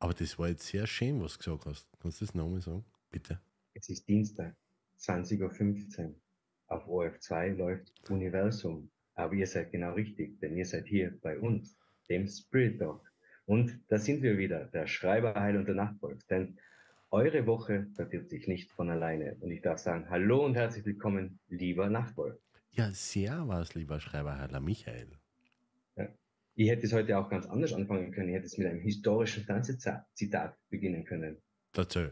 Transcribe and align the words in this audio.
Aber 0.00 0.14
das 0.14 0.38
war 0.38 0.48
jetzt 0.48 0.66
sehr 0.66 0.86
schön, 0.86 1.20
was 1.22 1.32
du 1.32 1.38
gesagt 1.38 1.66
hast. 1.66 1.88
Kannst 2.00 2.20
du 2.20 2.26
das 2.26 2.34
nochmal 2.34 2.60
sagen? 2.60 2.84
Bitte. 3.10 3.40
Es 3.74 3.88
ist 3.88 4.08
Dienstag, 4.08 4.54
20.15 5.00 6.06
Uhr. 6.06 6.14
Auf 6.68 6.86
OF2 6.86 7.54
läuft 7.54 7.92
Universum. 8.10 8.90
Aber 9.14 9.34
ihr 9.34 9.46
seid 9.46 9.72
genau 9.72 9.94
richtig, 9.94 10.38
denn 10.40 10.56
ihr 10.56 10.66
seid 10.66 10.86
hier 10.86 11.18
bei 11.20 11.38
uns, 11.38 11.76
dem 12.08 12.28
Spirit 12.28 12.80
Dog. 12.80 13.04
Und 13.46 13.80
da 13.88 13.98
sind 13.98 14.22
wir 14.22 14.38
wieder, 14.38 14.66
der 14.66 14.86
Schreiberheil 14.86 15.56
und 15.56 15.66
der 15.66 15.74
Nachtwolf. 15.74 16.22
Denn 16.26 16.58
eure 17.10 17.46
Woche 17.46 17.86
datiert 17.96 18.28
sich 18.28 18.46
nicht 18.46 18.70
von 18.70 18.90
alleine. 18.90 19.36
Und 19.40 19.50
ich 19.50 19.62
darf 19.62 19.78
sagen, 19.78 20.08
hallo 20.10 20.44
und 20.44 20.54
herzlich 20.54 20.84
willkommen, 20.84 21.40
lieber 21.48 21.88
Nachtwolf. 21.88 22.38
Ja, 22.70 22.90
servus, 22.92 23.74
lieber 23.74 23.98
Schreiberheiler 23.98 24.60
Michael. 24.60 25.18
Ich 26.58 26.68
hätte 26.68 26.86
es 26.86 26.92
heute 26.92 27.16
auch 27.16 27.30
ganz 27.30 27.46
anders 27.46 27.72
anfangen 27.72 28.10
können. 28.10 28.30
Ich 28.30 28.34
hätte 28.34 28.46
es 28.46 28.58
mit 28.58 28.66
einem 28.66 28.80
historischen 28.80 29.44
Fernsehzitat 29.44 30.58
beginnen 30.70 31.04
können. 31.04 31.40
Dazu. 31.72 32.08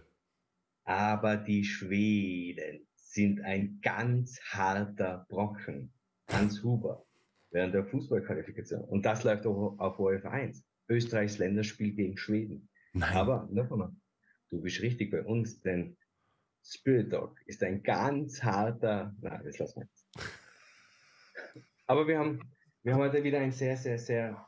Aber 0.85 1.37
die 1.37 1.65
Schweden 1.65 2.87
sind 2.95 3.41
ein 3.41 3.81
ganz 3.83 4.41
harter 4.53 5.27
Brocken. 5.29 5.93
Hans 6.29 6.63
Huber 6.63 7.05
während 7.51 7.75
der 7.75 7.87
Fußballqualifikation. 7.87 8.83
Und 8.83 9.05
das 9.05 9.25
läuft 9.25 9.47
auch 9.47 9.81
auf 9.81 9.99
ORF 9.99 10.25
1. 10.25 10.65
Österreichs 10.89 11.39
Länderspiel 11.39 11.97
gegen 11.97 12.17
Schweden. 12.17 12.69
Nein. 12.93 13.17
Aber 13.17 13.49
noch 13.51 13.73
einmal, 13.73 13.91
du 14.51 14.61
bist 14.61 14.81
richtig 14.81 15.11
bei 15.11 15.25
uns, 15.25 15.61
denn 15.63 15.97
Spirit 16.63 17.13
Dog 17.13 17.37
ist 17.47 17.65
ein 17.65 17.83
ganz 17.83 18.45
harter, 18.45 19.13
na, 19.21 19.43
das 19.43 19.59
lassen 19.59 19.81
wir 19.81 19.87
jetzt. 19.87 20.09
Aber 21.89 22.07
wir 22.07 22.21
haben, 22.21 22.56
wir 22.87 22.95
haben 22.95 23.01
heute 23.01 23.25
wieder 23.25 23.41
ein 23.41 23.51
sehr, 23.51 23.77
sehr, 23.77 23.99
sehr 23.99 24.47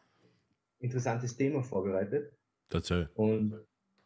interessantes 0.78 1.36
Thema 1.36 1.60
vorbereitet. 1.60 2.32
Dazu. 2.68 3.04
Und 3.14 3.52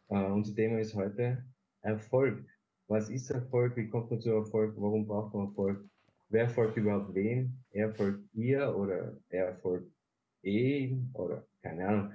äh, 0.07 0.25
unser 0.25 0.55
Thema 0.55 0.79
ist 0.79 0.95
heute 0.95 1.45
Erfolg. 1.81 2.43
Was 2.87 3.11
ist 3.11 3.29
Erfolg? 3.29 3.77
Wie 3.77 3.87
kommt 3.87 4.09
man 4.09 4.19
zu 4.19 4.31
Erfolg? 4.31 4.73
Warum 4.75 5.05
braucht 5.05 5.35
man 5.35 5.49
Erfolg? 5.49 5.87
Wer 6.29 6.49
folgt 6.49 6.77
überhaupt 6.77 7.13
wem? 7.13 7.63
Er 7.69 7.93
folgt 7.93 8.27
ihr 8.33 8.75
oder 8.75 9.15
er 9.29 9.55
folgt 9.57 9.93
ihm 10.41 11.11
oder 11.13 11.45
keine 11.61 11.87
Ahnung. 11.87 12.13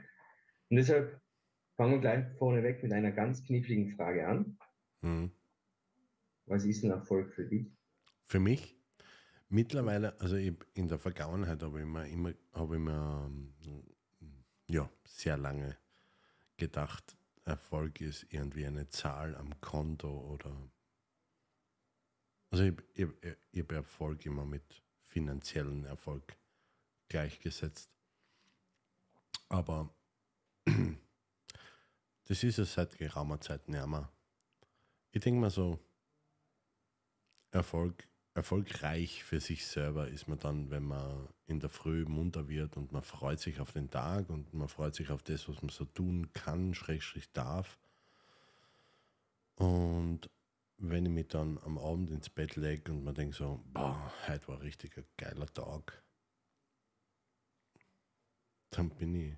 Und 0.70 0.76
deshalb 0.76 1.20
fangen 1.76 1.92
wir 1.92 2.00
gleich 2.00 2.26
vorneweg 2.36 2.82
mit 2.82 2.92
einer 2.92 3.12
ganz 3.12 3.44
kniffligen 3.44 3.94
Frage 3.94 4.26
an. 4.26 4.58
Mhm. 5.02 5.30
Was 6.46 6.64
ist 6.64 6.82
ein 6.82 6.90
Erfolg 6.90 7.32
für 7.32 7.44
dich? 7.44 7.70
Für 8.24 8.40
mich 8.40 8.77
mittlerweile, 9.48 10.18
also 10.20 10.36
in 10.36 10.88
der 10.88 10.98
Vergangenheit 10.98 11.62
habe 11.62 11.80
ich 11.80 11.86
mir 11.86 12.06
immer, 12.08 12.32
habe 12.52 12.76
ich 12.76 12.82
mir 12.82 13.26
ähm, 13.26 13.54
ja, 14.68 14.88
sehr 15.04 15.36
lange 15.36 15.76
gedacht, 16.56 17.16
Erfolg 17.44 18.00
ist 18.00 18.26
irgendwie 18.30 18.66
eine 18.66 18.88
Zahl 18.88 19.34
am 19.36 19.58
Konto 19.60 20.08
oder 20.08 20.54
also 22.50 22.64
ich, 22.64 22.74
ich, 22.94 23.08
ich 23.52 23.62
habe 23.62 23.74
Erfolg 23.76 24.24
immer 24.24 24.44
mit 24.44 24.82
finanziellen 25.02 25.84
Erfolg 25.84 26.36
gleichgesetzt. 27.08 27.90
Aber 29.48 29.94
das 32.24 32.42
ist 32.42 32.58
es 32.58 32.74
seit 32.74 32.96
geraumer 32.96 33.40
Zeit 33.40 33.68
mehr. 33.68 34.10
Ich 35.10 35.20
denke 35.20 35.40
mal 35.40 35.50
so, 35.50 35.78
Erfolg, 37.50 38.06
erfolgreich 38.38 39.24
für 39.24 39.40
sich 39.40 39.66
selber 39.66 40.08
ist 40.08 40.28
man 40.28 40.38
dann, 40.38 40.70
wenn 40.70 40.84
man 40.84 41.28
in 41.46 41.58
der 41.58 41.68
Früh 41.68 42.04
munter 42.04 42.48
wird 42.48 42.76
und 42.76 42.92
man 42.92 43.02
freut 43.02 43.40
sich 43.40 43.58
auf 43.58 43.72
den 43.72 43.90
Tag 43.90 44.30
und 44.30 44.54
man 44.54 44.68
freut 44.68 44.94
sich 44.94 45.10
auf 45.10 45.22
das, 45.24 45.48
was 45.48 45.60
man 45.60 45.70
so 45.70 45.84
tun 45.84 46.32
kann, 46.32 46.72
schrägstrich 46.72 47.30
darf. 47.32 47.78
Und 49.56 50.30
wenn 50.76 51.04
ich 51.04 51.10
mich 51.10 51.26
dann 51.26 51.58
am 51.64 51.78
Abend 51.78 52.10
ins 52.10 52.30
Bett 52.30 52.54
lege 52.54 52.92
und 52.92 53.02
man 53.02 53.14
denkt 53.14 53.34
so, 53.34 53.60
boah, 53.72 54.12
heute 54.28 54.46
war 54.46 54.60
richtig 54.62 54.96
ein 54.96 55.04
geiler 55.16 55.52
Tag, 55.52 56.00
dann 58.70 58.88
bin 58.90 59.16
ich 59.16 59.34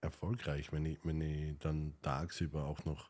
erfolgreich, 0.00 0.72
wenn 0.72 0.84
ich, 0.84 0.98
wenn 1.04 1.20
ich 1.20 1.56
dann 1.58 1.94
tagsüber 2.02 2.64
auch 2.64 2.84
noch 2.84 3.08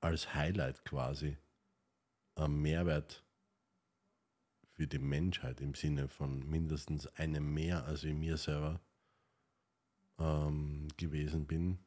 als 0.00 0.34
Highlight 0.34 0.84
quasi 0.84 1.36
einen 2.34 2.60
Mehrwert 2.60 3.24
für 4.78 4.86
die 4.86 5.00
Menschheit 5.00 5.60
im 5.60 5.74
Sinne 5.74 6.06
von 6.06 6.48
mindestens 6.48 7.08
einem 7.16 7.52
mehr 7.52 7.84
als 7.86 8.04
ich 8.04 8.14
mir 8.14 8.36
selber 8.36 8.80
ähm, 10.20 10.86
gewesen 10.96 11.46
bin, 11.48 11.78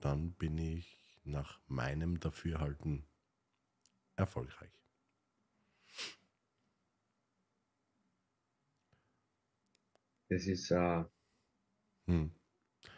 dann 0.00 0.32
bin 0.32 0.56
ich 0.56 0.98
nach 1.24 1.60
meinem 1.66 2.18
Dafürhalten 2.20 3.04
erfolgreich. 4.16 4.70
Das 10.30 10.46
ist 10.46 10.72
eine 10.72 11.10
Hm. 12.08 12.28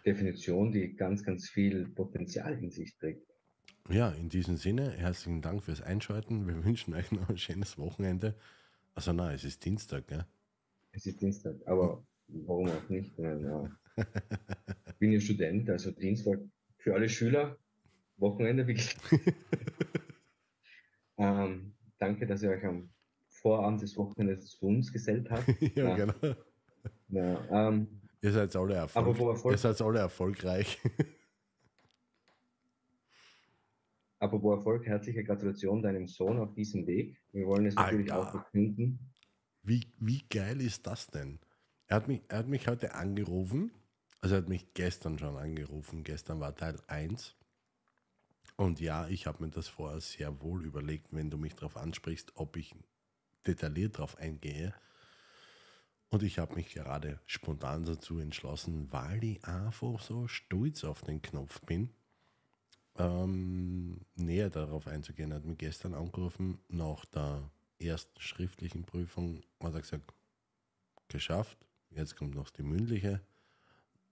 Definition, 0.05 0.71
die 0.73 0.95
ganz, 0.95 1.23
ganz 1.25 1.49
viel 1.49 1.89
Potenzial 1.89 2.59
in 2.63 2.71
sich 2.71 2.95
trägt. 2.99 3.33
Ja, 3.91 4.09
in 4.13 4.31
diesem 4.31 4.57
Sinne, 4.57 4.91
herzlichen 4.93 5.43
Dank 5.43 5.63
fürs 5.65 5.83
Einschalten. 5.83 6.47
Wir 6.47 6.65
wünschen 6.65 6.95
euch 6.95 7.13
noch 7.13 7.29
ein 7.29 7.37
schönes 7.39 7.77
Wochenende. 7.77 8.35
Also 8.95 9.13
nein, 9.13 9.35
es 9.35 9.45
ist 9.45 9.65
Dienstag, 9.65 10.07
gell? 10.09 10.25
Es 10.93 11.07
ist 11.07 11.21
Dienstag, 11.21 11.57
aber 11.67 12.05
warum 12.29 12.69
auch 12.69 12.89
nicht? 12.89 13.13
Ich 13.13 13.19
meine, 13.19 13.71
ja. 13.97 14.05
Ich 14.89 14.95
bin 14.99 15.13
ja 15.13 15.21
Student, 15.21 15.71
also 15.71 15.91
Dienstag 15.93 16.39
für 16.79 16.95
alle 16.95 17.09
Schüler, 17.09 17.57
Wochenende 18.17 18.67
wirklich. 18.67 18.97
ähm, 21.19 21.75
danke, 21.99 22.27
dass 22.27 22.43
ihr 22.43 22.51
euch 22.51 22.65
am 22.65 22.91
Vorabend 23.29 23.83
des 23.83 23.97
Wochenendes 23.97 24.51
zu 24.51 24.67
uns 24.67 24.93
gesellt 24.93 25.31
habt. 25.31 25.47
ja, 25.77 25.97
Ja. 25.97 25.97
genau. 25.97 26.35
Ja, 27.09 27.69
ähm, 27.69 28.01
Ihr 28.23 28.33
seid 28.33 28.55
alle, 28.55 28.75
Erfolg. 28.75 29.45
ihr 29.53 29.57
seid 29.59 29.81
alle 29.81 30.01
erfolgreich. 30.01 30.79
Apropos 34.21 34.59
Erfolg, 34.59 34.87
herzliche 34.87 35.25
Gratulation 35.25 35.83
deinem 35.83 36.07
Sohn 36.07 36.39
auf 36.39 36.55
diesem 36.55 36.87
Weg. 36.87 37.21
Wir 37.33 37.47
wollen 37.47 37.67
es 37.67 37.75
natürlich 37.75 38.13
Alter. 38.13 38.29
auch 38.29 38.31
verkünden. 38.31 38.99
Wie, 39.63 39.87
wie 39.99 40.23
geil 40.31 40.61
ist 40.61 40.87
das 40.87 41.09
denn? 41.09 41.39
Er 41.87 41.97
hat, 41.97 42.09
mich, 42.09 42.23
er 42.29 42.39
hat 42.39 42.49
mich 42.49 42.69
heute 42.69 42.95
angerufen, 42.95 43.73
also 44.21 44.37
er 44.37 44.43
hat 44.43 44.49
mich 44.49 44.75
gestern 44.75 45.19
schon 45.19 45.37
angerufen, 45.37 46.05
gestern 46.05 46.39
war 46.41 46.55
Teil 46.55 46.79
1. 46.87 47.35
Und 48.57 48.79
ja, 48.79 49.09
ich 49.09 49.27
habe 49.27 49.43
mir 49.43 49.51
das 49.51 49.69
vorher 49.69 50.01
sehr 50.01 50.41
wohl 50.43 50.65
überlegt, 50.65 51.09
wenn 51.11 51.31
du 51.31 51.39
mich 51.39 51.55
darauf 51.55 51.77
ansprichst, 51.77 52.33
ob 52.37 52.57
ich 52.57 52.75
detailliert 53.47 53.97
darauf 53.97 54.19
eingehe. 54.19 54.75
Und 56.11 56.23
ich 56.23 56.39
habe 56.39 56.57
mich 56.57 56.75
gerade 56.75 57.21
spontan 57.27 57.85
dazu 57.85 58.19
entschlossen, 58.19 58.93
weil 58.93 59.23
ich 59.25 59.45
einfach 59.45 60.01
so 60.01 60.29
stolz 60.29 60.85
auf 60.85 61.03
den 61.03 61.23
Knopf 61.23 61.61
bin, 61.63 61.91
ähm, 62.99 63.60
näher 64.31 64.49
darauf 64.49 64.87
einzugehen. 64.87 65.33
Er 65.33 65.39
hat 65.39 65.45
mich 65.45 65.59
gestern 65.59 65.93
angerufen, 65.93 66.61
nach 66.69 67.05
der 67.07 67.51
ersten 67.81 68.21
schriftlichen 68.21 68.85
Prüfung 68.85 69.43
hat 69.61 69.75
er 69.75 69.81
gesagt, 69.81 70.15
geschafft, 71.09 71.59
jetzt 71.91 72.15
kommt 72.17 72.37
noch 72.37 72.51
die 72.51 72.63
mündliche. 72.63 73.21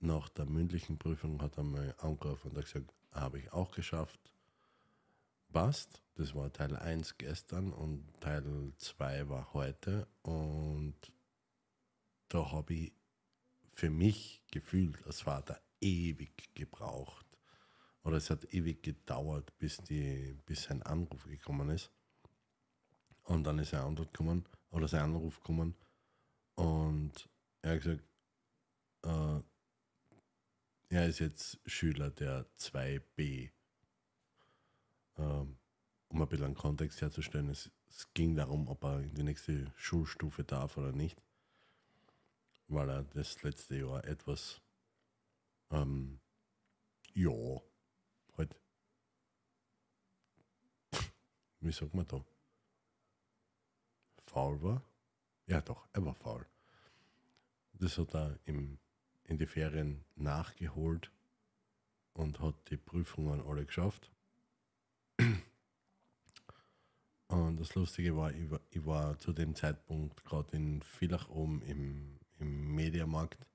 Nach 0.01 0.29
der 0.29 0.47
mündlichen 0.47 0.99
Prüfung 0.99 1.41
hat 1.41 1.57
er 1.57 1.63
mal 1.63 1.95
angerufen 1.99 2.51
und 2.51 2.57
hat 2.57 2.65
gesagt, 2.65 2.93
habe 3.13 3.39
ich 3.39 3.53
auch 3.53 3.71
geschafft. 3.71 4.19
Passt, 5.53 6.03
das 6.17 6.35
war 6.35 6.53
Teil 6.53 6.75
1 6.75 7.17
gestern 7.19 7.73
und 7.73 8.05
Teil 8.21 8.45
2 8.77 9.29
war 9.29 9.53
heute 9.55 10.09
und 10.23 10.97
da 12.29 12.51
habe 12.51 12.75
ich 12.75 12.93
für 13.73 13.91
mich 13.91 14.43
gefühlt 14.51 15.07
als 15.07 15.21
Vater 15.21 15.61
ewig 15.81 16.55
gebraucht. 16.55 17.28
Oder 18.05 18.17
es 18.17 18.31
hat 18.31 18.53
ewig 18.55 18.83
gedauert, 18.83 19.57
bis, 19.59 19.79
die, 19.79 20.37
bis 20.47 20.65
sein 20.65 20.83
Anruf 20.83 21.25
gekommen 21.25 21.69
ist. 21.71 21.91
Und 23.25 23.45
dann 23.45 23.59
ist 23.59 23.75
eine 23.75 23.85
Antwort 23.85 24.13
gekommen, 24.13 24.45
oder 24.71 24.89
sein 24.89 25.03
Anruf 25.03 25.37
gekommen. 25.41 25.75
Und 26.55 27.29
er 27.63 27.73
hat 27.73 27.83
gesagt, 27.83 28.05
äh, 29.03 29.41
er 30.91 31.07
ist 31.09 31.19
jetzt 31.19 31.61
Schüler 31.67 32.11
der 32.11 32.47
2b. 32.59 33.51
Ähm, 35.19 35.59
um 36.09 36.23
ein 36.23 36.29
bisschen 36.29 36.47
einen 36.47 36.55
Kontext 36.55 37.03
herzustellen, 37.03 37.51
es, 37.51 37.71
es 37.91 38.13
ging 38.15 38.35
darum, 38.35 38.69
ob 38.69 38.83
er 38.85 39.01
in 39.01 39.15
die 39.15 39.23
nächste 39.23 39.71
Schulstufe 39.77 40.45
darf 40.45 40.79
oder 40.79 40.93
nicht 40.93 41.21
weil 42.69 42.89
er 42.89 43.03
das 43.03 43.43
letzte 43.43 43.77
Jahr 43.77 44.05
etwas, 44.05 44.61
ähm, 45.71 46.21
ja, 47.15 47.61
halt, 48.39 48.55
wie 51.61 51.73
sagt 51.73 51.95
man 51.95 52.07
da, 52.07 52.25
faul 54.27 54.63
war? 54.63 54.83
Ja, 55.47 55.61
doch, 55.61 55.89
er 55.93 56.05
war 56.05 56.15
faul. 56.15 56.47
Das 57.73 57.99
hat 57.99 58.15
er 58.15 58.39
im, 58.45 58.79
in 59.25 59.39
die 59.39 59.47
Ferien 59.47 60.05
nachgeholt 60.17 61.11
und 62.13 62.41
hat 62.41 62.71
die 62.71 62.77
Prüfungen 62.77 63.41
alle 63.41 63.65
geschafft. 63.65 64.11
Und 67.29 67.61
das 67.61 67.75
Lustige 67.75 68.17
war, 68.17 68.33
ich 68.33 68.51
war, 68.51 68.61
ich 68.71 68.85
war 68.87 69.19
zu 69.19 69.33
dem 69.33 69.55
Zeitpunkt 69.55 70.25
gerade 70.25 70.57
in 70.57 70.81
Villach 70.83 71.29
oben 71.29 71.61
im, 71.63 72.19
im 72.39 72.75
Mediamarkt. 72.75 73.47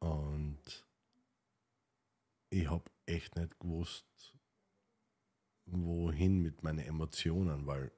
Und 0.00 0.58
ich 2.50 2.68
habe 2.68 2.90
echt 3.06 3.36
nicht 3.36 3.58
gewusst, 3.60 4.34
wohin 5.66 6.42
mit 6.42 6.62
meinen 6.62 6.80
Emotionen, 6.80 7.66
weil 7.66 7.92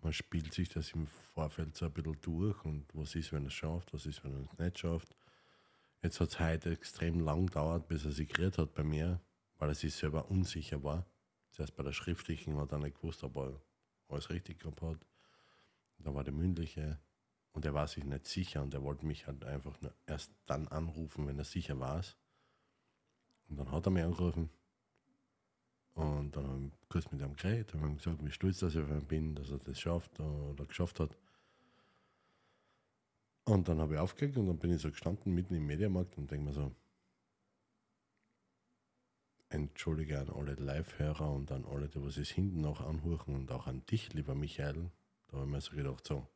man 0.00 0.12
spielt 0.12 0.52
sich 0.52 0.68
das 0.68 0.92
im 0.92 1.06
Vorfeld 1.06 1.74
so 1.74 1.86
ein 1.86 1.92
bisschen 1.92 2.20
durch 2.20 2.64
und 2.64 2.86
was 2.94 3.14
ist, 3.14 3.32
wenn 3.32 3.46
es 3.46 3.54
schafft, 3.54 3.92
was 3.92 4.06
ist, 4.06 4.22
wenn 4.22 4.44
es 4.44 4.58
nicht 4.58 4.78
schafft. 4.78 5.16
Jetzt 6.02 6.20
hat 6.20 6.28
es 6.28 6.38
heute 6.38 6.70
extrem 6.70 7.20
lang 7.20 7.46
gedauert, 7.46 7.88
bis 7.88 8.04
er 8.04 8.12
sich 8.12 8.28
gerührt 8.28 8.58
hat 8.58 8.74
bei 8.74 8.84
mir, 8.84 9.20
weil 9.56 9.70
er 9.70 9.74
sich 9.74 9.94
selber 9.94 10.30
unsicher 10.30 10.84
war. 10.84 11.06
Zuerst 11.50 11.74
bei 11.74 11.82
der 11.82 11.94
schriftlichen 11.94 12.58
hat 12.58 12.72
er 12.72 12.78
nicht 12.78 12.96
gewusst, 12.96 13.24
ob 13.24 13.36
er 13.36 13.60
alles 14.08 14.28
richtig 14.28 14.60
gehabt 14.60 14.82
hat. 14.82 15.06
Da 15.98 16.14
war 16.14 16.22
der 16.22 16.34
mündliche 16.34 17.00
und 17.52 17.64
er 17.64 17.72
war 17.72 17.88
sich 17.88 18.04
nicht 18.04 18.26
sicher 18.26 18.62
und 18.62 18.74
er 18.74 18.82
wollte 18.82 19.06
mich 19.06 19.26
halt 19.26 19.44
einfach 19.44 19.80
nur 19.80 19.94
erst 20.06 20.30
dann 20.44 20.68
anrufen, 20.68 21.26
wenn 21.26 21.38
er 21.38 21.44
sicher 21.44 21.80
war. 21.80 22.04
Und 23.48 23.58
dann 23.58 23.70
hat 23.70 23.86
er 23.86 23.90
mich 23.90 24.04
angerufen 24.04 24.50
und 25.96 26.36
dann 26.36 26.46
habe 26.46 26.66
ich 26.66 26.88
kurz 26.90 27.10
mit 27.10 27.22
ihm 27.22 27.34
geredet, 27.36 27.72
habe 27.72 27.86
ihm 27.86 27.96
gesagt, 27.96 28.22
wie 28.22 28.30
stolz 28.30 28.58
dass 28.58 28.74
ich 28.74 28.82
auf 28.82 28.90
ihn 28.90 29.06
bin, 29.06 29.34
dass 29.34 29.50
er 29.50 29.58
das 29.58 29.80
schafft 29.80 30.20
oder 30.20 30.66
geschafft 30.66 31.00
hat. 31.00 31.16
Und 33.44 33.68
dann 33.68 33.80
habe 33.80 33.94
ich 33.94 34.00
aufgelegt 34.00 34.36
und 34.36 34.46
dann 34.46 34.58
bin 34.58 34.74
ich 34.74 34.82
so 34.82 34.90
gestanden 34.90 35.34
mitten 35.34 35.54
im 35.54 35.66
Mediamarkt 35.66 36.18
und 36.18 36.30
denke 36.30 36.44
mir 36.44 36.52
so, 36.52 36.70
entschuldige 39.48 40.18
an 40.20 40.28
alle 40.28 40.54
Live-Hörer 40.54 41.30
und 41.30 41.50
an 41.50 41.64
alle, 41.64 41.88
die 41.88 42.02
was 42.02 42.18
es 42.18 42.28
hinten 42.28 42.60
noch 42.60 42.82
anhören 42.82 43.34
und 43.34 43.50
auch 43.50 43.66
an 43.66 43.86
dich, 43.86 44.12
lieber 44.12 44.34
Michael. 44.34 44.90
Da 45.28 45.38
habe 45.38 45.46
ich 45.46 45.52
mir 45.52 45.60
so 45.62 45.76
gedacht, 45.76 46.06
so, 46.06 46.26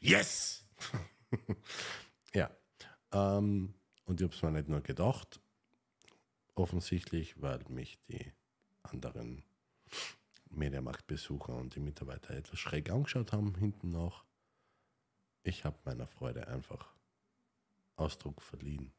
yes! 0.00 0.66
ja. 2.34 2.50
Ähm, 3.12 3.72
und 4.04 4.20
ich 4.20 4.24
habe 4.24 4.34
es 4.34 4.42
mir 4.42 4.50
nicht 4.50 4.68
nur 4.68 4.82
gedacht, 4.82 5.40
offensichtlich, 6.58 7.40
weil 7.40 7.60
mich 7.68 7.98
die 8.08 8.32
anderen 8.82 9.44
Mediamarktbesucher 10.50 11.54
und 11.54 11.74
die 11.74 11.80
Mitarbeiter 11.80 12.34
etwas 12.34 12.58
schräg 12.58 12.90
angeschaut 12.90 13.32
haben, 13.32 13.54
hinten 13.56 13.90
noch. 13.90 14.24
Ich 15.42 15.64
habe 15.64 15.78
meiner 15.84 16.06
Freude 16.06 16.48
einfach 16.48 16.94
Ausdruck 17.96 18.42
verliehen. 18.42 18.92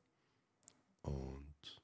Und 1.01 1.81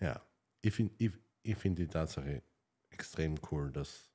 ja, 0.00 0.20
ich 0.60 0.74
finde 0.74 0.94
ich, 0.98 1.12
ich 1.42 1.56
find 1.56 1.78
die 1.78 1.86
Tatsache 1.86 2.42
extrem 2.90 3.36
cool, 3.50 3.70
dass 3.72 4.10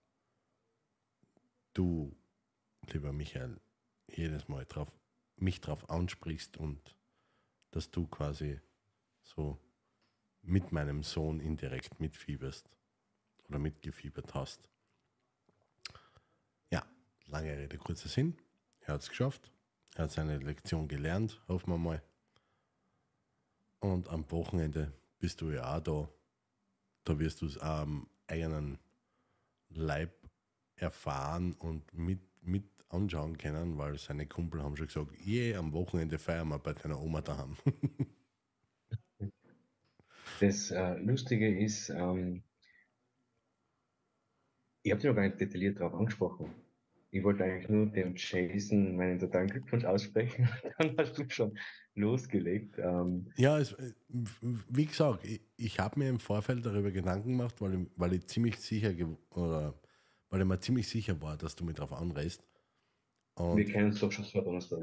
du, 1.74 2.16
lieber 2.92 3.14
Michael, 3.14 3.60
jedes 4.08 4.48
Mal 4.48 4.66
drauf, 4.66 4.92
mich 5.38 5.62
drauf 5.62 5.90
ansprichst 5.90 6.58
und 6.58 6.96
dass 7.72 7.92
du 7.92 8.08
quasi 8.08 8.60
so 9.22 9.60
mit 10.42 10.72
meinem 10.72 11.04
Sohn 11.04 11.40
indirekt 11.40 12.00
mitfieberst 12.00 12.70
oder 13.48 13.60
mitgefiebert 13.60 14.34
hast. 14.34 14.70
Ja, 16.72 16.86
lange 17.26 17.58
Rede, 17.58 17.78
kurzer 17.78 18.10
Sinn. 18.10 18.38
Er 18.82 18.96
hat 18.96 19.02
es 19.02 19.10
geschafft. 19.10 19.52
Er 19.96 20.04
hat 20.04 20.12
seine 20.12 20.38
Lektion 20.38 20.88
gelernt, 20.88 21.42
hoffen 21.48 21.72
wir 21.72 21.78
mal. 21.78 22.04
Und 23.80 24.10
am 24.10 24.30
Wochenende 24.32 24.94
bist 25.20 25.42
du 25.42 25.52
ja 25.52 25.76
auch 25.76 25.82
da. 25.82 26.10
Da 27.04 27.20
wirst 27.20 27.42
du 27.42 27.48
es 27.48 27.58
am 27.58 28.08
eigenen 28.28 28.78
Leib 29.70 30.14
erfahren 30.76 31.54
und 31.54 31.94
mit, 31.94 32.22
mit 32.42 32.64
anschauen 32.90 33.38
können, 33.38 33.78
weil 33.78 33.98
seine 33.98 34.26
Kumpel 34.26 34.64
haben 34.64 34.76
schon 34.76 34.88
gesagt, 34.88 35.12
je, 35.20 35.52
yeah, 35.52 35.60
am 35.60 35.74
Wochenende 35.74 36.18
feiern 36.18 36.50
wir 36.50 36.60
bei 36.60 36.74
deiner 36.74 37.00
Oma 37.00 37.22
daheim. 37.22 37.56
das 40.40 40.72
äh, 40.72 40.96
Lustige 41.00 41.58
ist, 41.58 41.90
ähm, 41.90 42.44
ich 44.84 44.92
habe 44.92 45.02
dich 45.02 45.10
noch 45.10 45.16
gar 45.16 45.24
nicht 45.24 45.40
detailliert 45.40 45.80
darauf 45.80 45.94
angesprochen. 45.94 46.54
Ich 47.12 47.24
wollte 47.24 47.44
eigentlich 47.44 47.70
nur 47.70 47.88
dem 47.88 48.16
Jason 48.16 48.96
meinen 48.96 49.20
totalen 49.20 49.50
Glückwunsch 49.50 49.84
aussprechen. 49.84 50.48
Dann 50.78 50.96
hast 50.98 51.18
du 51.18 51.28
schon 51.30 51.58
losgelegt. 51.96 52.78
Ähm, 52.78 53.32
ja, 53.36 53.60
es, 53.60 53.74
äh, 53.74 53.94
wie 54.10 54.86
gesagt, 54.86 55.26
ich, 55.26 55.42
ich 55.58 55.80
habe 55.80 56.00
mir 56.00 56.10
im 56.10 56.20
Vorfeld 56.20 56.66
darüber 56.66 56.92
Gedanken 56.92 57.30
gemacht, 57.32 57.60
weil 57.62 57.88
weil 57.96 58.14
ich 58.14 58.28
ziemlich 58.28 58.58
sicher 58.58 58.94
oder 59.32 59.74
weil 60.30 60.42
ich 60.42 60.48
mir 60.48 60.60
ziemlich 60.60 60.88
sicher 60.88 61.20
war, 61.22 61.36
dass 61.36 61.56
du 61.56 61.66
mich 61.66 61.76
darauf 61.76 61.94
anreißt. 61.94 62.44
Und, 63.40 63.58
wir 63.58 63.66
kennen 63.66 63.96
schon 63.96 64.12
seit 64.12 64.46
Donnerstag. 64.46 64.80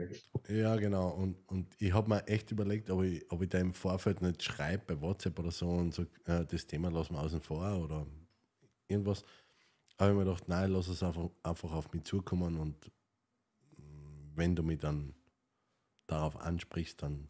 Ja, 0.48 0.76
genau. 0.76 1.10
Und, 1.10 1.36
und 1.48 1.66
ich 1.78 1.92
habe 1.92 2.08
mir 2.08 2.26
echt 2.26 2.50
überlegt, 2.50 2.90
ob 2.90 3.02
ich, 3.04 3.30
ob 3.30 3.42
ich 3.42 3.48
da 3.50 3.58
im 3.58 3.72
Vorfeld 3.72 4.22
nicht 4.22 4.42
schreibe 4.42 4.94
bei 4.94 5.00
WhatsApp 5.00 5.38
oder 5.38 5.50
so 5.50 5.68
und 5.68 5.92
so, 5.92 6.02
äh, 6.24 6.44
das 6.46 6.66
Thema 6.66 6.90
lassen 6.90 7.14
wir 7.14 7.20
außen 7.20 7.40
vor 7.40 7.78
oder 7.78 8.06
irgendwas 8.88 9.24
habe 9.98 10.10
ich 10.10 10.16
mir 10.16 10.24
gedacht, 10.24 10.48
nein, 10.48 10.70
lass 10.70 10.88
es 10.88 11.02
einfach, 11.02 11.28
einfach 11.42 11.72
auf 11.72 11.92
mich 11.92 12.04
zukommen 12.04 12.58
und 12.58 12.92
mm, 13.76 14.36
wenn 14.36 14.54
du 14.54 14.62
mich 14.62 14.78
dann 14.78 15.14
darauf 16.06 16.36
ansprichst, 16.36 17.02
dann 17.02 17.28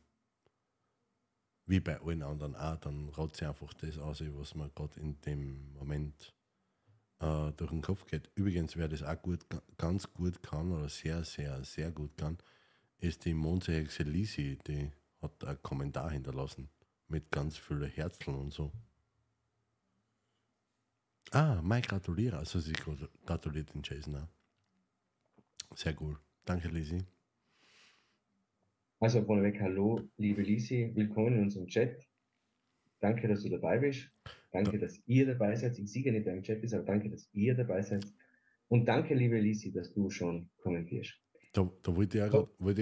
wie 1.66 1.80
bei 1.80 2.00
allen 2.00 2.22
anderen 2.22 2.54
auch, 2.54 2.76
dann 2.76 3.08
raut 3.08 3.36
sie 3.36 3.46
einfach 3.46 3.72
das 3.74 3.98
aus, 3.98 4.22
was 4.24 4.54
mir 4.54 4.70
gerade 4.70 5.00
in 5.00 5.20
dem 5.22 5.72
Moment 5.72 6.35
äh, 7.20 7.52
durch 7.56 7.70
den 7.70 7.82
Kopf 7.82 8.06
geht. 8.06 8.30
Übrigens, 8.34 8.76
wer 8.76 8.88
das 8.88 9.02
auch 9.02 9.20
gut, 9.20 9.46
ganz 9.78 10.12
gut 10.12 10.42
kann 10.42 10.72
oder 10.72 10.88
sehr, 10.88 11.24
sehr, 11.24 11.62
sehr 11.64 11.90
gut 11.90 12.16
kann, 12.16 12.38
ist 12.98 13.24
die 13.24 13.34
Mondsehexe 13.34 14.02
Lisi, 14.02 14.58
die 14.66 14.90
hat 15.20 15.44
einen 15.44 15.62
Kommentar 15.62 16.10
hinterlassen 16.10 16.68
mit 17.08 17.30
ganz 17.30 17.56
vielen 17.56 17.90
Herzeln 17.90 18.36
und 18.36 18.52
so. 18.52 18.72
Ah, 21.32 21.60
Mike 21.62 21.88
gratuliere. 21.88 22.38
Also 22.38 22.60
sie 22.60 22.72
gratuliert 23.24 23.74
den 23.74 23.82
Jason 23.82 24.16
auch. 24.16 24.28
Sehr 25.76 26.00
cool. 26.00 26.18
Danke, 26.44 26.68
Lisi. 26.68 27.04
Also 28.98 29.22
vorneweg, 29.22 29.60
hallo, 29.60 30.08
liebe 30.16 30.40
Lisi, 30.42 30.90
willkommen 30.94 31.34
in 31.34 31.42
unserem 31.42 31.66
Chat. 31.66 32.05
Danke, 33.00 33.28
dass 33.28 33.42
du 33.42 33.48
dabei 33.50 33.78
bist. 33.78 34.10
Danke, 34.52 34.78
dass 34.78 35.00
ihr 35.06 35.26
dabei 35.26 35.54
seid. 35.54 35.78
Ich 35.78 35.92
sehe 35.92 36.10
nicht, 36.10 36.24
wer 36.24 36.34
im 36.34 36.42
Chat 36.42 36.62
ist, 36.62 36.72
aber 36.72 36.84
danke, 36.84 37.10
dass 37.10 37.28
ihr 37.32 37.54
dabei 37.54 37.82
seid. 37.82 38.06
Und 38.68 38.86
danke, 38.86 39.14
liebe 39.14 39.38
Lisi, 39.38 39.72
dass 39.72 39.92
du 39.92 40.10
schon 40.10 40.48
kommentierst. 40.58 41.14
Da, 41.52 41.70
da 41.82 41.96
wollte 41.96 42.18
ich 42.18 42.24
ja 42.24 42.28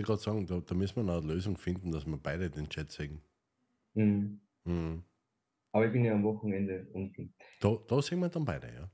gerade 0.03 0.21
sagen, 0.21 0.47
da, 0.47 0.61
da, 0.61 0.75
müssen 0.75 0.97
wir 0.97 1.03
noch 1.03 1.23
eine 1.23 1.33
Lösung 1.33 1.57
finden, 1.57 1.91
dass 1.91 2.07
wir 2.07 2.17
beide 2.17 2.51
den 2.51 2.69
Chat 2.69 2.91
sehen. 2.91 3.21
Mhm. 3.95 4.41
Mhm. 4.65 5.03
Aber 5.73 5.87
ich 5.87 5.93
bin 5.93 6.05
ja 6.05 6.15
am 6.15 6.23
Wochenende 6.23 6.87
unten. 6.93 7.35
Da, 7.61 7.77
da 7.89 8.01
sehen 8.01 8.21
wir 8.21 8.29
dann 8.29 8.45
beide, 8.45 8.69
ja. 8.73 8.91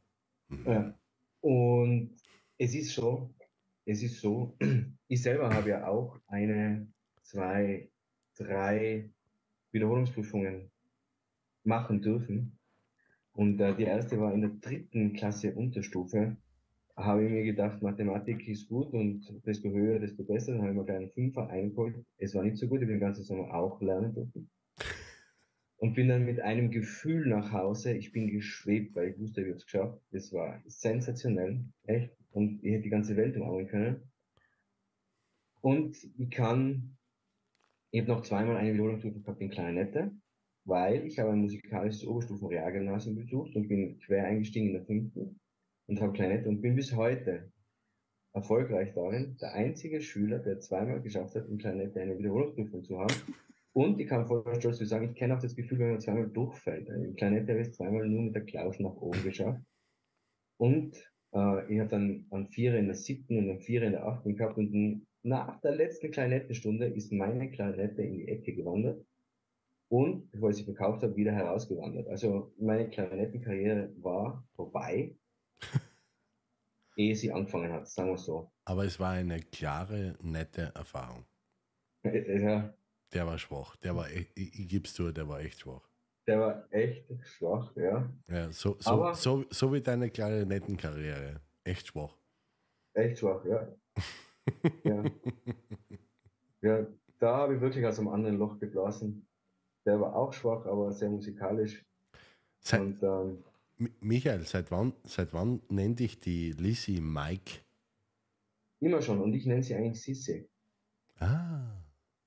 Mhm. 0.49 0.67
ja. 0.67 0.99
Und 1.41 2.17
es 2.59 2.75
ist 2.75 2.95
so, 2.95 3.35
es 3.85 4.03
ist 4.03 4.21
so, 4.21 4.57
ich 5.09 5.23
selber 5.23 5.53
habe 5.53 5.71
ja 5.71 5.87
auch 5.87 6.19
eine, 6.27 6.91
zwei, 7.23 7.91
drei 8.37 9.11
Wiederholungsprüfungen 9.73 10.70
machen 11.65 12.03
dürfen. 12.03 12.59
Und 13.33 13.61
äh, 13.61 13.75
die 13.77 13.85
erste 13.85 14.19
war 14.21 14.33
in 14.35 14.41
der 14.41 14.51
dritten 14.51 15.13
Klasse 15.13 15.55
Unterstufe. 15.55 16.37
Habe 16.97 17.25
ich 17.25 17.31
mir 17.31 17.45
gedacht, 17.45 17.81
Mathematik 17.83 18.47
ist 18.49 18.69
gut 18.69 18.93
und 18.93 19.27
desto 19.47 19.71
höher, 19.71 19.99
desto 19.99 20.25
besser. 20.25 20.53
Dann 20.53 20.63
habe 20.63 20.73
ich 20.73 20.77
mir 20.77 20.95
einen 20.95 21.11
Fünfer 21.11 21.49
eingeholt. 21.49 22.05
Es 22.19 22.35
war 22.35 22.43
nicht 22.43 22.59
so 22.59 22.69
gut, 22.69 22.83
ich 22.83 22.87
bin 22.87 22.97
den 22.97 23.01
ganzen 23.01 23.25
Sommer 23.25 23.55
auch 23.55 23.81
lernen 23.81 24.13
dürfen 24.13 24.51
und 25.81 25.95
bin 25.95 26.09
dann 26.09 26.27
mit 26.27 26.41
einem 26.41 26.71
Gefühl 26.71 27.27
nach 27.27 27.53
Hause. 27.53 27.95
Ich 27.95 28.13
bin 28.13 28.29
geschwebt, 28.29 28.95
weil 28.95 29.09
ich 29.09 29.19
wusste, 29.19 29.41
ich 29.41 29.47
habe 29.47 29.57
es 29.57 29.65
geschafft. 29.65 30.01
Das 30.13 30.33
war 30.33 30.63
sensationell, 30.67 31.65
echt. 31.85 32.15
Und 32.33 32.63
ich 32.63 32.73
hätte 32.73 32.83
die 32.83 32.91
ganze 32.91 33.17
Welt 33.17 33.35
umarmen 33.37 33.67
können. 33.67 34.03
Und 35.63 35.97
ich 36.19 36.31
kann, 36.31 36.99
ich 37.91 38.01
habe 38.01 38.13
noch 38.13 38.23
zweimal 38.23 38.59
eine 38.59 38.75
Wiederholungsstufe 38.75 39.21
gehabt 39.21 39.41
in 39.41 39.51
Klarinette, 39.51 40.13
weil 40.65 41.07
ich 41.07 41.19
habe 41.19 41.31
ein 41.31 41.41
musikalisches 41.41 42.07
Oberstufen-Realgymnasium 42.07 43.17
besucht 43.17 43.55
und 43.57 43.69
bin 43.69 43.99
quer 44.01 44.25
eingestiegen 44.25 44.69
in 44.69 44.73
der 44.75 44.85
fünften 44.85 45.41
und 45.87 46.01
habe 46.01 46.13
Klarinette 46.13 46.49
und 46.49 46.61
bin 46.61 46.77
bis 46.77 46.95
heute 46.95 47.51
erfolgreich 48.33 48.93
darin, 48.95 49.37
der 49.41 49.55
einzige 49.55 50.01
Schüler, 50.01 50.39
der 50.39 50.61
zweimal 50.61 51.01
geschafft 51.01 51.35
hat, 51.35 51.49
in 51.49 51.59
Klarinette 51.59 52.01
eine 52.01 52.19
Wiederholungsprüfung 52.19 52.85
zu 52.85 52.99
haben. 52.99 53.15
Und 53.73 54.01
ich 54.01 54.09
kann 54.09 54.27
voll 54.27 54.45
stolz 54.59 54.79
zu 54.79 54.85
sagen, 54.85 55.11
ich 55.11 55.15
kenne 55.15 55.37
auch 55.37 55.43
das 55.43 55.57
Gefühl, 55.57 55.79
wenn 55.79 55.91
man 55.93 56.01
zweimal 56.01 56.29
durchfällt. 56.29 56.89
Im 56.89 57.15
Kleinen 57.17 57.49
habe 57.49 57.61
ich 57.61 57.73
zweimal 57.73 58.09
nur 58.09 58.23
mit 58.23 58.35
der 58.35 58.45
Klausche 58.45 58.83
nach 58.83 58.95
oben 58.97 59.23
geschafft. 59.23 59.63
Und 60.59 60.97
äh, 61.33 61.73
ich 61.73 61.81
habe 61.81 61.89
dann 61.89 62.27
an 62.31 62.49
Vierer 62.49 62.79
in 62.79 62.87
der 62.87 62.97
siebten 62.97 63.39
und 63.39 63.51
an 63.51 63.61
Vierer 63.61 63.87
in 63.87 63.93
der 63.93 64.07
achten 64.07 64.37
gehabt 64.37 64.59
und 64.59 65.07
nach 65.23 65.61
der 65.61 65.75
letzten 65.75 66.11
Klarinettenstunde 66.11 66.87
ist 66.87 67.13
meine 67.13 67.51
Klarinette 67.51 68.03
in 68.03 68.15
die 68.15 68.29
Ecke 68.29 68.55
gewandert 68.55 69.05
und, 69.91 70.31
bevor 70.31 70.51
ich 70.51 70.57
sie 70.57 70.65
verkauft 70.65 71.03
habe, 71.03 71.17
wieder 71.17 71.33
herausgewandert. 71.33 72.07
Also 72.09 72.53
meine 72.59 72.89
Klarinettenkarriere 72.89 73.93
war 74.01 74.47
vorbei, 74.55 75.17
ehe 76.97 77.15
sie 77.17 77.33
angefangen 77.33 77.73
hat, 77.73 77.89
sagen 77.89 78.11
wir 78.11 78.19
so. 78.19 78.53
Aber 78.65 78.85
es 78.85 78.99
war 79.01 79.11
eine 79.11 79.41
klare, 79.41 80.17
nette 80.23 80.73
Erfahrung. 80.75 81.25
Ja, 82.05 82.73
Der 83.13 83.27
war 83.27 83.37
schwach. 83.39 83.77
Der 83.77 83.95
war, 83.97 84.09
echt- 84.11 84.31
ich, 84.37 84.73
es 84.85 84.95
zu, 84.95 85.11
der 85.13 85.29
war 85.29 85.41
echt 85.41 85.61
schwach. 85.61 85.89
der 86.27 86.39
war 86.41 86.73
echt 86.73 87.07
schwach, 87.25 87.75
ja. 87.77 88.09
Ja, 88.29 88.53
so, 88.53 88.77
so, 88.79 88.91
Aber- 88.91 89.15
so, 89.15 89.45
so 89.51 89.73
wie 89.73 89.81
deine 89.81 90.09
Klarinettenkarriere. 90.11 91.41
Echt 91.65 91.89
schwach. 91.89 92.17
Echt 92.95 93.19
schwach, 93.19 93.45
ja. 93.45 93.69
ja. 94.85 95.05
Ja, 96.63 96.87
da 97.19 97.37
habe 97.37 97.57
ich 97.57 97.61
wirklich 97.61 97.85
aus 97.87 97.99
einem 97.99 98.09
anderen 98.09 98.37
Loch 98.39 98.59
geblasen. 98.61 99.27
Der 99.85 100.01
war 100.01 100.15
auch 100.15 100.33
schwach, 100.33 100.67
aber 100.67 100.93
sehr 100.93 101.09
musikalisch. 101.11 101.85
Seit, 102.61 102.81
Und 102.81 103.03
ähm, 103.03 103.45
Mi- 103.79 103.93
Michael, 104.01 104.43
seit 104.45 104.71
wann, 104.71 104.93
seit 105.05 105.33
wann 105.33 105.63
nennt 105.69 106.01
dich 106.01 106.21
die 106.21 106.53
Lissy 106.53 107.01
Mike? 107.01 107.61
immer 108.81 109.03
schon. 109.03 109.21
Und 109.21 109.35
ich 109.35 109.45
nenne 109.47 109.63
sie 109.63 109.75
eigentlich 109.75 110.01
Sissi. 110.01 110.49
Ah, 111.19 111.83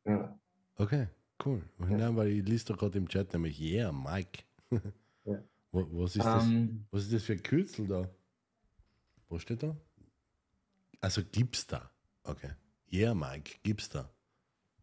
Ja, 0.06 0.40
okay, 0.76 1.08
cool. 1.46 1.64
Ja. 1.80 1.86
Nein, 1.98 2.16
weil 2.16 2.28
ich 2.30 2.46
liest 2.46 2.70
doch 2.70 2.78
gerade 2.78 2.98
im 3.00 3.08
Chat 3.08 3.34
nämlich, 3.34 3.60
yeah, 3.60 3.92
Mike. 3.92 4.44
Ja. 5.26 5.42
Was 5.72 6.16
ist, 6.18 6.26
das, 6.26 6.44
ähm, 6.44 6.86
was 6.92 7.04
ist 7.04 7.14
das 7.14 7.24
für 7.24 7.34
ein 7.34 7.42
Kürzel 7.42 7.88
da? 7.88 8.08
Wo 9.30 9.40
steht 9.40 9.64
da? 9.64 9.76
Also 11.02 11.22
gibt's 11.32 11.66
da. 11.66 11.90
Okay. 12.24 12.52
Yeah, 12.92 13.16
Mike, 13.16 13.56
gibt's 13.64 13.90
da. 13.90 14.10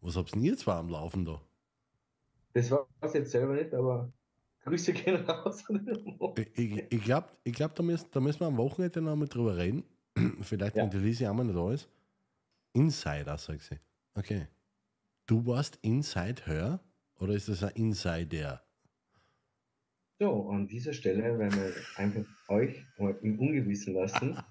Was 0.01 0.17
habt 0.17 0.35
denn 0.35 0.43
ihr 0.43 0.57
zwar 0.57 0.79
am 0.79 0.89
Laufen 0.89 1.25
da? 1.25 1.41
Das 2.53 2.71
war 2.71 2.87
es 3.01 3.13
jetzt 3.15 3.31
selber 3.31 3.55
nicht, 3.55 3.73
aber 3.75 4.13
Grüße 4.65 4.93
gehen 4.93 5.17
raus. 5.29 5.65
Ich, 6.37 6.59
ich, 6.59 6.93
ich 6.93 7.03
glaube, 7.05 7.29
ich 7.45 7.53
glaub, 7.53 7.75
da, 7.75 7.83
müssen, 7.83 8.09
da 8.13 8.21
müssen 8.21 8.41
wir 8.41 8.47
am 8.47 8.57
Wochenende 8.59 9.01
noch 9.01 9.17
mal 9.17 9.29
drüber 9.29 9.57
reden. 9.57 9.85
Vielleicht, 10.43 10.77
Ja. 10.77 10.83
wenn 10.85 10.91
die 10.91 10.99
Lisi 10.99 11.27
auch 11.27 11.35
mal 11.35 11.45
nicht 11.45 11.57
da 11.57 11.73
ist. 11.73 11.89
Insider, 12.73 13.37
sagt 13.39 13.63
sie. 13.63 13.79
Okay. 14.15 14.47
Du 15.27 15.47
warst 15.47 15.79
Inside 15.83 16.43
Her 16.47 16.81
oder 17.19 17.35
ist 17.35 17.49
das 17.49 17.63
ein 17.63 17.71
Insider? 17.75 18.63
So, 20.19 20.51
an 20.51 20.67
dieser 20.69 20.93
Stelle 20.93 21.39
werden 21.39 21.55
wir 21.59 21.73
einfach 21.97 22.25
euch 22.49 22.85
mal 22.99 23.17
im 23.23 23.39
Ungewissen 23.39 23.95
lassen. 23.95 24.37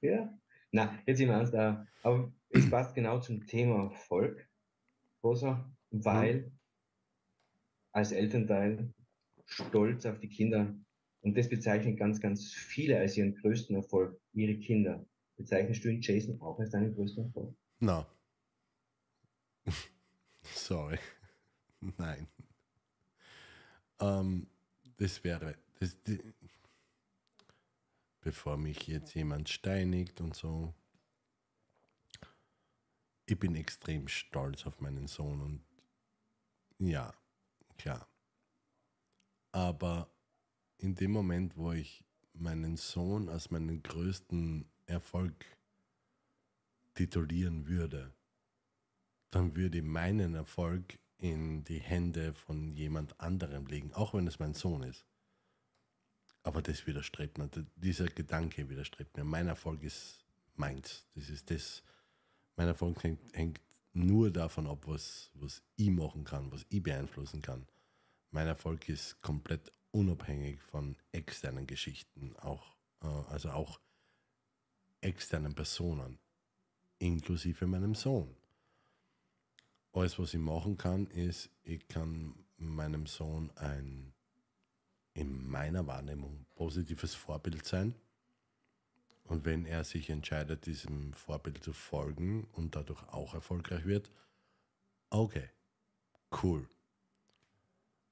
Ja? 0.00 0.28
Na, 0.70 0.98
jetzt 1.06 1.20
im 1.20 1.30
Ernst, 1.30 1.54
äh, 1.54 1.74
aber 2.02 2.30
es 2.50 2.68
passt 2.68 2.94
genau 2.94 3.20
zum 3.20 3.46
Thema 3.46 3.88
Volk, 3.90 4.46
Rosa, 5.22 5.64
weil 6.02 6.50
als 7.92 8.10
Elternteil 8.10 8.92
stolz 9.46 10.04
auf 10.06 10.18
die 10.18 10.28
Kinder 10.28 10.74
und 11.20 11.36
das 11.36 11.48
bezeichnen 11.48 11.96
ganz, 11.96 12.20
ganz 12.20 12.52
viele 12.52 12.98
als 12.98 13.16
ihren 13.16 13.36
größten 13.36 13.76
Erfolg, 13.76 14.20
ihre 14.32 14.58
Kinder. 14.58 15.06
Bezeichnest 15.36 15.84
du 15.84 15.88
ihn, 15.90 16.00
Jason, 16.00 16.40
auch 16.40 16.58
als 16.58 16.70
deinen 16.70 16.94
größten 16.94 17.24
Erfolg? 17.26 17.56
Na. 17.78 18.06
Sorry. 20.42 20.98
Nein. 21.98 22.26
Ähm, 24.00 24.46
das 24.96 25.22
wäre. 25.22 25.56
Das, 25.78 25.96
die, 26.02 26.20
bevor 28.20 28.56
mich 28.56 28.86
jetzt 28.86 29.14
jemand 29.14 29.48
steinigt 29.48 30.20
und 30.20 30.34
so. 30.34 30.74
Ich 33.26 33.38
bin 33.38 33.54
extrem 33.54 34.08
stolz 34.08 34.66
auf 34.66 34.80
meinen 34.80 35.06
Sohn 35.06 35.40
und 35.40 35.60
ja, 36.78 37.14
klar. 37.76 38.08
Aber 39.52 40.10
in 40.78 40.94
dem 40.94 41.12
Moment, 41.12 41.56
wo 41.56 41.72
ich 41.72 42.04
meinen 42.32 42.76
Sohn 42.76 43.28
als 43.28 43.50
meinen 43.50 43.82
größten 43.82 44.68
Erfolg 44.86 45.44
titulieren 46.94 47.66
würde, 47.66 48.12
dann 49.30 49.56
würde 49.56 49.82
meinen 49.82 50.34
Erfolg 50.34 50.98
in 51.18 51.64
die 51.64 51.80
Hände 51.80 52.34
von 52.34 52.74
jemand 52.74 53.18
anderem 53.20 53.66
legen, 53.66 53.92
auch 53.94 54.14
wenn 54.14 54.26
es 54.26 54.38
mein 54.38 54.54
Sohn 54.54 54.82
ist. 54.82 55.06
Aber 56.42 56.60
das 56.60 56.86
widerstrebt 56.86 57.38
mir, 57.38 57.48
dieser 57.76 58.06
Gedanke 58.06 58.68
widerstrebt 58.68 59.16
mir. 59.16 59.24
Mein 59.24 59.48
Erfolg 59.48 59.82
ist 59.82 60.24
meins. 60.56 61.06
Das 61.14 61.30
ist 61.30 61.50
das. 61.50 61.82
Mein 62.56 62.68
Erfolg 62.68 63.02
hängt 63.02 63.60
nur 63.94 64.30
davon 64.30 64.66
ab, 64.66 64.82
was, 64.86 65.30
was 65.34 65.62
ich 65.76 65.90
machen 65.90 66.24
kann, 66.24 66.50
was 66.52 66.66
ich 66.68 66.82
beeinflussen 66.82 67.40
kann. 67.40 67.66
Mein 68.30 68.48
Erfolg 68.48 68.88
ist 68.88 69.20
komplett 69.22 69.72
unabhängig 69.92 70.60
von 70.60 70.96
externen 71.12 71.66
Geschichten, 71.66 72.34
auch, 72.36 72.76
äh, 73.02 73.06
also 73.06 73.50
auch 73.50 73.80
externen 75.00 75.54
Personen, 75.54 76.18
inklusive 76.98 77.66
meinem 77.66 77.94
Sohn. 77.94 78.34
Alles, 79.92 80.18
was 80.18 80.34
ich 80.34 80.40
machen 80.40 80.76
kann, 80.76 81.06
ist, 81.06 81.50
ich 81.62 81.86
kann 81.86 82.34
meinem 82.56 83.06
Sohn 83.06 83.50
ein 83.56 84.12
in 85.14 85.48
meiner 85.48 85.86
Wahrnehmung 85.86 86.44
positives 86.56 87.14
Vorbild 87.14 87.64
sein. 87.64 87.94
Und 89.24 89.44
wenn 89.44 89.64
er 89.64 89.84
sich 89.84 90.10
entscheidet, 90.10 90.66
diesem 90.66 91.12
Vorbild 91.14 91.62
zu 91.62 91.72
folgen 91.72 92.44
und 92.52 92.76
dadurch 92.76 93.02
auch 93.08 93.34
erfolgreich 93.34 93.84
wird, 93.86 94.10
okay, 95.10 95.48
cool. 96.42 96.68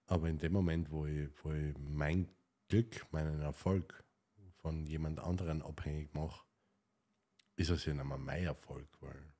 Aber 0.07 0.29
in 0.29 0.39
dem 0.39 0.53
Moment, 0.53 0.91
wo 0.91 1.07
ich, 1.07 1.29
wo 1.43 1.53
ich 1.53 1.77
mein 1.79 2.29
Glück, 2.69 3.07
meinen 3.13 3.41
Erfolg 3.41 4.05
von 4.63 4.87
jemand 4.87 5.21
anderen 5.21 5.63
abhängig 5.63 6.13
mache, 6.15 6.45
ist 7.57 7.71
es 7.71 7.85
ja 7.85 7.93
nicht 7.93 8.05
mehr 8.05 8.19
mein 8.19 8.45
Erfolg, 8.45 8.89
weil 9.01 9.33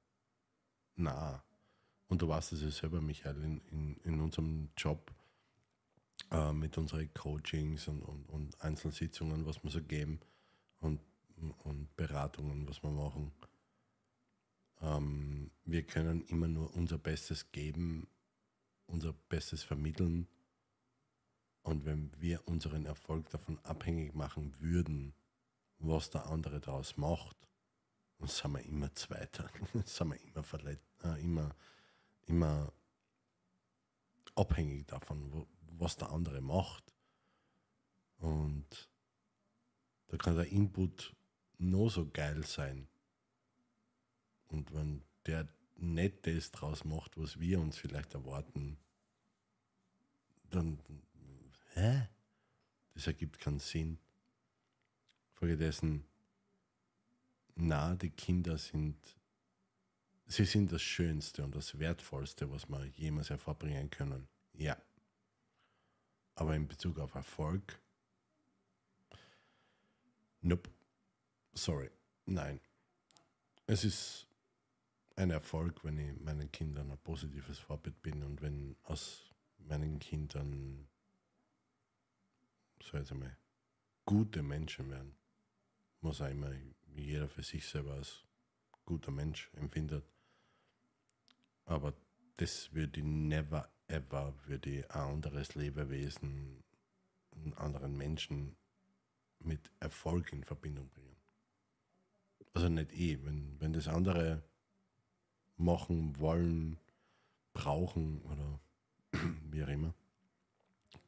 na. 0.97 1.43
Und 2.09 2.21
du 2.21 2.29
weißt 2.29 2.53
es 2.53 2.63
ja 2.63 2.71
selber, 2.71 3.01
Michael, 3.01 3.43
in, 3.43 3.59
in, 3.69 3.97
in 4.05 4.21
unserem 4.21 4.69
Job 4.77 5.11
äh, 6.31 6.53
mit 6.53 6.77
unseren 6.77 7.13
Coachings 7.15 7.89
und, 7.89 8.03
und, 8.03 8.29
und 8.29 8.61
Einzelsitzungen, 8.61 9.47
was 9.47 9.63
wir 9.65 9.71
so 9.71 9.83
geben 9.83 10.21
und, 10.81 11.01
und 11.51 11.95
Beratungen, 11.97 12.69
was 12.69 12.83
wir 12.83 12.91
machen. 12.91 13.33
Ähm, 14.81 15.51
wir 15.65 15.83
können 15.85 16.23
immer 16.27 16.49
nur 16.49 16.75
unser 16.75 16.99
Bestes 16.99 17.51
geben, 17.53 18.09
unser 18.87 19.13
Bestes 19.13 19.63
vermitteln. 19.63 20.29
Und 21.63 21.85
wenn 21.85 22.11
wir 22.21 22.47
unseren 22.49 22.87
Erfolg 22.87 23.31
davon 23.31 23.59
abhängig 23.65 24.15
machen 24.15 24.59
würden, 24.61 25.15
was 25.79 26.11
der 26.11 26.27
andere 26.27 26.61
daraus 26.61 26.97
macht, 26.97 27.37
dann 28.19 28.29
sind 28.29 28.53
wir 28.53 28.63
immer 28.65 28.95
Zweiter, 28.95 29.51
dann 29.73 29.85
sind 29.85 30.11
wir 30.11 30.21
immer 30.23 30.43
verletzt, 30.43 30.89
äh, 31.05 31.21
immer, 31.21 31.55
immer 32.27 32.73
abhängig 34.35 34.87
davon, 34.87 35.33
wo, 35.33 35.47
was 35.79 35.97
der 35.97 36.11
andere 36.11 36.41
macht. 36.41 36.95
Und 38.19 38.91
da 40.09 40.17
kann 40.17 40.37
der 40.37 40.47
Input 40.47 41.15
nur 41.63 41.91
so 41.91 42.09
geil 42.11 42.45
sein. 42.45 42.89
Und 44.49 44.73
wenn 44.75 45.03
der 45.27 45.49
das 46.23 46.51
draus 46.53 46.85
macht, 46.85 47.17
was 47.17 47.41
wir 47.41 47.59
uns 47.59 47.77
vielleicht 47.77 48.15
erwarten, 48.15 48.79
dann, 50.51 50.79
hä? 51.75 52.09
Das 52.95 53.07
ergibt 53.07 53.41
keinen 53.41 53.59
Sinn. 53.59 53.99
Folgedessen, 55.33 56.05
na, 57.55 57.95
die 57.97 58.11
Kinder 58.11 58.59
sind, 58.59 58.97
sie 60.27 60.45
sind 60.45 60.71
das 60.71 60.83
Schönste 60.83 61.43
und 61.43 61.55
das 61.55 61.79
Wertvollste, 61.79 62.51
was 62.51 62.69
wir 62.69 62.85
jemals 62.87 63.31
hervorbringen 63.31 63.91
können. 63.91 64.29
Ja. 64.53 64.77
Aber 66.35 66.55
in 66.55 66.69
Bezug 66.69 66.99
auf 66.99 67.15
Erfolg, 67.15 67.81
nope. 70.43 70.71
Sorry. 71.55 71.91
Nein. 72.27 72.61
Es 73.67 73.85
ist 73.85 74.27
ein 75.17 75.31
Erfolg, 75.31 75.85
wenn 75.85 75.99
ich 75.99 76.21
meinen 76.21 76.51
Kindern 76.51 76.91
ein 76.91 76.99
positives 76.99 77.59
Vorbild 77.59 78.01
bin 78.03 78.23
und 78.23 78.43
wenn 78.43 78.77
aus 78.85 79.31
meinen 79.59 79.99
Kindern, 79.99 80.89
so 82.83 82.97
jetzt 82.97 83.13
einmal, 83.13 83.37
gute 84.05 84.43
Menschen 84.43 84.91
werden. 84.91 85.15
Muss 86.01 86.21
auch 86.21 86.31
immer 86.31 86.51
jeder 86.95 87.29
für 87.29 87.43
sich 87.43 87.67
selber 87.67 87.95
als 87.95 88.25
guter 88.85 89.11
Mensch 89.11 89.51
empfindet. 89.55 90.05
Aber 91.65 91.95
das 92.37 92.73
würde 92.73 93.01
ich 93.01 93.07
never 93.07 93.71
ever, 93.93 94.35
würde 94.47 94.71
ich 94.71 94.91
ein 94.91 95.01
anderes 95.01 95.55
Lebewesen, 95.55 96.65
einen 97.33 97.55
anderen 97.55 97.97
Menschen 97.97 98.57
mit 99.39 99.71
Erfolg 99.81 100.33
in 100.33 100.45
Verbindung 100.45 100.89
bringen. 100.89 101.12
Also 102.55 102.69
nicht 102.69 102.93
eh, 102.93 103.19
wenn, 103.25 103.57
wenn 103.61 103.73
das 103.73 103.89
andere 103.89 104.43
machen 105.57 106.19
wollen, 106.19 106.79
brauchen 107.55 108.23
oder 108.23 108.61
wie 109.51 109.63
auch 109.63 109.69
immer, 109.69 109.95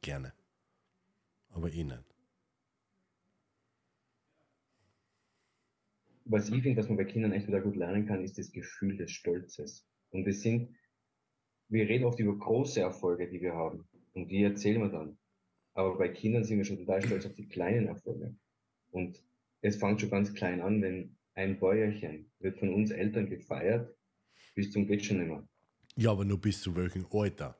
gerne. 0.01 0.33
Aber 1.49 1.71
eh 1.71 1.83
nicht. 1.83 2.03
Was 6.25 6.49
ich 6.49 6.63
finde, 6.63 6.81
dass 6.81 6.89
man 6.89 6.97
bei 6.97 7.05
Kindern 7.05 7.33
echt 7.33 7.47
wieder 7.47 7.61
gut 7.61 7.75
lernen 7.75 8.07
kann, 8.07 8.23
ist 8.23 8.37
das 8.37 8.51
Gefühl 8.51 8.97
des 8.97 9.11
Stolzes. 9.11 9.85
Und 10.09 10.25
das 10.25 10.41
sind, 10.41 10.75
wir 11.69 11.87
reden 11.87 12.05
oft 12.05 12.19
über 12.19 12.35
große 12.35 12.81
Erfolge, 12.81 13.29
die 13.29 13.41
wir 13.41 13.53
haben. 13.53 13.87
Und 14.13 14.29
die 14.29 14.41
erzählen 14.41 14.81
wir 14.81 14.89
dann. 14.89 15.17
Aber 15.75 15.97
bei 15.97 16.09
Kindern 16.09 16.43
sind 16.43 16.57
wir 16.57 16.65
schon 16.65 16.77
total 16.77 17.03
stolz 17.03 17.25
auf 17.25 17.35
die 17.35 17.47
kleinen 17.47 17.87
Erfolge. 17.87 18.35
Und 18.91 19.21
es 19.61 19.75
fängt 19.75 20.01
schon 20.01 20.09
ganz 20.09 20.33
klein 20.33 20.61
an, 20.61 20.81
wenn 20.81 21.14
ein 21.35 21.59
Bäuerchen 21.59 22.31
wird 22.39 22.57
von 22.57 22.73
uns 22.73 22.91
Eltern 22.91 23.29
gefeiert, 23.29 23.93
bis 24.55 24.71
zum 24.71 24.87
geht 24.87 25.05
schon 25.05 25.21
immer. 25.21 25.47
Ja, 25.95 26.11
aber 26.11 26.25
nur 26.25 26.39
bis 26.39 26.61
zu 26.61 26.75
welchem 26.75 27.05
Alter? 27.11 27.57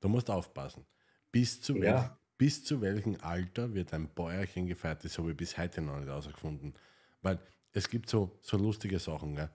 Da 0.00 0.08
musst 0.08 0.28
du 0.28 0.32
aufpassen. 0.32 0.86
Bis 1.30 1.60
zu, 1.60 1.76
Ja. 1.76 1.82
welch, 1.82 2.10
bis 2.38 2.64
zu 2.64 2.80
welchem 2.80 3.16
Alter 3.20 3.72
wird 3.74 3.92
ein 3.94 4.08
Bäuerchen 4.08 4.66
gefeiert? 4.66 5.04
Das 5.04 5.18
habe 5.18 5.30
ich 5.30 5.36
bis 5.36 5.56
heute 5.56 5.80
noch 5.82 5.98
nicht 5.98 6.08
herausgefunden. 6.08 6.74
Weil 7.22 7.38
es 7.72 7.88
gibt 7.88 8.08
so, 8.08 8.38
so 8.42 8.56
lustige 8.56 8.98
Sachen. 8.98 9.36
Gell? 9.36 9.50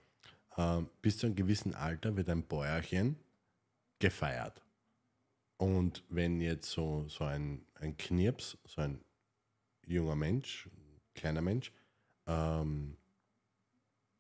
Ähm, 0.58 0.90
bis 1.02 1.18
zu 1.18 1.26
einem 1.26 1.36
gewissen 1.36 1.74
Alter 1.74 2.16
wird 2.16 2.30
ein 2.30 2.44
Bäuerchen 2.44 3.18
gefeiert. 4.00 4.62
Und 5.58 6.04
wenn 6.10 6.42
jetzt 6.42 6.70
so, 6.70 7.08
so 7.08 7.24
ein, 7.24 7.66
ein 7.76 7.98
Knirps, 7.98 8.58
so 8.66 8.82
ein 8.82 9.04
junger 9.88 10.16
Mensch, 10.16 10.70
kleiner 11.14 11.42
Mensch, 11.42 11.72
ähm, 12.28 12.98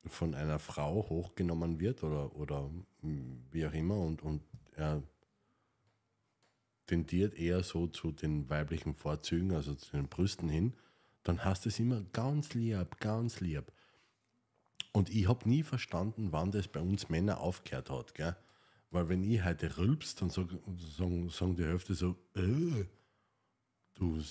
von 0.07 0.35
einer 0.35 0.59
Frau 0.59 1.07
hochgenommen 1.09 1.79
wird 1.79 2.03
oder, 2.03 2.35
oder 2.35 2.69
wie 3.01 3.65
auch 3.65 3.74
immer 3.74 3.97
und, 3.97 4.21
und 4.21 4.41
er 4.75 5.01
tendiert 6.85 7.35
eher 7.35 7.63
so 7.63 7.88
zu 7.88 8.12
den 8.12 8.50
weiblichen 8.50 8.93
Vorzügen, 8.93 9.53
also 9.53 9.74
zu 9.74 9.91
den 9.91 10.07
Brüsten 10.07 10.50
hin, 10.50 10.74
dann 11.24 11.43
hast 11.43 11.65
du 11.65 11.69
es 11.69 11.79
immer 11.79 12.01
ganz 12.13 12.53
lieb, 12.53 13.00
ganz 13.00 13.39
lieb. 13.39 13.71
Und 14.91 15.09
ich 15.09 15.27
habe 15.27 15.50
nie 15.50 15.63
verstanden, 15.63 16.31
wann 16.31 16.51
das 16.51 16.67
bei 16.67 16.79
uns 16.79 17.09
Männer 17.09 17.41
aufgehört 17.41 17.89
hat. 17.89 18.13
Gell? 18.13 18.35
Weil 18.91 19.09
wenn 19.09 19.24
ich 19.24 19.43
heute 19.43 19.77
rülpst, 19.77 20.21
dann 20.21 20.29
sag- 20.29 20.47
sagen, 20.97 21.29
sagen 21.29 21.55
die 21.55 21.65
Hälfte 21.65 21.95
so, 21.95 22.15
äh, 22.35 22.85
du 23.95 24.21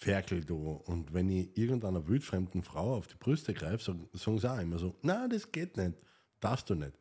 Ferkel, 0.00 0.42
du. 0.42 0.80
Und 0.86 1.12
wenn 1.12 1.28
ich 1.28 1.56
irgendeiner 1.58 2.08
wildfremden 2.08 2.62
Frau 2.62 2.96
auf 2.96 3.06
die 3.06 3.16
Brüste 3.16 3.52
greife, 3.52 3.84
sagen, 3.84 4.08
sagen 4.14 4.38
sie 4.38 4.50
auch 4.50 4.58
immer 4.58 4.78
so, 4.78 4.94
na, 5.02 5.28
das 5.28 5.52
geht 5.52 5.76
nicht, 5.76 5.94
darfst 6.40 6.70
du 6.70 6.74
nicht. 6.74 6.98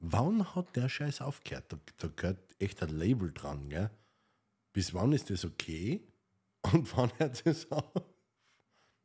Wann 0.00 0.54
hat 0.56 0.74
der 0.74 0.88
Scheiß 0.88 1.20
aufgehört? 1.20 1.66
Da, 1.68 1.78
da 1.98 2.08
gehört 2.08 2.56
echt 2.58 2.82
ein 2.82 2.88
Label 2.88 3.30
dran, 3.32 3.68
gell? 3.68 3.90
Bis 4.72 4.92
wann 4.94 5.12
ist 5.12 5.30
das 5.30 5.44
okay? 5.44 6.02
Und 6.72 6.90
wann 6.96 7.10
hört 7.18 7.46
das 7.46 7.70
auf? 7.70 7.92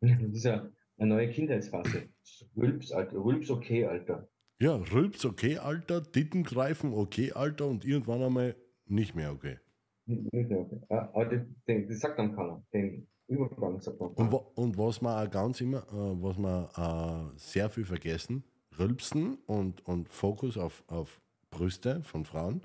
Das 0.01 0.21
ist 0.33 0.45
ja 0.45 0.67
eine 0.97 1.09
neue 1.13 1.29
Kindheitsphase. 1.29 2.09
Rülps, 2.57 2.91
Alter. 2.91 3.15
Rülps 3.15 3.51
okay, 3.51 3.85
Alter. 3.85 4.27
Ja, 4.59 4.75
Rülps 4.75 5.23
okay, 5.23 5.59
Alter, 5.59 6.01
Titten 6.11 6.43
greifen 6.43 6.93
okay, 6.93 7.31
Alter, 7.33 7.67
und 7.67 7.85
irgendwann 7.85 8.23
einmal 8.23 8.55
nicht 8.85 9.13
mehr 9.13 9.31
okay. 9.31 9.59
Nicht 10.07 10.49
mehr 10.49 10.59
okay. 10.61 10.81
Aber 10.89 11.25
das, 11.25 11.41
den, 11.67 11.87
das 11.87 11.99
sagt 11.99 12.17
dann 12.17 12.35
keiner. 12.35 12.65
Den 12.73 13.07
Übergang 13.27 13.79
sagt 13.79 13.99
man 13.99 14.09
Und, 14.13 14.33
und 14.33 14.77
was 14.77 15.01
wir 15.01 15.21
auch 15.21 15.29
ganz 15.29 15.59
immer, 15.61 15.79
äh, 15.91 16.21
was 16.21 16.37
wir 16.37 17.33
äh, 17.33 17.39
sehr 17.39 17.69
viel 17.69 17.85
vergessen, 17.85 18.43
Rülpsen 18.77 19.35
und, 19.45 19.85
und 19.85 20.09
Fokus 20.09 20.57
auf, 20.57 20.83
auf 20.87 21.21
Brüste 21.49 22.03
von 22.03 22.25
Frauen. 22.25 22.61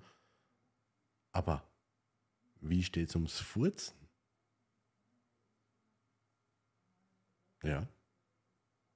Aber 1.33 1.63
wie 2.61 2.83
steht 2.83 3.09
es 3.09 3.15
ums 3.15 3.39
Furzen? 3.39 3.95
Ja. 7.63 7.87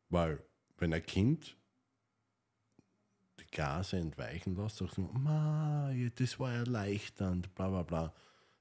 Weil, 0.09 0.43
wenn 0.79 0.93
ein 0.93 1.05
Kind 1.05 1.57
die 3.39 3.51
Gase 3.51 3.99
entweichen 3.99 4.57
lässt, 4.57 4.77
sagt 4.77 4.99
man, 4.99 5.23
Ma, 5.23 5.93
das 6.17 6.39
war 6.39 6.53
erleichternd, 6.53 7.55
bla 7.55 7.69
bla 7.69 7.83
bla. 7.83 8.15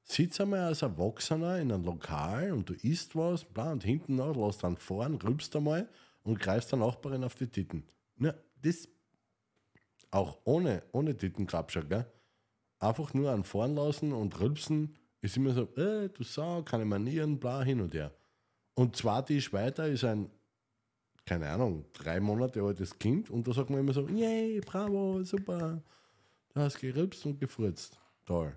Sitz 0.04 0.40
einmal 0.42 0.60
als 0.60 0.82
Erwachsener 0.82 1.60
in 1.60 1.72
einem 1.72 1.86
Lokal 1.86 2.52
und 2.52 2.70
du 2.70 2.74
isst 2.74 3.16
was, 3.16 3.46
bla, 3.46 3.72
und 3.72 3.84
hinten 3.84 4.16
noch, 4.16 4.36
lass 4.36 4.58
dann 4.58 4.78
fahren, 4.78 5.16
rülpst 5.16 5.56
einmal 5.56 5.88
und 6.24 6.40
greifst 6.40 6.72
der 6.72 6.80
Nachbarin 6.80 7.24
auf 7.24 7.36
die 7.36 7.48
Titten. 7.48 7.84
Ja, 8.20 8.34
das 8.62 8.88
auch 10.12 10.40
ohne, 10.44 10.84
ohne 10.92 11.18
Tittenklapscher, 11.18 11.84
gell? 11.84 12.06
Einfach 12.80 13.14
nur 13.14 13.32
an 13.32 13.44
fahren 13.44 13.76
lassen 13.76 14.12
und 14.12 14.40
rülpsen 14.40 14.96
ist 15.22 15.38
immer 15.38 15.54
so, 15.54 15.64
äh, 15.76 16.10
du 16.10 16.24
Sau, 16.24 16.64
keine 16.64 16.86
Manieren, 16.86 17.40
bla, 17.40 17.64
hin 17.64 17.80
und 17.80 17.94
her. 17.94 18.12
Und 18.76 18.96
zwei 18.96 19.22
Tisch 19.22 19.54
weiter 19.54 19.88
ist 19.88 20.04
ein, 20.04 20.30
keine 21.26 21.50
Ahnung, 21.50 21.86
drei 21.94 22.20
Monate 22.20 22.62
altes 22.62 23.00
Kind 23.00 23.30
und 23.30 23.48
da 23.48 23.54
sagt 23.54 23.70
man 23.70 23.80
immer 23.80 23.94
so, 23.94 24.08
yay, 24.10 24.60
bravo, 24.60 25.24
super, 25.24 25.82
du 26.54 26.60
hast 26.60 26.80
gerülpst 26.80 27.26
und 27.26 27.40
gefurzt. 27.40 27.98
Toll. 28.26 28.56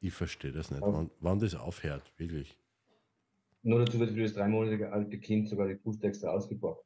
Ich 0.00 0.12
verstehe 0.14 0.52
das 0.52 0.70
nicht, 0.70 0.80
wann, 0.82 1.10
wann 1.20 1.38
das 1.38 1.54
aufhört, 1.54 2.12
wirklich. 2.16 2.56
Nur 3.62 3.84
dazu 3.84 4.00
wird 4.00 4.12
für 4.12 4.22
das 4.22 4.32
drei 4.32 4.48
Monate 4.48 4.90
alte 4.90 5.18
Kind 5.18 5.48
sogar 5.48 5.68
die 5.68 5.74
ausgebaut. 6.30 6.82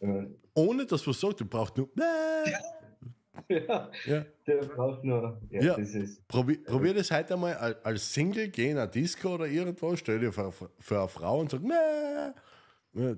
Wenn 0.00 0.14
man- 0.14 0.34
Ohne 0.54 0.86
dass 0.86 1.04
was 1.06 1.18
sagt, 1.20 1.40
du 1.40 1.44
brauchst 1.46 1.76
nur, 1.76 1.88
ja, 3.48 3.90
ja. 4.06 4.24
der 4.46 4.56
braucht 4.66 5.02
nur. 5.04 5.40
Ja, 5.50 5.62
Ja. 5.62 5.76
das 5.76 5.94
ist. 5.94 6.26
Probier, 6.28 6.62
probier 6.64 6.94
das 6.94 7.10
heute 7.10 7.34
einmal 7.34 7.54
al- 7.54 7.80
als 7.82 8.12
Single, 8.14 8.48
geh 8.48 8.70
in 8.70 8.78
eine 8.78 8.88
Disco 8.90 9.34
oder 9.34 9.46
irgendwo, 9.46 9.96
stell 9.96 10.20
dir 10.20 10.32
für, 10.32 10.52
für 10.78 10.98
eine 11.00 11.08
Frau 11.08 11.40
und 11.40 11.50
sag, 11.50 11.62
nee. 11.62 13.14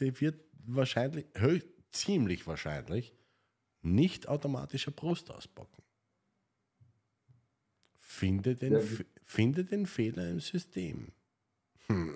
Die 0.00 0.20
wird 0.20 0.40
wahrscheinlich, 0.66 1.26
hö- 1.34 1.62
ziemlich 1.90 2.46
wahrscheinlich, 2.46 3.14
nicht 3.82 4.28
automatisch 4.28 4.86
eine 4.88 4.94
Brust 4.96 5.30
auspacken. 5.30 5.82
Finde 8.16 8.54
den, 8.54 8.72
Ja, 8.72 8.80
finde 9.24 9.64
den 9.64 9.84
Fehler 9.84 10.30
im 10.30 10.40
System. 10.40 11.08
Hm. 11.88 12.14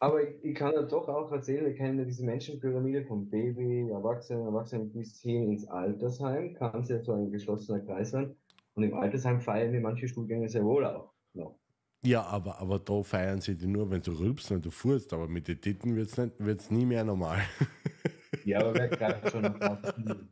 Aber 0.00 0.20
ich, 0.20 0.34
ich 0.42 0.54
kann 0.56 0.72
ja 0.72 0.82
doch 0.82 1.08
auch 1.08 1.30
erzählen, 1.30 1.64
wir 1.64 1.74
kennen 1.74 2.00
ja 2.00 2.04
diese 2.04 2.24
Menschenpyramide 2.24 3.04
vom 3.04 3.30
Baby, 3.30 3.88
Erwachsene, 3.88 4.42
Erwachsene 4.42 4.86
bis 4.86 5.20
hin 5.20 5.52
ins 5.52 5.68
Altersheim, 5.68 6.54
kann 6.54 6.80
es 6.80 6.88
ja 6.88 7.00
so 7.04 7.12
ein 7.12 7.30
geschlossener 7.30 7.80
Kreis 7.80 8.10
sein. 8.10 8.34
Und 8.74 8.82
im 8.82 8.94
Altersheim 8.94 9.40
feiern 9.40 9.72
wir 9.72 9.80
manche 9.80 10.08
Stuhlgänge 10.08 10.48
sehr 10.48 10.64
wohl 10.64 10.84
auch 10.84 11.12
noch. 11.34 11.56
Ja, 12.02 12.24
aber, 12.24 12.60
aber 12.60 12.80
da 12.80 13.00
feiern 13.04 13.40
sie 13.40 13.56
die 13.56 13.68
nur, 13.68 13.88
wenn 13.92 14.02
du 14.02 14.10
rülpst 14.10 14.50
und 14.50 14.66
du 14.66 14.70
furzt, 14.70 15.12
aber 15.12 15.28
mit 15.28 15.46
den 15.46 15.60
Titten 15.60 15.94
wird 15.94 16.18
es 16.18 16.30
wird's 16.38 16.68
nie 16.72 16.84
mehr 16.84 17.04
normal. 17.04 17.38
Ja, 18.46 18.60
aber 18.60 18.74
wer 18.74 18.88
greift 18.88 19.28
schon 19.32 19.42
drauf? 19.42 19.78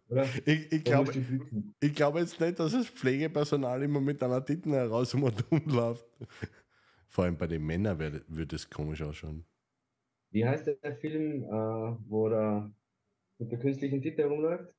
Oder? 0.08 0.24
Ich, 0.46 0.70
ich 0.70 0.84
glaube, 0.84 1.12
glaube 1.80 2.20
jetzt 2.20 2.40
nicht, 2.40 2.60
dass 2.60 2.70
das 2.70 2.86
Pflegepersonal 2.86 3.82
immer 3.82 4.00
mit 4.00 4.22
einer 4.22 4.44
Titten 4.44 4.72
heraus 4.72 5.12
und 5.14 5.44
umläuft. 5.50 6.06
Vor 7.08 7.24
allem 7.24 7.36
bei 7.36 7.48
den 7.48 7.66
Männern 7.66 7.98
würde, 7.98 8.54
es 8.54 8.70
komisch 8.70 9.02
ausschauen. 9.02 9.44
Wie 10.30 10.46
heißt 10.46 10.68
der 10.80 10.96
Film, 10.96 11.42
äh, 11.42 11.48
wo 12.08 12.28
er 12.28 12.72
mit 13.38 13.50
der 13.50 13.58
künstlichen 13.58 14.00
Titte 14.00 14.22
herumläuft? 14.22 14.72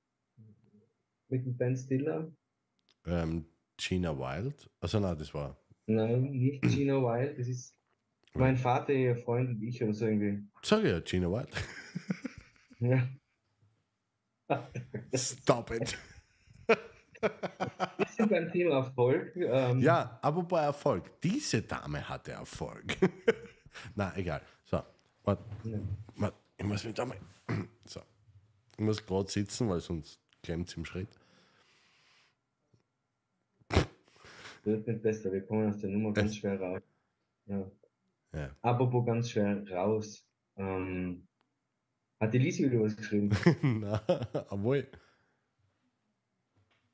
Mit 1.27 1.45
dem 1.45 1.57
Ben 1.57 1.75
Stiller? 1.75 2.31
Ähm, 3.05 3.47
Gina 3.75 4.17
Wild. 4.17 4.69
Also 4.79 5.01
nein, 5.01 5.17
das 5.17 5.33
war. 5.33 5.59
Nein, 5.87 6.21
nicht 6.31 6.61
Gina 6.61 7.01
Wild, 7.01 7.37
das 7.37 7.49
ist 7.49 7.75
mein 8.33 8.55
Vater, 8.55 8.93
ihr 8.93 9.17
Freund 9.17 9.49
und 9.49 9.61
ich 9.61 9.83
oder 9.83 9.93
so 9.93 10.05
irgendwie. 10.05 10.47
Sag 10.61 10.85
ja, 10.85 11.01
Gina 11.01 11.29
Wild. 11.29 11.49
Ja. 12.79 13.07
Stop 15.13 15.71
it. 15.71 15.97
Wir 17.97 18.07
sind 18.15 18.29
beim 18.29 18.51
Thema 18.51 18.75
Erfolg. 18.77 19.35
Ähm, 19.35 19.79
Ja, 19.79 20.19
aber 20.21 20.43
bei 20.43 20.61
Erfolg. 20.63 21.19
Diese 21.21 21.61
Dame 21.63 22.07
hatte 22.07 22.31
Erfolg. 22.33 22.97
Na, 23.95 24.15
egal. 24.15 24.41
So, 24.65 24.81
warte, 25.23 25.43
Ja. 25.63 25.79
warte, 26.17 26.35
ich 26.57 26.65
muss 26.65 26.83
mich 26.83 26.93
da 26.93 27.05
mal. 27.05 27.17
So. 27.85 28.01
Ich 28.77 28.83
muss 28.83 29.05
gerade 29.05 29.29
sitzen, 29.31 29.69
weil 29.69 29.79
sonst 29.79 30.19
klemmt 30.43 30.67
es 30.69 30.75
im 30.75 30.85
Schritt. 30.85 31.07
Das 33.69 33.85
wird 34.63 34.87
nicht 34.87 35.01
besser, 35.03 35.31
wir 35.31 35.45
kommen 35.45 35.69
aus 35.69 35.79
der 35.79 35.89
Nummer 35.91 36.11
ganz 36.13 36.35
schwer 36.35 36.59
raus. 36.59 36.81
Ja. 37.45 37.63
Ja. 38.33 38.49
Apropos 38.63 39.05
ganz 39.05 39.29
schwer 39.29 39.63
raus. 39.71 40.25
Ähm, 40.57 41.27
hat 42.19 42.33
die 42.33 42.37
Lisi 42.37 42.69
wieder 42.69 42.81
was 42.81 42.95
geschrieben? 42.95 43.29
Na, 43.61 44.01
obwohl. 44.49 44.87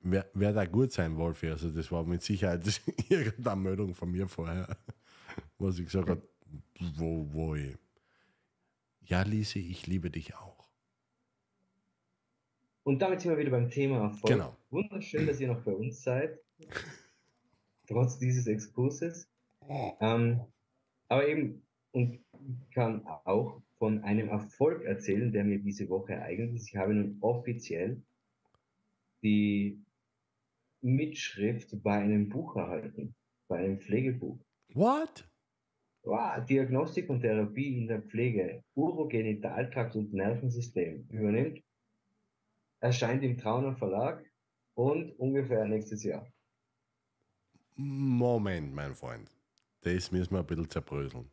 Wer, 0.04 0.26
wer 0.34 0.52
da 0.52 0.66
gut 0.66 0.92
sein 0.92 1.16
Wolfi, 1.16 1.48
also 1.50 1.70
das 1.70 1.92
war 1.92 2.04
mit 2.04 2.24
Sicherheit 2.24 2.64
irgendeine 3.10 3.62
Meldung 3.62 3.94
von 3.94 4.10
mir 4.10 4.28
vorher, 4.28 4.76
was 5.60 5.78
ich 5.78 5.86
gesagt 5.86 6.10
habe, 6.10 6.28
wo, 6.96 7.28
wo 7.32 7.56
ich. 7.56 7.78
Ja, 9.02 9.22
Lise, 9.22 9.60
ich 9.60 9.86
liebe 9.86 10.10
dich 10.10 10.36
auch. 10.36 10.70
Und 12.84 13.00
damit 13.02 13.22
sind 13.22 13.32
wir 13.32 13.38
wieder 13.38 13.52
beim 13.52 13.70
Thema 13.70 14.00
Erfolg. 14.06 14.34
Genau. 14.34 14.58
Wunderschön, 14.72 15.28
dass 15.28 15.40
ihr 15.40 15.48
noch 15.48 15.62
bei 15.62 15.74
uns 15.74 16.02
seid. 16.02 16.40
Trotz 17.88 18.18
dieses 18.18 18.48
Exkurses. 18.48 19.28
Ähm, 20.00 20.42
aber 21.08 21.28
eben, 21.28 21.62
und 21.92 22.14
ich 22.14 22.72
kann 22.74 23.06
auch 23.06 23.62
von 23.82 24.04
einem 24.04 24.30
Erfolg 24.30 24.84
erzählen, 24.84 25.32
der 25.32 25.44
mir 25.44 25.58
diese 25.58 25.90
Woche 25.90 26.14
ereignet 26.14 26.54
ist. 26.54 26.70
Ich 26.70 26.76
habe 26.76 26.94
nun 26.94 27.18
offiziell 27.20 28.00
die 29.24 29.84
Mitschrift 30.82 31.82
bei 31.82 31.96
einem 31.98 32.30
Buch 32.30 32.56
erhalten, 32.56 33.16
bei 33.48 33.58
einem 33.58 33.80
Pflegebuch. 33.80 34.38
What? 34.76 35.28
Wow, 36.04 36.46
Diagnostik 36.46 37.10
und 37.10 37.22
Therapie 37.22 37.80
in 37.80 37.88
der 37.88 38.04
Pflege, 38.04 38.64
Urogenitaltrakt 38.76 39.96
und 39.96 40.14
Nervensystem 40.14 41.08
übernimmt, 41.10 41.64
erscheint 42.82 43.24
im 43.24 43.36
Trauner 43.36 43.76
Verlag 43.76 44.24
und 44.76 45.10
ungefähr 45.18 45.66
nächstes 45.66 46.04
Jahr. 46.04 46.32
Moment, 47.78 48.76
mein 48.76 48.94
Freund. 48.94 49.32
Das 49.82 50.12
müssen 50.12 50.36
wir 50.36 50.42
ein 50.42 50.46
bisschen 50.46 50.70
zerbröseln. 50.70 51.32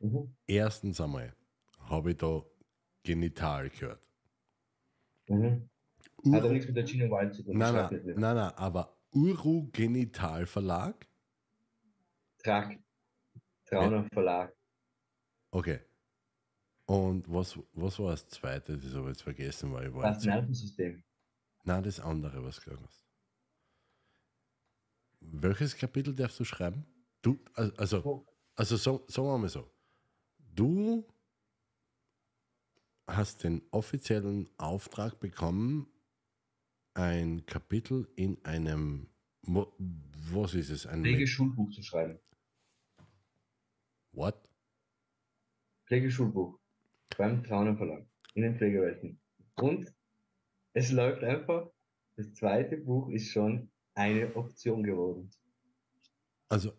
Mhm. 0.00 0.34
Erstens 0.46 1.02
einmal 1.02 1.35
habe 1.88 2.10
ich 2.12 2.16
da 2.18 2.42
genital 3.02 3.70
gehört. 3.70 4.02
Mhm. 5.28 5.68
Hat 6.32 6.42
aber 6.42 6.52
nichts 6.52 6.66
mit 6.66 6.76
der 6.76 6.84
Gina 6.84 7.06
Wild 7.06 7.34
zu 7.34 7.42
tun. 7.42 7.56
Nein, 7.58 7.74
nein, 7.74 8.02
nein, 8.16 8.36
nein, 8.36 8.52
aber 8.56 8.96
Urogenital 9.12 10.46
Verlag? 10.46 11.06
Trakt. 12.38 12.80
Trauner 13.66 14.04
Verlag. 14.12 14.54
Okay. 15.50 15.80
Und 16.86 17.28
was, 17.32 17.58
was 17.72 17.98
war 17.98 18.10
das 18.12 18.28
zweite? 18.28 18.78
Das 18.78 18.92
habe 18.94 19.02
ich 19.10 19.16
jetzt 19.16 19.22
vergessen, 19.22 19.72
weil 19.72 19.88
ich 19.88 19.94
war 19.94 20.02
Das. 20.12 20.24
Nervensystem. 20.24 21.02
Nein, 21.64 21.82
das 21.82 21.98
andere, 21.98 22.44
was 22.44 22.56
du 22.56 22.62
gesagt 22.70 22.82
hast. 22.86 23.02
Welches 25.20 25.76
Kapitel 25.76 26.14
darfst 26.14 26.38
du 26.38 26.44
schreiben? 26.44 26.84
Du, 27.22 27.38
al- 27.54 27.72
also, 27.76 28.04
Oh. 28.04 28.26
also 28.54 28.76
so, 28.76 29.04
sagen 29.08 29.26
wir 29.26 29.38
mal 29.38 29.48
so. 29.48 29.68
Du 30.38 31.04
hast 33.06 33.44
den 33.44 33.62
offiziellen 33.70 34.48
Auftrag 34.58 35.20
bekommen, 35.20 35.88
ein 36.94 37.44
Kapitel 37.46 38.08
in 38.16 38.42
einem, 38.44 39.08
was 39.42 40.54
ist 40.54 40.70
es? 40.70 40.86
Ein 40.86 41.02
Pflegeschulbuch 41.02 41.70
zu 41.70 41.82
schreiben. 41.82 42.18
What? 44.12 44.36
Pflegeschulbuch. 45.86 46.58
Beim 47.16 47.44
Trauner 47.44 47.76
Verlag. 47.76 48.06
In 48.34 48.42
den 48.42 48.56
Pflegewelten. 48.56 49.20
Und 49.56 49.94
es 50.72 50.90
läuft 50.90 51.22
einfach. 51.22 51.70
Das 52.16 52.32
zweite 52.32 52.78
Buch 52.78 53.10
ist 53.10 53.30
schon 53.30 53.70
eine 53.94 54.34
Option 54.36 54.82
geworden. 54.82 55.30
Also, 56.48 56.72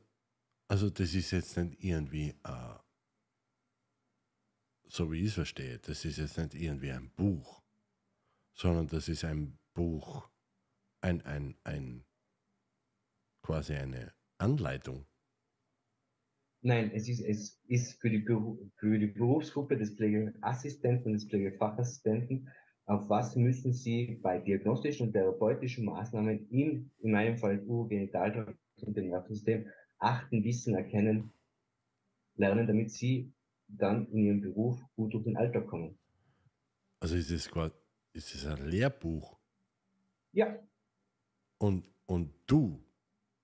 also 0.67 0.89
das 0.89 1.13
ist 1.13 1.31
jetzt 1.31 1.57
nicht 1.57 1.83
irgendwie, 1.83 2.29
äh, 2.43 2.75
so 4.89 5.11
wie 5.11 5.19
ich 5.21 5.27
es 5.27 5.33
verstehe, 5.33 5.79
das 5.79 6.05
ist 6.05 6.17
jetzt 6.17 6.37
nicht 6.37 6.55
irgendwie 6.55 6.91
ein 6.91 7.11
Buch, 7.15 7.61
sondern 8.53 8.87
das 8.87 9.09
ist 9.09 9.23
ein 9.23 9.57
Buch, 9.73 10.29
ein, 11.01 11.21
ein, 11.25 11.55
ein, 11.63 12.05
quasi 13.41 13.73
eine 13.73 14.13
Anleitung. 14.37 15.05
Nein, 16.61 16.91
es 16.93 17.07
ist, 17.07 17.21
es 17.21 17.61
ist 17.67 18.01
für 18.01 18.09
die, 18.09 18.25
für 18.75 18.99
die 18.99 19.07
Berufsgruppe 19.07 19.77
des 19.77 19.95
Pflegeassistenten 19.95 21.13
des 21.13 21.25
Pflegefachassistenten, 21.25 22.49
auf 22.85 23.09
was 23.09 23.35
müssen 23.35 23.73
sie 23.73 24.19
bei 24.23 24.39
diagnostischen 24.39 25.07
und 25.07 25.13
therapeutischen 25.13 25.85
Maßnahmen 25.85 26.49
in, 26.49 26.91
in 26.99 27.11
meinem 27.11 27.37
Fall 27.37 27.61
Urogenitaltrakt 27.63 28.57
und 28.81 28.95
dem 28.95 29.09
Nervensystem 29.09 29.67
achten, 29.99 30.43
wissen, 30.43 30.73
erkennen, 30.73 31.33
lernen, 32.35 32.65
damit 32.65 32.91
sie 32.91 33.33
dann 33.67 34.07
in 34.07 34.17
ihrem 34.25 34.41
Beruf 34.41 34.79
gut 34.95 35.13
durch 35.13 35.23
den 35.25 35.37
Alltag 35.37 35.67
kommen. 35.67 35.97
Also 36.99 37.15
ist 37.15 37.31
es 37.31 37.49
quasi, 37.49 37.73
ist 38.13 38.35
es 38.35 38.45
ein 38.45 38.67
Lehrbuch 38.69 39.39
Ja, 40.31 40.57
und, 41.59 41.87
und 42.07 42.33
du, 42.47 42.83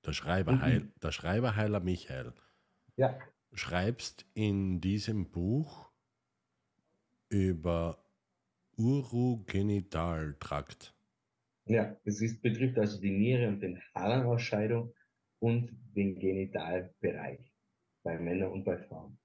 der 0.05 0.13
Schreiber, 0.13 0.53
Mhm. 0.53 0.61
Heil, 0.61 0.91
der 1.01 1.11
Schreiberheiler 1.11 1.79
Michael, 1.79 2.33
ja, 2.97 3.19
schreibst 3.53 4.25
in 4.35 4.79
diesem 4.79 5.31
Buch 5.31 5.89
über 7.27 8.01
Urogenitaltrakt. 8.77 10.95
ja. 11.65 11.95
Es 12.05 12.21
ist, 12.21 12.41
betrifft 12.41 12.77
also 12.79 12.99
die 13.01 13.11
Niere 13.11 13.47
und 13.49 13.59
den 13.61 13.81
Harnausscheidung 13.93 14.93
und 15.39 15.69
den 15.95 16.17
Genitalbereich 16.19 17.39
bei 18.03 18.17
Männern 18.19 18.51
und 18.51 18.63
bei 18.63 18.77
Frauen. 18.77 19.17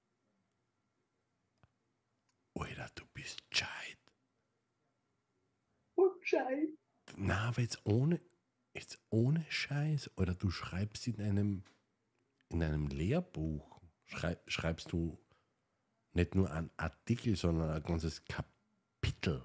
Alter, 2.60 2.88
du 2.94 3.04
bist 3.14 3.48
gescheit. 3.50 3.98
Und 5.94 6.26
Scheiße. 6.26 6.76
Na, 7.16 7.48
aber 7.48 7.62
jetzt 7.62 7.80
ohne, 7.84 8.20
jetzt 8.74 8.98
ohne 9.10 9.44
Scheiß. 9.50 10.10
Oder 10.16 10.34
du 10.34 10.50
schreibst 10.50 11.06
in 11.06 11.20
einem, 11.20 11.64
in 12.48 12.62
einem 12.62 12.86
Lehrbuch, 12.88 13.80
schrei, 14.04 14.36
schreibst 14.46 14.92
du 14.92 15.18
nicht 16.12 16.34
nur 16.34 16.50
einen 16.50 16.70
Artikel, 16.76 17.36
sondern 17.36 17.70
ein 17.70 17.82
ganzes 17.82 18.24
Kapitel. 18.24 19.44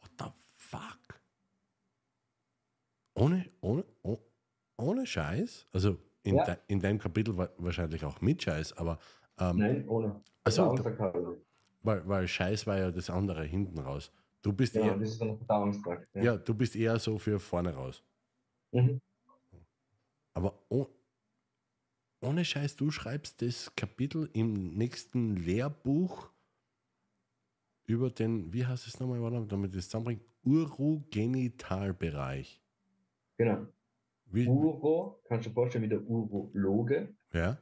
What 0.00 0.10
the 0.18 0.24
fuck? 0.56 1.20
Ohne, 3.14 3.50
ohne, 3.60 3.84
oh, 4.02 4.18
ohne 4.78 5.06
Scheiß? 5.06 5.66
Also 5.72 5.98
in, 6.22 6.36
Ja. 6.36 6.44
de, 6.44 6.56
in 6.68 6.80
deinem 6.80 6.98
Kapitel 6.98 7.36
wa- 7.36 7.50
wahrscheinlich 7.58 8.04
auch 8.04 8.20
mit 8.20 8.42
Scheiß, 8.42 8.72
aber 8.74 8.98
ähm, 9.40 9.56
Nein, 9.58 9.88
ohne. 9.88 10.20
Ach 10.44 10.52
so, 10.52 10.62
Verdauungstrakt. 10.62 11.40
weil, 11.82 12.08
weil 12.08 12.28
Scheiß 12.28 12.66
war 12.66 12.78
ja 12.78 12.90
das 12.90 13.10
andere 13.10 13.44
hinten 13.44 13.78
raus. 13.78 14.12
Du 14.42 14.52
bist 14.52 14.74
Genau, 14.74 14.86
eher, 14.86 14.96
das 14.96 15.10
ist 15.10 15.20
dann 15.20 15.36
Verdauungstrakt. 15.36 16.08
ja, 16.14 16.36
du 16.36 16.54
bist 16.54 16.76
eher 16.76 16.98
so 16.98 17.18
für 17.18 17.38
vorne 17.38 17.74
raus. 17.74 18.02
Mhm. 18.72 19.00
Aber 20.34 20.58
oh, 20.68 20.86
ohne 22.22 22.44
Scheiß, 22.44 22.76
du 22.76 22.90
schreibst 22.90 23.40
das 23.42 23.74
Kapitel 23.74 24.28
im 24.32 24.76
nächsten 24.76 25.36
Lehrbuch 25.36 26.30
über 27.86 28.10
den, 28.10 28.52
wie 28.52 28.66
heißt 28.66 28.86
es 28.86 29.00
nochmal, 29.00 29.20
damit 29.46 29.70
ich 29.70 29.76
das 29.76 29.86
zusammenbringe, 29.86 30.20
Urogenitalbereich. 30.44 32.60
Genau. 33.38 33.66
Wie, 34.26 34.46
Uro, 34.46 35.22
kannst 35.24 35.46
du 35.46 35.50
dir 35.50 35.54
vorstellen, 35.54 35.84
wie 35.84 35.88
der 35.88 36.02
Urologe. 36.02 37.14
ja, 37.32 37.56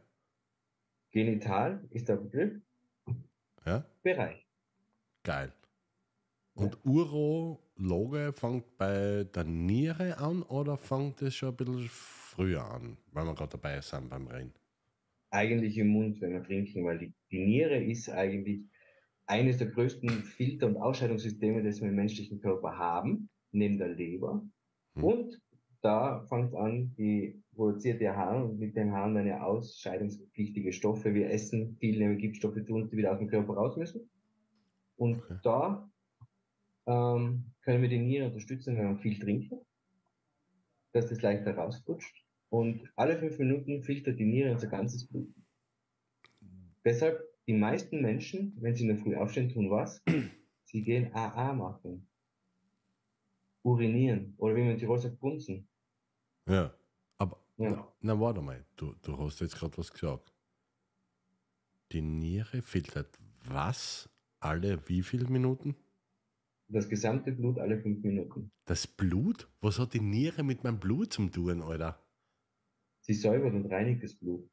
Genital 1.19 1.85
ist 1.91 2.09
der 2.09 2.15
Begriff. 2.15 2.53
ja, 3.67 3.85
Bereich. 4.05 4.47
geil. 5.25 5.53
Und 6.55 6.79
Urologe 6.85 8.33
fängt 8.33 8.79
bei 8.79 9.25
der 9.25 9.43
Niere 9.43 10.17
an 10.19 10.45
oder 10.45 10.77
fängt 10.77 11.21
es 11.23 11.35
schon 11.35 11.49
ein 11.49 11.57
bisschen 11.57 11.89
früher 11.91 12.63
an, 12.63 12.97
weil 13.11 13.25
wir 13.25 13.35
gerade 13.35 13.51
dabei 13.51 13.81
sind 13.81 14.09
beim 14.09 14.29
Reden? 14.29 14.55
Eigentlich 15.31 15.77
im 15.79 15.89
Mund, 15.89 16.21
wenn 16.21 16.35
wir 16.35 16.45
trinken, 16.45 16.85
weil 16.85 16.99
die, 16.99 17.13
die 17.33 17.45
Niere 17.45 17.83
ist 17.83 18.09
eigentlich 18.11 18.61
eines 19.27 19.59
der 19.59 19.71
größten 19.71 20.23
Filter- 20.23 20.69
und 20.69 20.77
Ausscheidungssysteme, 20.77 21.65
das 21.65 21.81
wir 21.81 21.89
im 21.89 21.97
menschlichen 21.97 22.41
Körper 22.41 22.79
haben, 22.79 23.29
neben 23.51 23.77
der 23.77 23.89
Leber. 23.89 24.41
Hm. 24.95 25.03
Und 25.03 25.41
da 25.83 26.25
fängt 26.29 26.55
an, 26.55 26.95
die 26.97 27.43
produziert 27.55 28.01
der 28.01 28.17
Harn 28.17 28.43
und 28.43 28.59
mit 28.59 28.77
dem 28.77 28.93
Harn 28.93 29.17
eine 29.17 29.45
ausscheidungspflichtige 29.45 30.73
Stoffe. 30.73 31.15
Wir 31.15 31.31
essen 31.31 31.77
viel, 31.79 31.99
nehmen 31.99 32.19
Giftstoffe 32.19 32.63
zu 32.65 32.75
uns, 32.75 32.91
die 32.91 32.97
wieder 32.97 33.13
aus 33.13 33.19
dem 33.19 33.29
Körper 33.29 33.55
raus 33.55 33.77
müssen. 33.77 34.11
Und 34.97 35.23
Okay. 35.23 35.39
da 35.43 35.91
ähm, 36.87 37.53
können 37.63 37.83
wir 37.83 37.89
die 37.89 37.99
Niere 37.99 38.27
unterstützen, 38.27 38.77
wenn 38.77 38.89
wir 38.91 38.99
viel 38.99 39.19
trinken, 39.19 39.61
dass 40.93 41.09
das 41.09 41.23
leichter 41.23 41.55
rausrutscht. 41.55 42.25
Und 42.51 42.91
alle 42.97 43.19
fünf 43.19 43.39
Minuten 43.39 43.83
filtert 43.83 44.19
die 44.19 44.25
Niere 44.25 44.53
unser 44.53 44.69
ganzes 44.69 45.07
Blut. 45.07 45.33
Deshalb, 46.85 47.21
die 47.47 47.53
meisten 47.55 48.01
Menschen, 48.01 48.57
wenn 48.61 48.75
sie 48.75 48.83
in 48.83 48.89
der 48.89 48.99
Früh 48.99 49.17
aufstehen, 49.17 49.51
tun 49.51 49.71
was? 49.71 50.03
Sie 50.65 50.83
gehen 50.83 51.13
AA 51.15 51.53
machen. 51.53 52.09
Urinieren. 53.63 54.35
Oder 54.39 54.57
wie 54.57 54.63
man 54.63 54.71
in 54.73 54.79
Tirol 54.79 54.99
sagt, 54.99 55.21
bunzen. 55.21 55.68
Ja, 56.49 56.75
aber 57.19 57.37
Ja. 57.59 57.71
Na, 57.71 57.93
na, 58.01 58.21
warte 58.21 58.41
mal, 58.41 58.65
du, 58.77 58.95
du 59.03 59.19
hast 59.19 59.41
jetzt 59.41 59.57
gerade 59.57 59.77
was 59.77 59.93
gesagt. 59.93 60.33
Die 61.93 62.03
Niere 62.03 62.63
filtert 62.63 63.19
was 63.45 64.09
alle 64.41 64.89
wie 64.89 65.03
viele 65.03 65.29
Minuten? 65.29 65.75
Das 66.69 66.89
gesamte 66.89 67.33
Blut 67.33 67.59
alle 67.59 67.81
fünf 67.81 68.03
Minuten. 68.05 68.51
Das 68.67 68.87
Blut? 68.87 69.49
Was 69.61 69.79
hat 69.79 69.95
die 69.95 70.01
Niere 70.01 70.43
mit 70.43 70.65
meinem 70.65 70.79
Blut 70.79 71.13
zum 71.13 71.33
tun, 71.33 71.63
Alter? 71.63 71.99
Sie 73.01 73.15
säubert 73.15 73.55
und 73.55 73.67
reinigt 73.67 74.03
das 74.03 74.15
Blut. 74.15 74.49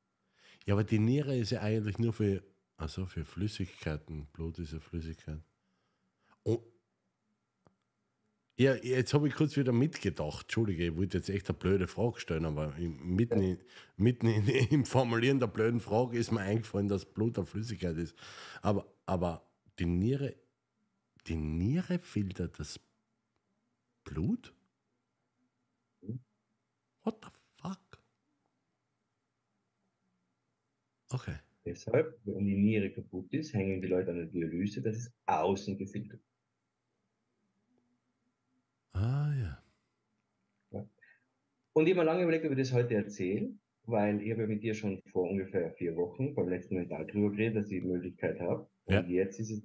Ja, 0.66 0.74
aber 0.74 0.84
die 0.84 1.00
Niere 1.00 1.38
ist 1.38 1.52
ja 1.52 1.62
eigentlich 1.62 2.00
nur 2.00 2.14
für, 2.14 2.42
also 2.78 3.06
für 3.06 3.26
Flüssigkeiten. 3.26 4.28
Blut 4.34 4.60
ist 4.60 4.74
ja 4.74 4.80
Flüssigkeit. 4.80 5.42
Und, 6.44 6.62
Ja, 8.58 8.74
jetzt 8.76 9.14
habe 9.14 9.28
ich 9.28 9.34
kurz 9.34 9.58
wieder 9.58 9.74
mitgedacht. 9.74 10.44
Entschuldige, 10.44 10.86
ich 10.86 10.96
wollte 10.96 11.18
jetzt 11.18 11.30
echt 11.30 11.50
eine 11.50 11.58
blöde 11.58 11.88
Frage 11.88 12.20
stellen, 12.22 12.46
aber 12.46 12.74
mitten, 12.78 13.42
in, 13.42 13.58
mitten 13.98 14.28
in, 14.28 14.48
im 14.72 14.86
Formulieren 14.86 15.40
der 15.40 15.48
blöden 15.48 15.82
Frage 15.82 16.18
ist 16.18 16.32
mir 16.32 16.40
eingefallen, 16.40 16.88
dass 16.88 17.06
Blut 17.06 17.38
eine 17.38 17.46
Flüssigkeit 17.46 17.98
ist. 17.98 18.16
Aber, 18.62 18.86
aber 19.06 19.46
die 19.78 19.86
Niere, 19.86 20.36
die 21.28 21.36
Niere 21.36 22.00
filtert 22.00 22.58
das 22.58 22.80
Blut? 24.06 24.54
What 27.04 27.18
the 27.24 27.30
fuck? 27.62 28.00
Okay. 31.10 31.36
Deshalb, 31.66 32.20
wenn 32.24 32.46
die 32.46 32.56
Niere 32.56 32.92
kaputt 32.92 33.34
ist, 33.34 33.54
hängen 33.54 33.82
die 33.82 33.88
Leute 33.88 34.12
an 34.12 34.18
der 34.18 34.28
Dialyse, 34.28 34.82
das 34.82 34.96
ist 34.98 35.14
außen 35.26 35.78
gefiltert. 35.78 36.22
Ah 38.96 39.34
ja. 39.36 39.64
ja. 40.72 40.88
Und 41.76 41.88
ich 41.88 41.94
habe 41.94 42.06
mir 42.06 42.12
lange 42.12 42.24
überlegt, 42.24 42.46
ob 42.46 42.52
ich 42.54 42.58
das 42.58 42.72
heute 42.72 42.96
erzähle, 42.96 43.54
weil 43.84 44.22
ich 44.22 44.32
habe 44.32 44.44
ja 44.44 44.48
mit 44.48 44.64
dir 44.64 44.74
schon 44.74 45.02
vor 45.12 45.30
ungefähr 45.30 45.72
vier 45.74 45.94
Wochen 45.98 46.34
beim 46.34 46.48
letzten 46.48 46.76
Mental 46.76 47.06
drüber 47.06 47.32
geredet, 47.32 47.58
dass 47.58 47.66
ich 47.70 47.82
die 47.82 47.88
Möglichkeit 47.88 48.40
habe. 48.40 48.66
Ja. 48.88 49.02
Und 49.02 49.10
jetzt 49.10 49.42
ist 49.42 49.52
es 49.52 49.62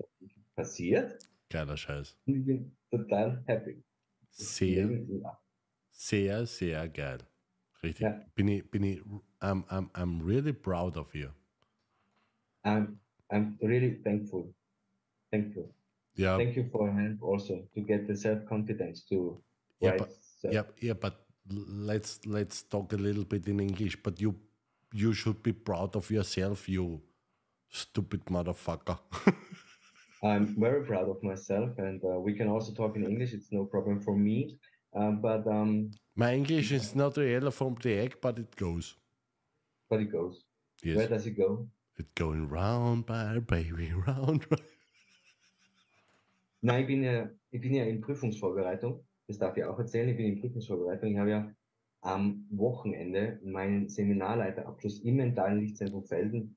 passiert. 0.57 1.17
Geiler 1.51 1.77
Scheiß. 1.77 2.19
Und 2.27 2.35
ich 2.35 2.45
bin 2.45 2.77
total 2.91 3.45
happy. 3.47 3.85
Sehr, 4.31 4.89
sehr, 5.93 6.47
sehr 6.47 6.89
geil. 6.89 7.19
Richtig. 7.81 8.01
Ja. 8.01 8.21
Bin 8.35 8.49
ich, 8.49 8.69
bin 8.69 8.83
ich, 8.83 9.01
I'm, 9.41 9.65
I'm, 9.69 9.89
I'm 9.93 10.27
really 10.27 10.53
proud 10.53 10.97
of 10.97 11.15
you. 11.15 11.29
I'm, 12.65 12.99
I'm 13.31 13.57
really 13.63 14.03
thankful. 14.03 14.53
Thankful. 15.31 15.73
Yeah. 16.17 16.37
Thank 16.37 16.57
you 16.57 16.69
for 16.73 16.91
help 16.91 17.23
also 17.23 17.69
to 17.73 17.81
get 17.81 18.09
the 18.09 18.17
self 18.17 18.45
confidence 18.47 19.07
to. 19.07 19.41
Yeah, 19.81 19.97
but, 19.97 20.11
yeah, 20.43 20.65
yeah, 20.81 20.95
but 20.95 21.30
let's 21.51 22.21
let's 22.27 22.63
talk 22.63 22.93
a 22.93 22.97
little 22.97 23.25
bit 23.25 23.47
in 23.49 23.61
English. 23.61 24.03
But 24.03 24.21
you 24.21 24.35
you 24.93 25.13
should 25.13 25.43
be 25.43 25.53
proud 25.53 25.97
of 25.97 26.11
yourself, 26.11 26.69
you 26.69 27.01
stupid 27.69 28.25
motherfucker. 28.27 28.99
I'm 30.23 30.55
very 30.59 30.85
proud 30.85 31.09
of 31.09 31.23
myself, 31.23 31.79
and 31.79 32.03
uh, 32.05 32.19
we 32.21 32.35
can 32.35 32.49
also 32.49 32.73
talk 32.73 32.97
in 32.97 33.05
English. 33.05 33.33
It's 33.33 33.53
no 33.53 33.65
problem 33.65 34.01
for 34.01 34.17
me. 34.17 34.59
Um, 34.95 35.21
but 35.21 35.47
um, 35.47 35.91
my 36.17 36.35
English 36.35 36.73
is 36.73 36.95
not 36.95 37.17
really 37.17 37.51
from 37.51 37.77
the 37.83 37.95
egg, 37.95 38.17
but 38.21 38.39
it 38.39 38.55
goes. 38.57 38.97
But 39.89 40.01
it 40.01 40.13
goes. 40.13 40.45
Yes. 40.83 40.97
Where 40.97 41.09
does 41.09 41.27
it 41.27 41.37
go? 41.37 41.69
It's 41.97 42.11
going 42.15 42.49
round 42.49 43.07
by 43.07 43.39
baby, 43.39 43.93
round. 44.07 44.47
round. 44.51 44.63
Nein, 46.63 46.83
ich 46.83 46.87
bin 46.87 47.03
ja, 47.03 47.31
ich 47.51 47.61
bin 47.61 47.75
ja 47.75 47.85
in 47.85 48.01
Prüfungsvorbereitung. 48.01 49.03
Das 49.31 49.39
darf 49.39 49.57
ich 49.57 49.63
auch 49.63 49.79
erzählen. 49.79 50.09
Ich 50.09 50.17
bin 50.17 50.27
in 50.27 50.41
Prüfungsvorbereitung. 50.41 51.13
Ich 51.13 51.17
habe 51.17 51.31
ja 51.31 51.55
am 52.01 52.49
Wochenende 52.51 53.39
meinen 53.45 53.89
Seminarleiterabschluss 53.89 54.99
im 55.05 55.15
mentalen 55.19 55.61
Lichtzentrum 55.61 56.03
Felden. 56.03 56.57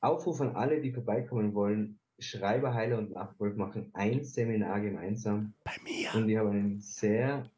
Aufruf 0.00 0.40
an 0.40 0.54
alle, 0.54 0.80
die 0.80 0.92
vorbeikommen 0.92 1.52
wollen. 1.52 1.98
Schreiber, 2.20 2.74
Heiler 2.74 2.98
und 2.98 3.10
Nachwolf 3.10 3.56
machen 3.56 3.90
ein 3.92 4.22
Seminar 4.22 4.82
gemeinsam. 4.82 5.54
Bei 5.64 5.72
mir. 5.82 6.14
Und 6.14 6.28
ich 6.28 6.36
habe 6.36 6.50
einen 6.50 6.78
sehr 6.78 7.50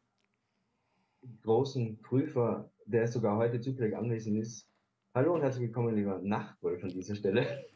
großen 1.42 1.98
Prüfer, 2.00 2.70
der 2.86 3.06
sogar 3.06 3.36
heute 3.36 3.60
zufällig 3.60 3.94
anwesend 3.94 4.38
ist. 4.38 4.66
Hallo 5.14 5.34
und 5.34 5.42
herzlich 5.42 5.66
willkommen, 5.66 5.94
lieber 5.94 6.20
Nachtwolf 6.22 6.82
an 6.82 6.88
dieser 6.88 7.16
Stelle. 7.16 7.66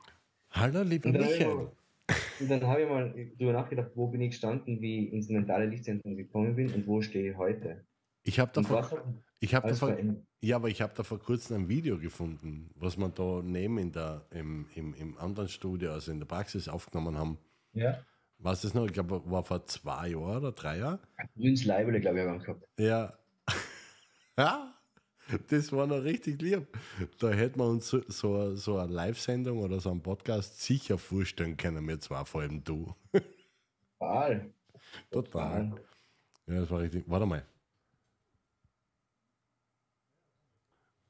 Hallo, 0.52 0.80
lieber 0.84 1.10
Michael. 1.10 1.68
Und 2.40 2.50
dann 2.50 2.66
habe 2.66 2.82
ich 2.82 2.88
mal 2.88 3.14
darüber 3.38 3.52
nachgedacht, 3.52 3.90
wo 3.94 4.06
bin 4.08 4.20
ich 4.20 4.30
gestanden, 4.30 4.80
wie 4.80 5.06
ich 5.06 5.12
ins 5.12 5.28
mentale 5.28 5.66
Lichtzentrum 5.66 6.16
gekommen 6.16 6.56
bin 6.56 6.72
und 6.72 6.86
wo 6.86 7.00
stehe 7.02 7.30
ich 7.30 7.36
heute. 7.36 7.84
Ich 8.24 8.38
habe 8.38 8.52
davor, 8.52 9.04
ich 9.40 9.54
habe 9.54 9.68
davor, 9.68 9.96
ja, 10.40 10.56
aber 10.56 10.68
ich 10.68 10.80
habe 10.80 10.92
da 10.96 11.02
vor 11.02 11.18
kurzem 11.18 11.62
ein 11.62 11.68
Video 11.68 11.98
gefunden, 11.98 12.70
was 12.76 12.96
wir 12.96 13.08
da 13.08 13.42
neben 13.42 13.78
in 13.78 13.92
der, 13.92 14.26
im, 14.30 14.66
im, 14.74 14.94
im 14.94 15.18
anderen 15.18 15.48
Studio, 15.48 15.92
also 15.92 16.12
in 16.12 16.20
der 16.20 16.26
Praxis 16.26 16.68
aufgenommen 16.68 17.18
haben. 17.18 17.38
Ja. 17.72 17.98
Was 18.38 18.64
ist 18.64 18.74
noch? 18.74 18.86
Ich 18.86 18.92
glaube, 18.92 19.22
war 19.30 19.42
vor 19.44 19.64
zwei 19.66 20.08
Jahren 20.08 20.38
oder 20.38 20.52
drei 20.52 20.78
Jahren. 20.78 20.98
Grüns 21.36 21.64
Leibele, 21.64 22.00
glaube 22.00 22.18
ich, 22.18 22.26
haben 22.26 22.38
wir 22.38 22.44
gehabt. 22.44 22.68
Ja. 22.78 23.18
ja. 24.38 24.71
Das 25.48 25.72
war 25.72 25.86
noch 25.86 26.02
richtig 26.02 26.40
lieb. 26.42 26.66
Da 27.18 27.30
hätten 27.30 27.58
wir 27.58 27.66
uns 27.66 27.88
so, 27.88 28.02
so, 28.08 28.54
so 28.56 28.78
eine 28.78 28.92
Live-Sendung 28.92 29.58
oder 29.58 29.80
so 29.80 29.90
einen 29.90 30.02
Podcast 30.02 30.60
sicher 30.60 30.98
vorstellen 30.98 31.56
können, 31.56 31.86
wir 31.86 32.00
zwar 32.00 32.24
vor 32.24 32.42
allem 32.42 32.62
du. 32.62 32.94
Total. 33.98 34.52
Total. 35.10 35.72
Ja, 36.46 36.60
das 36.60 36.70
war 36.70 36.80
richtig. 36.80 37.04
Warte 37.06 37.26
mal. 37.26 37.46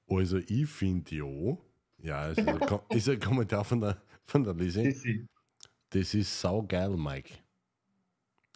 Also, 0.08 0.38
ich 0.38 0.66
finde 0.68 1.14
ja, 1.14 1.56
ja, 2.02 2.28
ist 2.28 2.38
ein, 2.38 2.60
ist 2.90 3.08
ein 3.08 3.18
Kommentar 3.20 3.64
von 3.64 3.80
der, 3.80 4.02
von 4.26 4.44
der 4.44 4.54
Lizzie. 4.54 5.26
Das 5.88 6.14
ist 6.14 6.40
saugeil, 6.40 6.90
Mike. 6.90 7.30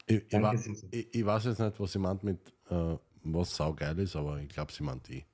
Ich, 0.07 0.23
ich, 0.29 0.33
war, 0.41 0.55
ich, 0.55 1.15
ich, 1.15 1.27
weiß 1.27 1.45
jetzt 1.47 1.59
nicht, 1.59 1.81
was 1.81 1.93
sie 1.93 1.99
meint 1.99 2.23
mit, 2.23 2.39
äh, 2.71 2.97
was 3.25 3.57
saugeil 3.57 3.99
ist, 3.99 4.15
aber 4.15 4.39
ich 4.41 4.49
glaube, 4.49 4.73
sie 4.73 4.83
meint 4.83 5.09
die. 5.09 5.25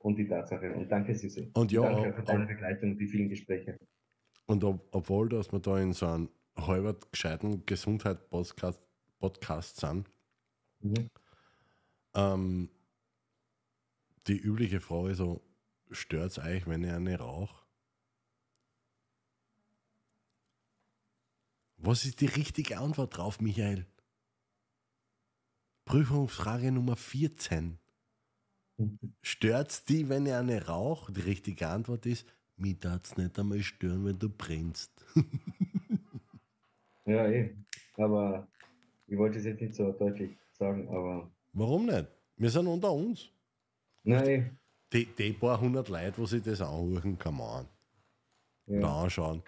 Und 0.00 0.16
die 0.16 0.26
Tatsache. 0.26 0.72
Und 0.72 0.90
danke, 0.90 1.14
Sisi. 1.14 1.50
Und 1.54 1.70
ja, 1.72 1.82
danke 1.82 2.12
für 2.14 2.22
deine 2.22 2.46
Begleitung 2.46 2.92
und 2.92 2.98
die 2.98 3.06
vielen 3.06 3.28
Gespräche. 3.28 3.78
Und 4.46 4.64
ob, 4.64 4.88
obwohl, 4.92 5.28
dass 5.28 5.52
wir 5.52 5.60
da 5.60 5.78
in 5.78 5.92
so 5.92 6.06
einem 6.06 6.28
halbert 6.56 7.12
gescheiten 7.12 7.64
Gesundheit-Podcast 7.66 8.80
Podcast 9.20 9.78
sind, 9.78 10.10
mhm. 10.80 11.10
ähm, 12.14 12.70
die 14.26 14.38
übliche 14.38 14.80
Frage 14.80 15.14
so, 15.14 15.42
stört 15.90 16.32
es 16.32 16.38
euch, 16.38 16.66
wenn 16.66 16.82
ihr 16.82 16.96
eine 16.96 17.18
raucht? 17.18 17.66
Was 21.76 22.04
ist 22.04 22.20
die 22.20 22.26
richtige 22.26 22.78
Antwort 22.78 23.16
drauf, 23.16 23.40
Michael? 23.40 23.86
Prüfungsfrage 25.84 26.72
Nummer 26.72 26.96
14. 26.96 27.78
Stört's 29.22 29.84
die, 29.84 30.08
wenn 30.08 30.26
ich 30.26 30.32
eine 30.32 30.66
rauche? 30.66 31.12
Die 31.12 31.20
richtige 31.20 31.68
Antwort 31.68 32.06
ist, 32.06 32.26
mich 32.56 32.78
darf 32.78 33.16
nicht 33.16 33.38
einmal 33.38 33.62
stören, 33.62 34.04
wenn 34.04 34.18
du 34.18 34.28
brennst. 34.28 34.92
ja, 37.06 37.26
eh. 37.28 37.54
Aber 37.96 38.48
ich 39.06 39.18
wollte 39.18 39.38
es 39.38 39.44
jetzt 39.44 39.60
nicht 39.60 39.74
so 39.74 39.92
deutlich 39.92 40.30
sagen, 40.52 40.88
aber. 40.88 41.30
Warum 41.52 41.86
nicht? 41.86 42.06
Wir 42.36 42.50
sind 42.50 42.66
unter 42.66 42.92
uns. 42.92 43.30
Nein. 44.04 44.58
Die, 44.92 45.06
die 45.06 45.32
paar 45.32 45.60
hundert 45.60 45.88
Leute, 45.88 46.18
wo 46.18 46.26
sich 46.26 46.42
das 46.42 46.60
anhören, 46.60 47.18
kann 47.18 47.36
man 47.36 47.68
ja. 48.66 49.02
anschauen. 49.02 49.42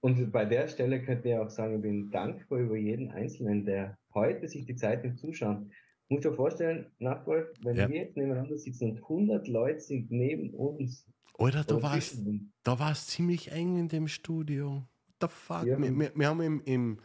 Und 0.00 0.32
bei 0.32 0.44
der 0.44 0.68
Stelle 0.68 1.02
könnte 1.02 1.28
ich 1.28 1.36
auch 1.36 1.50
sagen, 1.50 1.76
ich 1.76 1.82
bin 1.82 2.10
dankbar 2.10 2.58
über 2.58 2.76
jeden 2.76 3.10
Einzelnen, 3.12 3.64
der 3.64 3.96
heute 4.14 4.48
sich 4.48 4.66
die 4.66 4.74
Zeit 4.74 5.04
nimmt 5.04 5.18
zuschauen. 5.18 5.72
Muss 6.08 6.22
dir 6.22 6.32
vorstellen, 6.32 6.86
Nachwolf, 6.98 7.48
wenn 7.62 7.76
ja. 7.76 7.88
wir 7.88 7.96
jetzt 7.96 8.16
nebeneinander 8.16 8.58
sitzen 8.58 8.90
und 8.90 9.02
100 9.02 9.48
Leute 9.48 9.80
sind 9.80 10.10
neben 10.10 10.52
uns. 10.54 11.06
Alter, 11.38 11.64
da 11.64 12.78
war 12.78 12.92
es 12.92 13.06
ziemlich 13.06 13.50
eng 13.50 13.78
in 13.78 13.88
dem 13.88 14.08
Studio. 14.08 14.86
What 15.06 15.16
the 15.20 15.28
fuck? 15.28 15.66
Ja. 15.66 15.78
Wir, 15.78 15.98
wir, 15.98 16.12
wir, 16.14 16.28
haben 16.28 16.40
im, 16.42 16.62
im, 16.64 16.98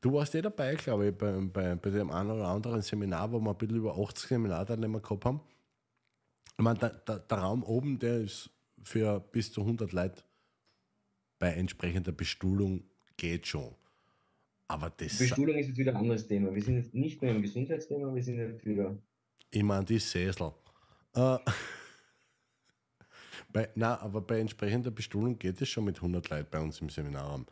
du 0.00 0.14
warst 0.14 0.34
eh 0.34 0.42
dabei, 0.42 0.74
glaube 0.76 1.08
ich, 1.08 1.14
bei, 1.16 1.32
bei, 1.32 1.74
bei 1.74 1.90
dem 1.90 2.10
einen 2.10 2.30
oder 2.30 2.48
anderen 2.48 2.82
Seminar, 2.82 3.30
wo 3.30 3.38
wir 3.40 3.50
ein 3.50 3.58
bisschen 3.58 3.76
über 3.76 3.98
80 3.98 4.28
Seminarteilnehmer 4.28 5.00
gehabt 5.00 5.24
haben. 5.24 5.40
Ich 6.56 6.64
meine, 6.64 6.78
der, 6.78 6.90
der, 6.90 7.18
der 7.18 7.38
Raum 7.38 7.62
oben, 7.62 7.98
der 7.98 8.22
ist 8.22 8.50
für 8.82 9.20
bis 9.20 9.52
zu 9.52 9.60
100 9.60 9.92
Leute 9.92 10.22
bei 11.38 11.52
entsprechender 11.52 12.12
Bestuhlung 12.12 12.84
geht 13.16 13.46
schon. 13.46 13.74
Aber 14.68 14.90
das. 14.90 15.18
Bestuhlung 15.18 15.56
ist 15.56 15.68
jetzt 15.68 15.78
wieder 15.78 15.92
ein 15.92 15.98
anderes 15.98 16.26
Thema. 16.26 16.54
Wir 16.54 16.62
sind 16.62 16.76
jetzt 16.76 16.94
nicht 16.94 17.22
mehr 17.22 17.34
im 17.34 17.42
Gesundheitsthema, 17.42 18.14
wir 18.14 18.22
sind 18.22 18.38
jetzt 18.38 18.66
wieder. 18.66 18.96
Ich 19.50 19.62
meine, 19.62 19.84
die 19.84 19.98
Sessel. 19.98 20.52
Äh, 21.14 21.38
bei, 23.52 23.68
na, 23.74 24.00
aber 24.00 24.20
bei 24.20 24.40
entsprechender 24.40 24.90
Bestuhlung 24.90 25.38
geht 25.38 25.60
es 25.60 25.68
schon 25.68 25.84
mit 25.84 25.96
100 25.96 26.28
Leuten 26.28 26.48
bei 26.50 26.60
uns 26.60 26.80
im 26.80 26.88
Seminarraum. 26.88 27.46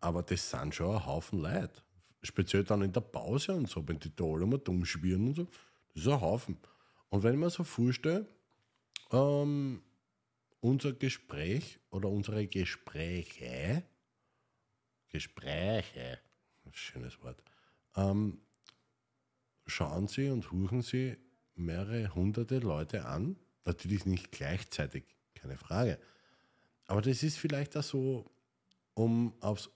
Aber 0.00 0.22
das 0.22 0.50
sind 0.50 0.74
schon 0.74 0.94
ein 0.94 1.04
Haufen 1.04 1.40
Leute. 1.40 1.82
Speziell 2.22 2.64
dann 2.64 2.82
in 2.82 2.92
der 2.92 3.00
Pause 3.00 3.54
und 3.54 3.68
so, 3.68 3.86
wenn 3.86 3.98
die 3.98 4.14
da 4.14 4.24
alle 4.24 4.46
mal 4.46 4.58
dumm 4.58 4.84
schwirren 4.84 5.28
und 5.28 5.34
so. 5.34 5.44
Das 5.94 6.04
ist 6.04 6.08
ein 6.08 6.20
Haufen. 6.20 6.56
Und 7.10 7.22
wenn 7.22 7.34
ich 7.34 7.38
mir 7.38 7.50
so 7.50 7.64
vorstelle, 7.64 8.26
ähm, 9.12 9.82
unser 10.60 10.92
Gespräch 10.92 11.78
oder 11.90 12.08
unsere 12.08 12.46
Gespräche, 12.46 13.82
Gespräche, 15.08 16.18
schönes 16.72 17.22
Wort. 17.22 17.42
Ähm, 17.96 18.40
schauen 19.66 20.08
Sie 20.08 20.28
und 20.30 20.50
huchen 20.50 20.82
Sie 20.82 21.16
mehrere 21.54 22.14
hunderte 22.14 22.58
Leute 22.58 23.06
an. 23.06 23.36
Natürlich 23.64 24.06
nicht 24.06 24.32
gleichzeitig, 24.32 25.04
keine 25.34 25.56
Frage. 25.56 25.98
Aber 26.86 27.02
das 27.02 27.22
ist 27.22 27.36
vielleicht 27.36 27.76
auch 27.76 27.82
so, 27.82 28.30
um 28.94 29.34
aufs 29.40 29.70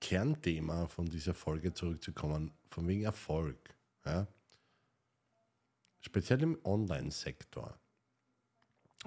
Kernthema 0.00 0.86
von 0.86 1.06
dieser 1.06 1.34
Folge 1.34 1.72
zurückzukommen, 1.72 2.52
von 2.68 2.86
wegen 2.86 3.02
Erfolg. 3.02 3.74
Ja? 4.04 4.28
Speziell 6.00 6.42
im 6.42 6.58
Online-Sektor, 6.64 7.78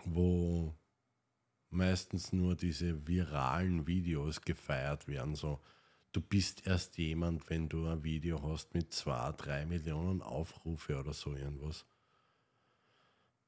wo 0.06 0.76
meistens 1.70 2.34
nur 2.34 2.56
diese 2.56 3.08
viralen 3.08 3.86
Videos 3.88 4.42
gefeiert 4.42 5.08
werden. 5.08 5.36
So, 5.36 5.62
du 6.12 6.22
bist 6.22 6.66
erst 6.66 6.98
jemand, 6.98 7.50
wenn 7.50 7.70
du 7.70 7.88
ein 7.88 8.04
Video 8.04 8.42
hast 8.42 8.74
mit 8.74 8.94
zwei, 8.94 9.32
drei 9.34 9.66
Millionen 9.66 10.22
Aufrufe 10.22 10.98
oder 11.00 11.14
so 11.14 11.36
irgendwas. 11.36 11.86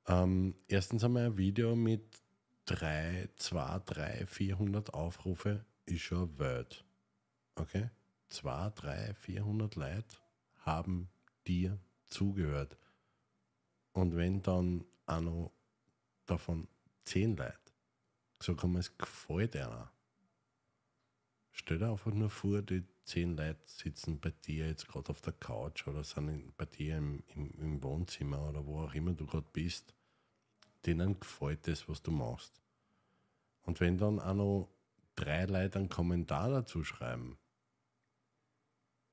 Ähm, 0.07 0.55
erstens 0.67 1.03
einmal 1.03 1.27
ein 1.27 1.37
Video 1.37 1.75
mit 1.75 2.21
drei, 2.65 3.29
zwei, 3.35 3.79
drei, 3.85 4.25
400 4.25 4.93
Aufrufe 4.93 5.65
ist 5.85 6.01
schon 6.01 6.37
Word. 6.37 6.85
Okay? 7.55 7.89
Zwei, 8.29 8.69
drei, 8.75 9.13
400 9.13 9.75
Leute 9.75 10.17
haben 10.59 11.09
dir 11.47 11.79
zugehört. 12.09 12.77
Und 13.93 14.15
wenn 14.15 14.41
dann 14.41 14.85
auch 15.05 15.21
noch 15.21 15.51
davon 16.25 16.67
zehn 17.05 17.35
Leute 17.35 17.57
gesagt 18.37 18.63
haben, 18.63 18.75
es 18.77 18.97
gefällt 18.97 19.55
einer, 19.55 19.91
stell 21.51 21.79
dir 21.79 21.91
einfach 21.91 22.13
nur 22.13 22.29
vor, 22.29 22.61
die 22.61 22.83
zehn 23.03 23.35
Leute 23.35 23.59
sitzen 23.65 24.19
bei 24.19 24.31
dir 24.31 24.67
jetzt 24.67 24.87
gerade 24.87 25.09
auf 25.09 25.21
der 25.21 25.33
Couch 25.33 25.87
oder 25.87 26.03
sind 26.03 26.55
bei 26.57 26.65
dir 26.65 26.97
im, 26.97 27.23
im, 27.35 27.51
im 27.59 27.83
Wohnzimmer 27.83 28.49
oder 28.49 28.65
wo 28.65 28.81
auch 28.81 28.93
immer 28.93 29.13
du 29.13 29.25
gerade 29.25 29.47
bist. 29.51 29.93
Denen 30.85 31.19
gefällt 31.19 31.67
das, 31.67 31.89
was 31.89 32.01
du 32.01 32.11
machst. 32.11 32.61
Und 33.63 33.79
wenn 33.79 33.97
dann 33.97 34.19
auch 34.19 34.33
noch 34.33 34.69
drei 35.15 35.45
Leute 35.45 35.79
einen 35.79 35.89
Kommentar 35.89 36.49
dazu 36.49 36.83
schreiben, 36.83 37.37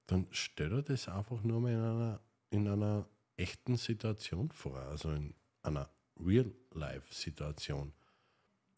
dann 0.07 0.29
stell 0.31 0.71
dir 0.71 0.83
das 0.83 1.09
einfach 1.09 1.43
nur 1.43 1.61
mal 1.61 1.73
in 1.73 1.81
einer, 1.81 2.21
in 2.51 2.69
einer 2.69 3.09
echten 3.37 3.77
Situation 3.77 4.51
vor, 4.51 4.79
also 4.79 5.11
in 5.11 5.35
einer 5.63 5.91
Real-Life-Situation. 6.19 7.93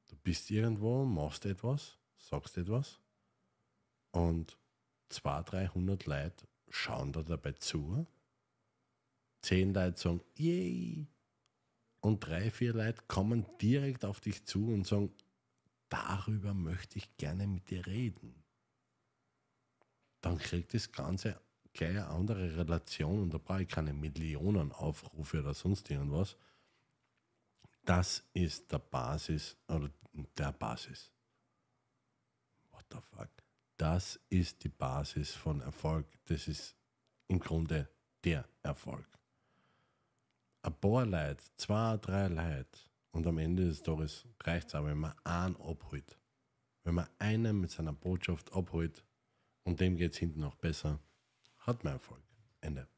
Du 0.08 0.16
bist 0.22 0.50
irgendwo, 0.50 1.04
machst 1.04 1.44
etwas, 1.44 1.98
sagst 2.16 2.56
etwas 2.56 2.98
und 4.12 4.58
200, 5.10 5.52
300 5.52 6.06
Leute 6.06 6.48
schauen 6.70 7.12
da 7.12 7.22
dabei 7.22 7.52
zu. 7.52 8.06
Zehn 9.42 9.72
Leute 9.72 9.98
sagen, 9.98 10.20
yay! 10.36 11.06
Und 12.00 12.20
drei, 12.20 12.50
vier 12.50 12.74
Leute 12.74 13.02
kommen 13.08 13.46
direkt 13.60 14.04
auf 14.04 14.20
dich 14.20 14.44
zu 14.44 14.68
und 14.68 14.86
sagen, 14.86 15.12
darüber 15.88 16.54
möchte 16.54 16.98
ich 16.98 17.16
gerne 17.16 17.46
mit 17.46 17.70
dir 17.70 17.86
reden. 17.86 18.44
Dann 20.20 20.38
kriegt 20.38 20.74
das 20.74 20.92
Ganze 20.92 21.40
gleich 21.72 21.90
eine 21.90 22.08
andere 22.08 22.56
Relation 22.56 23.22
und 23.22 23.34
da 23.34 23.38
brauche 23.38 23.62
ich 23.62 23.68
keine 23.68 23.92
Millionen 23.92 24.72
Aufrufe 24.72 25.40
oder 25.40 25.54
sonst 25.54 25.90
irgendwas. 25.90 26.36
Das 27.84 28.22
ist 28.34 28.70
der 28.70 28.80
Basis 28.80 29.56
oder 29.68 29.90
der 30.36 30.52
Basis. 30.52 31.10
What 32.70 32.84
the 32.90 32.98
fuck? 33.00 33.30
Das 33.78 34.18
ist 34.28 34.64
die 34.64 34.68
Basis 34.68 35.36
von 35.36 35.60
Erfolg. 35.60 36.04
Das 36.24 36.48
ist 36.48 36.76
im 37.28 37.38
Grunde 37.38 37.88
der 38.24 38.44
Erfolg. 38.64 39.06
Ein 40.62 40.74
paar 40.74 41.06
Leute, 41.06 41.44
zwei, 41.56 41.96
drei 41.98 42.26
Leute 42.26 42.80
und 43.12 43.24
am 43.28 43.38
Ende 43.38 43.66
des 43.66 43.80
Tages 43.80 44.26
reicht 44.40 44.66
es 44.66 44.74
auch, 44.74 44.84
wenn 44.84 44.98
man 44.98 45.14
einen 45.22 45.54
abholt. 45.56 46.18
Wenn 46.82 46.96
man 46.96 47.06
einen 47.20 47.60
mit 47.60 47.70
seiner 47.70 47.92
Botschaft 47.92 48.52
abholt 48.52 49.04
und 49.62 49.78
dem 49.78 49.96
geht 49.96 50.12
es 50.12 50.18
hinten 50.18 50.40
noch 50.40 50.56
besser, 50.56 50.98
hat 51.58 51.84
man 51.84 51.92
Erfolg. 51.92 52.22
Ende. 52.60 52.88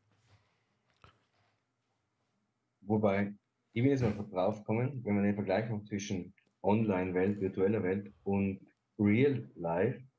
Wobei, 2.81 3.35
ich 3.75 3.83
bin 3.83 3.91
jetzt 3.91 4.01
mal 4.01 4.13
drauf 4.31 4.61
gekommen, 4.61 5.05
wenn 5.05 5.15
man 5.15 5.25
den 5.25 5.35
Vergleich 5.35 5.69
macht 5.69 5.89
zwischen 5.89 6.33
Online-Welt, 6.63 7.39
virtueller 7.39 7.83
Welt 7.83 8.11
und 8.25 8.67
Real 8.99 9.47
Life, 9.57 10.10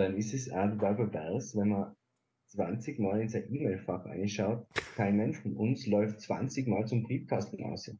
dann 0.00 0.16
ist 0.16 0.34
es 0.34 0.50
auch 0.50 0.70
total 0.70 0.96
pervers, 0.96 1.56
wenn 1.56 1.68
man 1.68 1.94
20 2.48 2.98
Mal 2.98 3.20
in 3.20 3.28
sein 3.28 3.52
E-Mail-Fach 3.52 4.04
einschaut. 4.06 4.66
Kein 4.96 5.16
Mensch 5.16 5.38
von 5.38 5.56
uns 5.56 5.86
läuft 5.86 6.20
20 6.20 6.66
Mal 6.66 6.86
zum 6.86 7.02
Briefkasten 7.04 7.62
aus. 7.64 7.90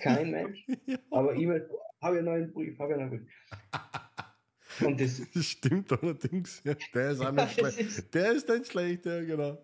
Kein 0.00 0.30
Mensch. 0.30 0.66
Aber 1.10 1.34
E-Mail, 1.36 1.68
habe 2.00 2.16
ich 2.16 2.18
einen 2.18 2.24
neuen 2.26 2.52
Brief, 2.52 2.78
habe 2.78 2.92
ich 2.92 2.98
einen 2.98 3.10
neuen 3.10 3.20
Brief. 3.20 3.32
Und 4.84 5.00
das, 5.00 5.22
das 5.32 5.44
stimmt 5.44 5.92
allerdings. 5.92 6.62
Ja, 6.64 6.74
der 6.92 7.10
ist 7.10 7.20
auch 7.20 7.30
nicht 7.30 7.50
schlecht. 7.60 8.14
Der 8.14 8.32
ist 8.32 8.48
nicht 8.48 8.66
schlecht, 8.66 9.06
ja, 9.06 9.22
genau. 9.22 9.58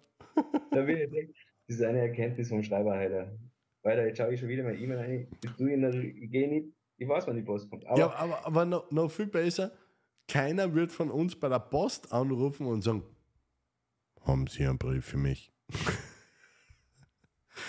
Da 0.71 0.83
bin 0.83 0.99
ich 0.99 1.11
denke, 1.11 1.35
das 1.66 1.77
ist 1.77 1.83
eine 1.83 2.01
Erkenntnis 2.01 2.49
vom 2.49 2.62
Schreiber 2.62 2.97
heute. 2.97 3.37
Weiter, 3.83 4.07
jetzt 4.07 4.19
schaue 4.19 4.33
ich 4.33 4.38
schon 4.38 4.49
wieder 4.49 4.62
mein 4.62 4.79
E-Mail 4.79 4.99
rein. 4.99 5.29
Ich, 5.43 5.51
ich 5.51 6.31
gehe 6.31 6.49
nicht, 6.49 6.75
ich 6.99 7.09
weiß, 7.09 7.27
wann 7.27 7.37
die 7.37 7.43
Post 7.43 7.71
kommt. 7.71 7.87
Aber 7.87 7.99
ja, 7.99 8.12
aber, 8.12 8.47
aber 8.47 8.64
noch, 8.64 8.90
noch 8.93 9.11
viel 9.11 9.27
besser, 9.27 9.73
keiner 10.31 10.75
wird 10.75 10.93
von 10.93 11.11
uns 11.11 11.35
bei 11.35 11.49
der 11.49 11.59
Post 11.59 12.12
anrufen 12.12 12.66
und 12.66 12.83
sagen, 12.83 13.03
haben 14.23 14.47
Sie 14.47 14.64
einen 14.64 14.79
Brief 14.79 15.05
für 15.05 15.16
mich? 15.16 15.53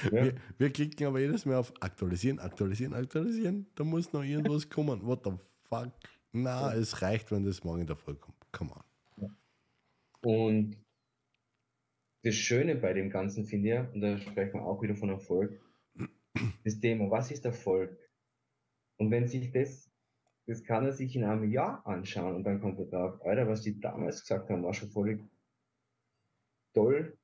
Ja. 0.04 0.12
Wir, 0.12 0.36
wir, 0.58 0.72
klicken 0.72 1.08
aber 1.08 1.20
jedes 1.20 1.46
Mal 1.46 1.56
auf 1.58 1.74
aktualisieren, 1.82 2.40
aktualisieren, 2.40 2.94
aktualisieren. 2.94 3.68
Da 3.76 3.84
muss 3.84 4.14
noch 4.14 4.24
irgendwas 4.24 4.70
kommen. 4.70 5.06
What 5.06 5.26
the 5.26 5.32
fuck? 5.64 5.92
Na, 6.32 6.74
ja. 6.74 6.80
es 6.80 7.02
reicht, 7.02 7.32
wenn 7.32 7.44
das 7.44 7.64
morgen 7.64 7.82
in 7.82 7.88
der 7.88 7.98
Früh 7.98 8.16
kommt. 8.16 8.38
Come 8.52 8.72
on. 8.72 8.84
Ja. 9.18 9.30
Und 10.22 10.78
das 12.24 12.36
Schöne 12.36 12.76
bei 12.76 12.94
dem 12.94 13.10
Ganzen 13.10 13.46
finde 13.46 13.70
ich, 13.70 13.94
und 13.94 14.02
da 14.02 14.18
sprechen 14.18 14.54
wir 14.54 14.66
auch 14.66 14.82
wieder 14.82 14.96
von 14.96 15.10
Erfolg, 15.10 15.60
das 16.64 16.80
Thema, 16.80 17.10
was 17.12 17.32
ist 17.32 17.44
Erfolg? 17.44 17.98
Und 18.98 19.12
wenn 19.12 19.28
sich 19.28 19.52
das, 19.52 19.91
das 20.48 20.64
kann 20.64 20.86
er 20.86 20.92
sich 20.92 21.16
in 21.16 21.24
einem 21.24 21.52
Jahr 21.52 21.86
anschauen 21.86 22.36
und 22.36 22.44
dann 22.44 22.62
kommt 22.62 22.80
er 22.80 22.86
drauf, 22.86 23.22
Alter, 23.26 23.48
was 23.48 23.62
die 23.62 23.80
damals 23.80 24.22
gesagt 24.22 24.50
haben, 24.50 24.64
war 24.64 24.74
schon 24.74 24.90
voll 24.90 25.20
toll, 26.74 27.18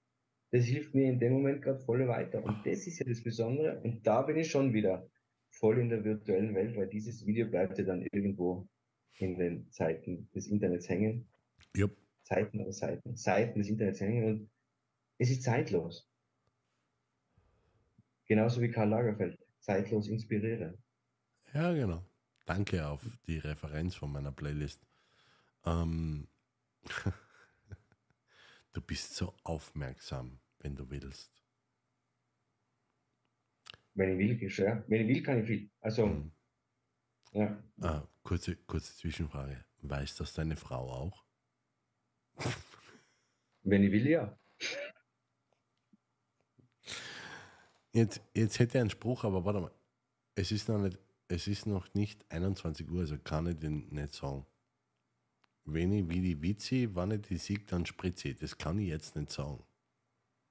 das 0.52 0.66
hilft 0.66 0.94
mir 0.96 1.10
in 1.10 1.20
dem 1.20 1.34
Moment 1.34 1.62
gerade 1.62 1.80
voll 1.80 2.08
weiter. 2.08 2.44
Und 2.44 2.66
das 2.66 2.88
ist 2.88 3.00
ja 3.00 3.06
das 3.06 3.22
Besondere. 3.22 3.80
Und 3.82 4.06
da 4.06 4.22
bin 4.22 4.38
ich 4.38 4.50
schon 4.50 4.74
wieder 4.74 5.10
voll 5.50 5.80
in 5.80 5.90
der 5.90 6.04
virtuellen 6.04 6.56
Welt, 6.56 6.76
weil 6.78 6.88
dieses 6.88 7.26
Video 7.26 7.48
bleibt 7.48 7.78
ja 7.78 7.84
dann 7.84 8.06
irgendwo 8.12 8.68
in 9.16 9.38
den 9.38 9.70
Zeiten 9.72 10.30
des 10.34 10.48
Internets 10.48 10.88
hängen. 10.88 11.28
Yep. 11.76 11.92
Zeiten 12.24 12.62
oder 12.62 12.72
Seiten, 12.72 13.16
Seiten 13.16 13.60
des 13.60 13.70
Internets 13.70 14.02
hängen 14.02 14.26
und 14.26 14.50
es 15.18 15.32
ist 15.32 15.44
zeitlos. 15.44 16.10
Genauso 18.28 18.62
wie 18.62 18.70
Karl 18.70 18.90
Lagerfeld, 18.90 19.40
zeitlos 19.60 20.10
inspirieren. 20.10 20.78
Ja, 21.54 21.74
genau. 21.74 22.06
Danke 22.48 22.88
auf 22.88 23.02
die 23.28 23.38
Referenz 23.38 23.94
von 23.94 24.12
meiner 24.12 24.32
Playlist. 24.32 24.82
Ähm, 25.66 26.28
Du 28.78 28.84
bist 28.84 29.16
so 29.16 29.34
aufmerksam, 29.44 30.40
wenn 30.60 30.76
du 30.76 30.88
willst. 30.92 31.32
Wenn 33.96 34.20
ich 34.20 34.40
will, 34.40 34.52
ja. 34.64 34.84
Wenn 34.88 35.02
ich 35.02 35.08
will, 35.08 35.24
kann 35.24 35.42
ich 35.42 35.48
viel. 35.48 35.70
Also, 35.82 36.06
mhm. 36.06 36.32
ja. 37.32 37.64
Ah, 37.82 38.08
kurze, 38.22 38.56
kurze 38.56 38.96
Zwischenfrage. 38.96 39.66
Weiß 39.82 40.18
das 40.18 40.34
deine 40.34 40.56
Frau 40.56 40.92
auch? 40.92 41.26
Wenn 43.64 43.82
ich 43.82 43.92
will, 43.92 44.08
ja. 44.08 44.38
Jetzt, 47.94 48.22
jetzt 48.36 48.60
hätte 48.60 48.78
er 48.78 48.82
einen 48.82 48.92
Spruch, 48.92 49.24
aber 49.24 49.44
warte 49.44 49.60
mal. 49.60 49.72
Es 50.36 50.52
ist 50.52 50.70
noch 50.70 50.78
nicht, 50.78 51.00
es 51.28 51.48
ist 51.48 51.68
noch 51.68 51.94
nicht 51.94 52.26
21 52.32 52.90
Uhr, 52.90 53.02
also 53.02 53.18
kann 53.18 53.48
ich 53.48 53.60
den 53.60 53.88
nicht 53.90 54.14
sagen 54.14 54.46
wenn 55.68 55.92
ich 55.92 56.10
wie 56.10 56.22
die 56.22 56.42
Witze, 56.42 56.96
wann 56.96 57.12
ich 57.12 57.22
die 57.22 57.38
sieg, 57.38 57.68
dann 57.68 57.86
spritze 57.86 58.30
ich. 58.30 58.38
Das 58.38 58.58
kann 58.58 58.80
ich 58.80 58.88
jetzt 58.88 59.16
nicht 59.16 59.32
sagen. 59.32 59.64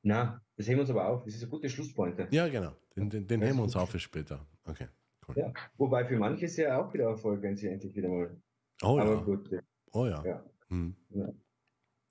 Na, 0.02 0.40
das 0.56 0.68
heben 0.68 0.76
wir 0.76 0.82
uns 0.82 0.90
aber 0.90 1.08
auf. 1.08 1.24
Das 1.24 1.34
ist 1.34 1.42
eine 1.42 1.50
gute 1.50 1.68
Schlusspointe. 1.68 2.28
Ja, 2.30 2.48
genau. 2.48 2.76
Den, 2.94 3.10
den, 3.10 3.26
den 3.26 3.42
heben 3.42 3.56
wir 3.56 3.64
uns 3.64 3.74
auf 3.74 3.90
für 3.90 3.98
später. 3.98 4.46
Okay, 4.64 4.88
cool. 5.26 5.34
Ja, 5.38 5.52
wobei 5.78 6.04
für 6.04 6.18
manche 6.18 6.44
ist 6.44 6.56
ja 6.56 6.78
auch 6.80 6.92
wieder 6.92 7.04
Erfolg, 7.06 7.42
wenn 7.42 7.56
sie 7.56 7.68
endlich 7.68 7.94
wieder 7.94 8.08
mal. 8.08 8.40
Oh 8.82 8.98
aber 8.98 9.14
ja. 9.14 9.20
Gut. 9.20 9.50
Oh 9.92 10.06
ja. 10.06 10.24
Ja. 10.24 10.44
Hm. 10.68 10.94
ja. 11.10 11.28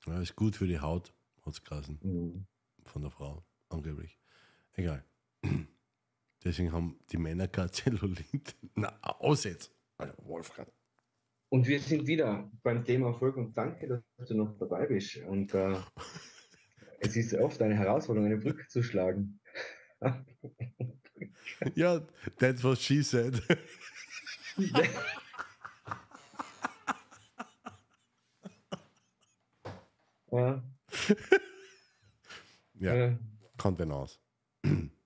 ja. 0.07 0.21
Ist 0.21 0.35
gut 0.35 0.55
für 0.55 0.67
die 0.67 0.79
Haut, 0.79 1.13
hat 1.45 1.61
es. 1.71 1.89
Mhm. 2.03 2.45
Von 2.83 3.01
der 3.03 3.11
Frau, 3.11 3.45
angeblich. 3.69 4.19
Egal. 4.73 5.05
Deswegen 6.45 6.71
haben 6.71 6.99
die 7.11 7.17
Männer 7.17 7.47
gar 7.47 7.71
Zellulit. 7.71 8.55
Na, 8.75 8.95
aus 9.01 9.45
jetzt. 9.45 9.71
Alter, 9.97 10.15
Wolfgang. 10.27 10.71
Und 11.49 11.67
wir 11.67 11.79
sind 11.79 12.05
wieder 12.05 12.51
beim 12.61 12.85
Thema 12.85 13.07
Erfolg 13.07 13.35
und 13.37 13.57
danke, 13.57 14.03
dass 14.17 14.27
du 14.27 14.35
noch 14.35 14.55
dabei 14.59 14.85
bist. 14.85 15.17
Und 15.17 15.55
äh, 15.55 15.75
es 16.99 17.15
ist 17.15 17.33
oft 17.33 17.59
eine 17.63 17.75
Herausforderung, 17.75 18.27
eine 18.27 18.37
Brücke 18.37 18.67
zu 18.67 18.83
schlagen. 18.83 19.39
ja, 21.75 21.99
that's 22.37 22.63
what 22.63 22.77
she 22.77 23.01
said. 23.01 23.41
ja. 24.57 24.83
ja, 32.73 32.95
ja. 32.95 33.19
kommt 33.57 33.79
denn 33.79 33.91
aus. 33.91 34.19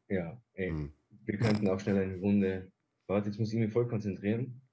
ja, 0.10 0.42
ey. 0.54 0.72
Mhm. 0.72 0.94
Wir 1.30 1.38
könnten 1.38 1.68
auch 1.68 1.80
schnell 1.80 2.00
eine 2.00 2.18
Runde. 2.18 2.72
Warte, 3.06 3.30
jetzt 3.30 3.38
muss 3.38 3.54
ich 3.54 3.60
mich 3.60 3.72
voll 3.72 3.88
konzentrieren. 3.88 4.64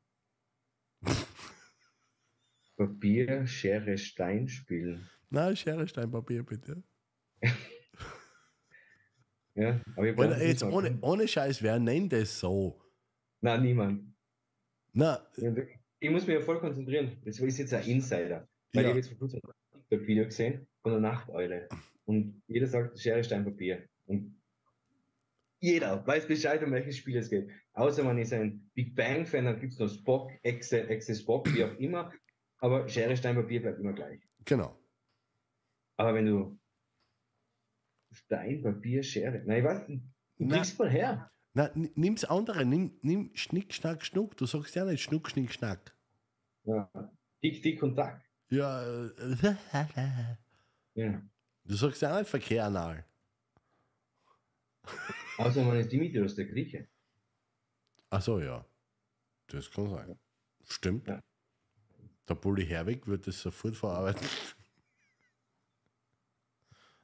Papier, 2.78 3.46
Schere, 3.46 3.98
Stein 3.98 4.48
spielen. 4.48 5.06
Na, 5.28 5.54
Schere, 5.54 5.86
Stein, 5.86 6.10
Papier, 6.10 6.42
bitte. 6.42 6.82
Ja, 9.58 9.80
aber 9.96 10.06
ich 10.06 10.18
Oder 10.18 10.46
jetzt 10.46 10.62
ohne, 10.62 10.98
ohne 11.00 11.26
Scheiß, 11.26 11.62
wer 11.62 11.78
nennt 11.78 12.12
es 12.12 12.40
so? 12.40 12.78
Nein, 13.40 13.62
niemand. 13.62 14.14
Na, 14.92 15.26
Ich 15.98 16.10
muss 16.10 16.26
mich 16.26 16.36
ja 16.36 16.42
voll 16.42 16.60
konzentrieren. 16.60 17.16
Das 17.24 17.38
ist 17.38 17.58
jetzt 17.58 17.72
ein 17.72 17.86
Insider. 17.86 18.46
Weil 18.74 18.74
Ja. 18.74 18.80
ich 18.82 18.86
habe 18.88 18.98
jetzt 18.98 19.08
vor 19.08 19.16
kurzem 19.18 19.40
ein 19.72 20.06
Video 20.06 20.26
gesehen 20.26 20.66
von 20.82 20.92
der 20.92 21.00
Nachteule. 21.00 21.70
Und 22.04 22.42
jeder 22.48 22.66
sagt 22.66 22.98
Schere, 23.00 23.24
Stein, 23.24 23.46
Papier. 23.46 23.88
Und 24.04 24.35
jeder 25.60 26.06
weiß 26.06 26.26
Bescheid, 26.28 26.62
um 26.62 26.72
welches 26.72 26.96
Spiel 26.98 27.16
es 27.16 27.30
geht. 27.30 27.50
Außer 27.72 28.02
man 28.04 28.18
ist 28.18 28.32
ein 28.32 28.70
Big 28.74 28.94
Bang-Fan, 28.94 29.44
dann 29.46 29.60
gibt 29.60 29.72
es 29.72 29.78
noch 29.78 29.88
Spock, 29.88 30.30
Exe, 30.42 30.88
Exe 30.88 31.14
Spock, 31.14 31.52
wie 31.54 31.64
auch 31.64 31.74
immer. 31.78 32.12
Aber 32.58 32.88
Schere, 32.88 33.16
Stein, 33.16 33.36
Papier 33.36 33.60
bleibt 33.62 33.80
immer 33.80 33.92
gleich. 33.92 34.20
genau. 34.44 34.78
Aber 35.98 36.12
wenn 36.14 36.26
du 36.26 36.58
Stein, 38.12 38.62
Papier, 38.62 39.02
Schere, 39.02 39.42
nein, 39.46 39.58
ich 39.58 39.64
weiß, 39.64 39.86
du 40.38 40.48
kriegst 40.48 40.78
mal 40.78 40.90
her. 40.90 41.30
Na, 41.54 41.70
nimm's 41.74 42.24
andere, 42.24 42.66
nimm, 42.66 42.98
nimm 43.00 43.30
Schnick, 43.34 43.72
Schnack, 43.72 44.04
Schnuck. 44.04 44.36
Du 44.36 44.44
sagst 44.44 44.74
ja 44.74 44.84
nicht 44.84 45.02
Schnuck, 45.02 45.30
Schnick, 45.30 45.52
Schnack. 45.52 45.96
Ja. 46.64 46.90
Dick, 47.42 47.62
dick 47.62 47.82
und 47.82 47.96
tack. 47.96 48.22
Ja, 48.50 48.82
äh, 48.84 49.56
Ja. 50.94 51.22
du 51.64 51.74
sagst 51.74 52.02
ja 52.02 52.18
nicht 52.18 52.28
Verkehr 52.28 52.66
anal. 52.66 53.04
Außer 55.38 55.62
man 55.62 55.78
ist 55.78 55.92
Dimitrios, 55.92 56.34
der 56.34 56.46
Grieche. 56.46 56.88
Ach 58.10 58.22
so, 58.22 58.40
ja. 58.40 58.64
Das 59.48 59.70
kann 59.70 59.90
sein. 59.90 60.18
Stimmt. 60.68 61.06
Ja. 61.08 61.22
Der 62.28 62.34
Bulli 62.34 62.66
Herwig 62.66 63.06
wird 63.06 63.26
das 63.26 63.40
sofort 63.40 63.76
verarbeiten. 63.76 64.26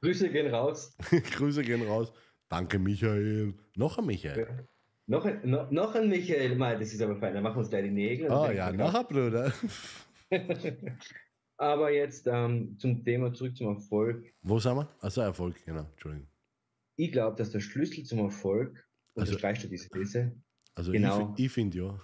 Grüße 0.01 0.29
gehen 0.29 0.53
raus. 0.53 0.97
Grüße 1.31 1.63
gehen 1.63 1.87
raus. 1.87 2.11
Danke, 2.49 2.77
Michael. 2.77 3.53
Noch 3.75 3.97
ein 3.97 4.05
Michael. 4.05 4.39
Ja. 4.39 4.67
Noch 5.05 5.25
ein, 5.25 5.49
noch, 5.49 5.69
noch 5.69 5.95
ein 5.95 6.07
Michael, 6.07 6.55
mal, 6.55 6.79
das 6.79 6.93
ist 6.93 7.01
aber 7.01 7.17
fein, 7.17 7.33
dann 7.33 7.43
machen 7.43 7.55
wir 7.55 7.59
uns 7.59 7.69
gleich 7.69 7.83
die 7.83 7.91
Nägel. 7.91 8.31
Ah 8.31 8.47
und 8.47 8.55
ja, 8.55 8.71
noch 8.71 8.93
ein 8.93 9.05
Bruder. 9.05 9.51
aber 11.57 11.91
jetzt 11.91 12.25
ähm, 12.27 12.77
zum 12.77 13.03
Thema 13.03 13.33
zurück 13.33 13.57
zum 13.57 13.75
Erfolg. 13.75 14.33
Wo 14.41 14.59
sind 14.59 14.77
wir? 14.77 14.87
Also 15.01 15.21
Erfolg, 15.21 15.63
genau. 15.65 15.81
Entschuldigung. 15.91 16.27
Ich 16.95 17.11
glaube, 17.11 17.35
dass 17.37 17.51
der 17.51 17.59
Schlüssel 17.59 18.03
zum 18.03 18.19
Erfolg, 18.19 18.87
Also- 19.15 19.31
unterstreichst 19.31 19.63
du 19.63 19.67
diese 19.69 19.89
These, 19.89 20.35
Also 20.75 20.91
Genau. 20.91 21.35
ich, 21.37 21.45
ich 21.45 21.51
finde 21.51 21.77
ja. 21.77 22.01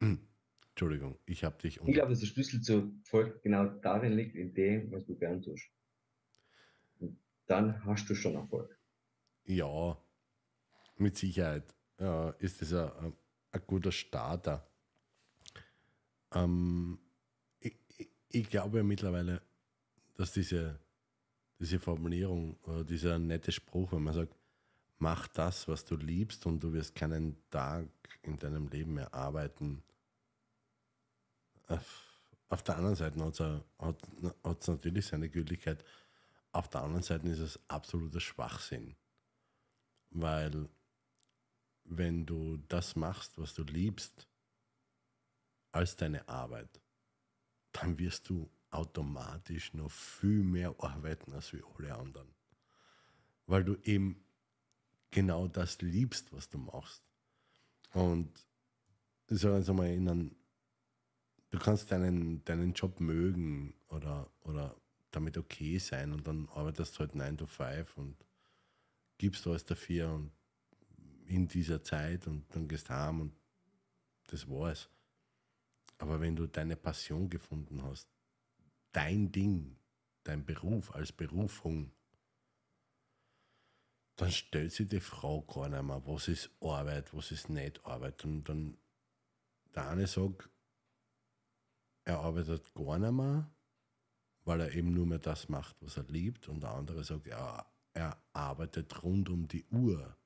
Hm, 0.00 0.18
Entschuldigung, 0.70 1.18
ich 1.26 1.44
habe 1.44 1.56
dich 1.62 1.80
ich 1.80 1.94
glaube, 1.94 2.10
dass 2.10 2.20
der 2.20 2.26
Schlüssel 2.26 2.60
zum 2.60 2.98
Erfolg 3.04 3.40
genau 3.42 3.66
darin 3.66 4.12
liegt, 4.12 4.34
in 4.34 4.52
dem, 4.52 4.90
was 4.90 5.06
du 5.06 5.16
gern 5.16 5.40
tust. 5.40 5.64
Und 6.98 7.18
dann 7.46 7.84
hast 7.84 8.10
du 8.10 8.14
schon 8.14 8.34
Erfolg. 8.34 8.76
Ja, 9.44 9.96
mit 10.96 11.16
Sicherheit 11.16 11.74
ja, 11.98 12.30
ist 12.30 12.60
das 12.60 12.72
ein, 12.72 13.12
ein, 13.52 13.62
guter 13.66 13.92
Starter. 13.92 14.68
Ähm, 16.34 16.98
ich, 17.60 17.78
ich, 17.96 18.10
ich 18.30 18.50
glaube 18.50 18.78
ja 18.78 18.84
mittlerweile, 18.84 19.40
dass 20.16 20.32
diese, 20.32 20.80
diese 21.58 21.78
Formulierung 21.78 22.56
oder 22.64 22.84
dieser 22.84 23.18
nette 23.18 23.52
Spruch, 23.52 23.92
wenn 23.92 24.02
man 24.02 24.14
sagt, 24.14 24.34
mach 24.98 25.28
das, 25.28 25.68
was 25.68 25.84
du 25.84 25.96
liebst 25.96 26.46
und 26.46 26.60
du 26.60 26.72
wirst 26.72 26.94
keinen 26.94 27.36
Tag 27.50 27.88
in 28.22 28.38
deinem 28.38 28.68
Leben 28.68 28.94
mehr 28.94 29.12
arbeiten. 29.14 29.82
Auf, 31.68 32.04
auf 32.48 32.62
der 32.62 32.76
anderen 32.76 32.96
Seite 32.96 33.64
hat 33.78 34.60
es 34.60 34.68
natürlich 34.68 35.06
seine 35.06 35.28
Gültigkeit. 35.28 35.84
Auf 36.52 36.68
der 36.68 36.82
anderen 36.82 37.02
Seite 37.02 37.28
ist 37.28 37.40
es 37.40 37.58
absoluter 37.68 38.20
Schwachsinn. 38.20 38.96
Weil 40.10 40.68
wenn 41.84 42.26
du 42.26 42.58
das 42.68 42.96
machst, 42.96 43.38
was 43.38 43.54
du 43.54 43.62
liebst, 43.62 44.28
als 45.72 45.96
deine 45.96 46.26
Arbeit, 46.28 46.80
dann 47.72 47.98
wirst 47.98 48.28
du 48.28 48.48
automatisch 48.70 49.74
noch 49.74 49.90
viel 49.90 50.42
mehr 50.42 50.74
arbeiten 50.78 51.32
als 51.32 51.52
wie 51.52 51.62
alle 51.76 51.94
anderen. 51.94 52.28
Weil 53.46 53.64
du 53.64 53.76
eben 53.84 54.24
genau 55.10 55.48
das 55.48 55.80
liebst, 55.80 56.32
was 56.32 56.48
du 56.48 56.58
machst. 56.58 57.02
Und 57.92 58.30
ich 59.28 59.40
sage 59.40 59.58
jetzt 59.58 59.70
einmal, 59.70 59.88
in 59.88 60.08
einem, 60.08 60.36
du 61.50 61.58
kannst 61.58 61.90
deinen, 61.90 62.44
deinen 62.44 62.72
Job 62.74 63.00
mögen 63.00 63.74
oder, 63.88 64.30
oder 64.42 64.76
damit 65.10 65.38
okay 65.38 65.78
sein 65.78 66.12
und 66.12 66.26
dann 66.26 66.48
arbeitest 66.50 66.96
du 66.96 67.00
halt 67.00 67.14
9 67.14 67.38
to 67.38 67.46
5 67.46 67.96
und 67.96 68.16
gibst 69.18 69.46
alles 69.46 69.64
dafür 69.64 70.12
und 70.12 70.30
in 71.26 71.48
dieser 71.48 71.82
Zeit 71.82 72.26
und 72.26 72.44
dann 72.54 72.68
gehst 72.68 72.90
heim 72.90 73.20
und 73.20 73.32
das 74.28 74.48
war's. 74.48 74.88
Aber 75.98 76.20
wenn 76.20 76.36
du 76.36 76.46
deine 76.46 76.76
Passion 76.76 77.30
gefunden 77.30 77.82
hast, 77.82 78.08
dein 78.96 79.30
Ding, 79.30 79.76
dein 80.24 80.44
Beruf 80.44 80.94
als 80.94 81.12
Berufung, 81.12 81.92
dann 84.16 84.32
stellt 84.32 84.72
sich 84.72 84.88
die 84.88 85.00
Frau 85.00 85.42
gar 85.42 85.68
nicht 85.68 85.82
mehr, 85.82 86.02
was 86.06 86.28
ist 86.28 86.50
Arbeit, 86.60 87.12
was 87.14 87.30
ist 87.30 87.50
nicht 87.50 87.84
Arbeit. 87.84 88.24
Und 88.24 88.44
dann 88.44 88.78
der 89.74 89.90
eine 89.90 90.06
sagt, 90.06 90.48
er 92.04 92.20
arbeitet 92.20 92.72
gar 92.72 92.98
nicht 92.98 93.12
mehr, 93.12 93.50
weil 94.44 94.62
er 94.62 94.72
eben 94.72 94.94
nur 94.94 95.04
mehr 95.04 95.18
das 95.18 95.50
macht, 95.50 95.76
was 95.80 95.98
er 95.98 96.04
liebt. 96.04 96.48
Und 96.48 96.62
der 96.62 96.70
andere 96.70 97.04
sagt, 97.04 97.26
ja, 97.26 97.70
er 97.92 98.16
arbeitet 98.32 99.02
rund 99.02 99.28
um 99.28 99.46
die 99.46 99.66
Uhr, 99.66 100.16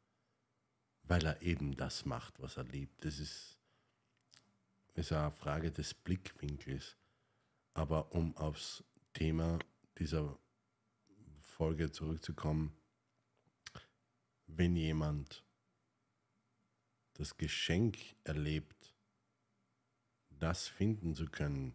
weil 1.02 1.26
er 1.26 1.42
eben 1.42 1.74
das 1.74 2.04
macht, 2.04 2.38
was 2.40 2.56
er 2.56 2.64
liebt. 2.64 3.04
Das 3.04 3.18
ist, 3.18 3.58
ist 4.94 5.12
eine 5.12 5.32
Frage 5.32 5.72
des 5.72 5.92
Blickwinkels. 5.92 6.99
Aber 7.74 8.12
um 8.12 8.36
aufs 8.36 8.84
Thema 9.12 9.58
dieser 9.98 10.38
Folge 11.40 11.92
zurückzukommen, 11.92 12.76
wenn 14.46 14.76
jemand 14.76 15.44
das 17.14 17.36
Geschenk 17.36 17.98
erlebt, 18.24 18.94
das 20.30 20.68
finden 20.68 21.14
zu 21.14 21.26
können, 21.26 21.74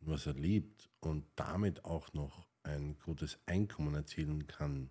was 0.00 0.26
er 0.26 0.34
liebt 0.34 0.88
und 1.00 1.26
damit 1.36 1.84
auch 1.84 2.12
noch 2.14 2.48
ein 2.62 2.98
gutes 2.98 3.38
Einkommen 3.46 3.94
erzielen 3.94 4.46
kann, 4.46 4.90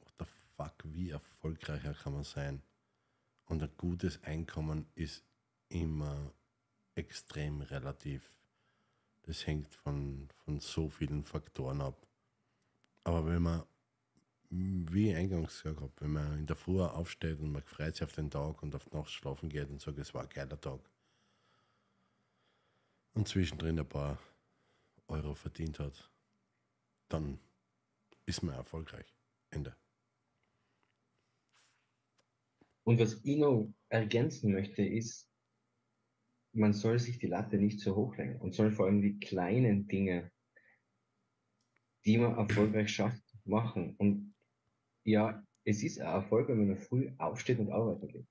what 0.00 0.12
the 0.18 0.24
fuck, 0.56 0.74
wie 0.84 1.10
erfolgreicher 1.10 1.94
kann 1.94 2.14
man 2.14 2.24
sein? 2.24 2.62
Und 3.44 3.62
ein 3.62 3.76
gutes 3.76 4.22
Einkommen 4.24 4.90
ist 4.94 5.24
immer 5.68 6.34
extrem 6.98 7.62
relativ. 7.62 8.30
Das 9.22 9.46
hängt 9.46 9.74
von, 9.74 10.28
von 10.44 10.60
so 10.60 10.88
vielen 10.88 11.24
Faktoren 11.24 11.80
ab. 11.80 12.06
Aber 13.04 13.26
wenn 13.26 13.42
man, 13.42 13.62
wie 14.50 15.10
ich 15.10 15.16
eingangs 15.16 15.62
gesagt 15.62 15.80
habe, 15.80 15.92
wenn 16.00 16.12
man 16.12 16.38
in 16.38 16.46
der 16.46 16.56
Früh 16.56 16.80
aufsteht 16.80 17.40
und 17.40 17.52
man 17.52 17.62
freut 17.62 17.96
sich 17.96 18.04
auf 18.04 18.12
den 18.12 18.30
Tag 18.30 18.62
und 18.62 18.74
auf 18.74 18.84
die 18.84 18.96
Nacht 18.96 19.10
schlafen 19.10 19.48
geht 19.48 19.70
und 19.70 19.80
sagt, 19.80 19.98
es 19.98 20.12
war 20.14 20.22
ein 20.22 20.28
geiler 20.28 20.60
Tag 20.60 20.80
und 23.18 23.26
zwischendrin 23.26 23.78
ein 23.78 23.88
paar 23.88 24.18
Euro 25.08 25.34
verdient 25.34 25.78
hat, 25.80 26.10
dann 27.08 27.38
ist 28.26 28.42
man 28.42 28.54
erfolgreich. 28.54 29.06
Ende. 29.50 29.74
Und 32.84 32.98
was 33.00 33.20
ich 33.24 33.36
noch 33.36 33.72
ergänzen 33.88 34.52
möchte, 34.52 34.82
ist, 34.82 35.27
man 36.52 36.72
soll 36.72 36.98
sich 36.98 37.18
die 37.18 37.26
Latte 37.26 37.56
nicht 37.56 37.80
so 37.80 37.94
hoch 37.94 38.16
legen 38.16 38.40
und 38.40 38.54
soll 38.54 38.70
vor 38.70 38.86
allem 38.86 39.02
die 39.02 39.18
kleinen 39.18 39.86
Dinge, 39.86 40.30
die 42.04 42.18
man 42.18 42.36
erfolgreich 42.36 42.90
schafft, 42.90 43.22
machen. 43.44 43.94
Und 43.96 44.34
ja, 45.04 45.42
es 45.64 45.82
ist 45.82 46.00
ein 46.00 46.06
Erfolg, 46.06 46.48
wenn 46.48 46.66
man 46.66 46.76
früh 46.76 47.10
aufsteht 47.18 47.58
und 47.58 47.70
arbeiten 47.70 48.08
geht. 48.08 48.26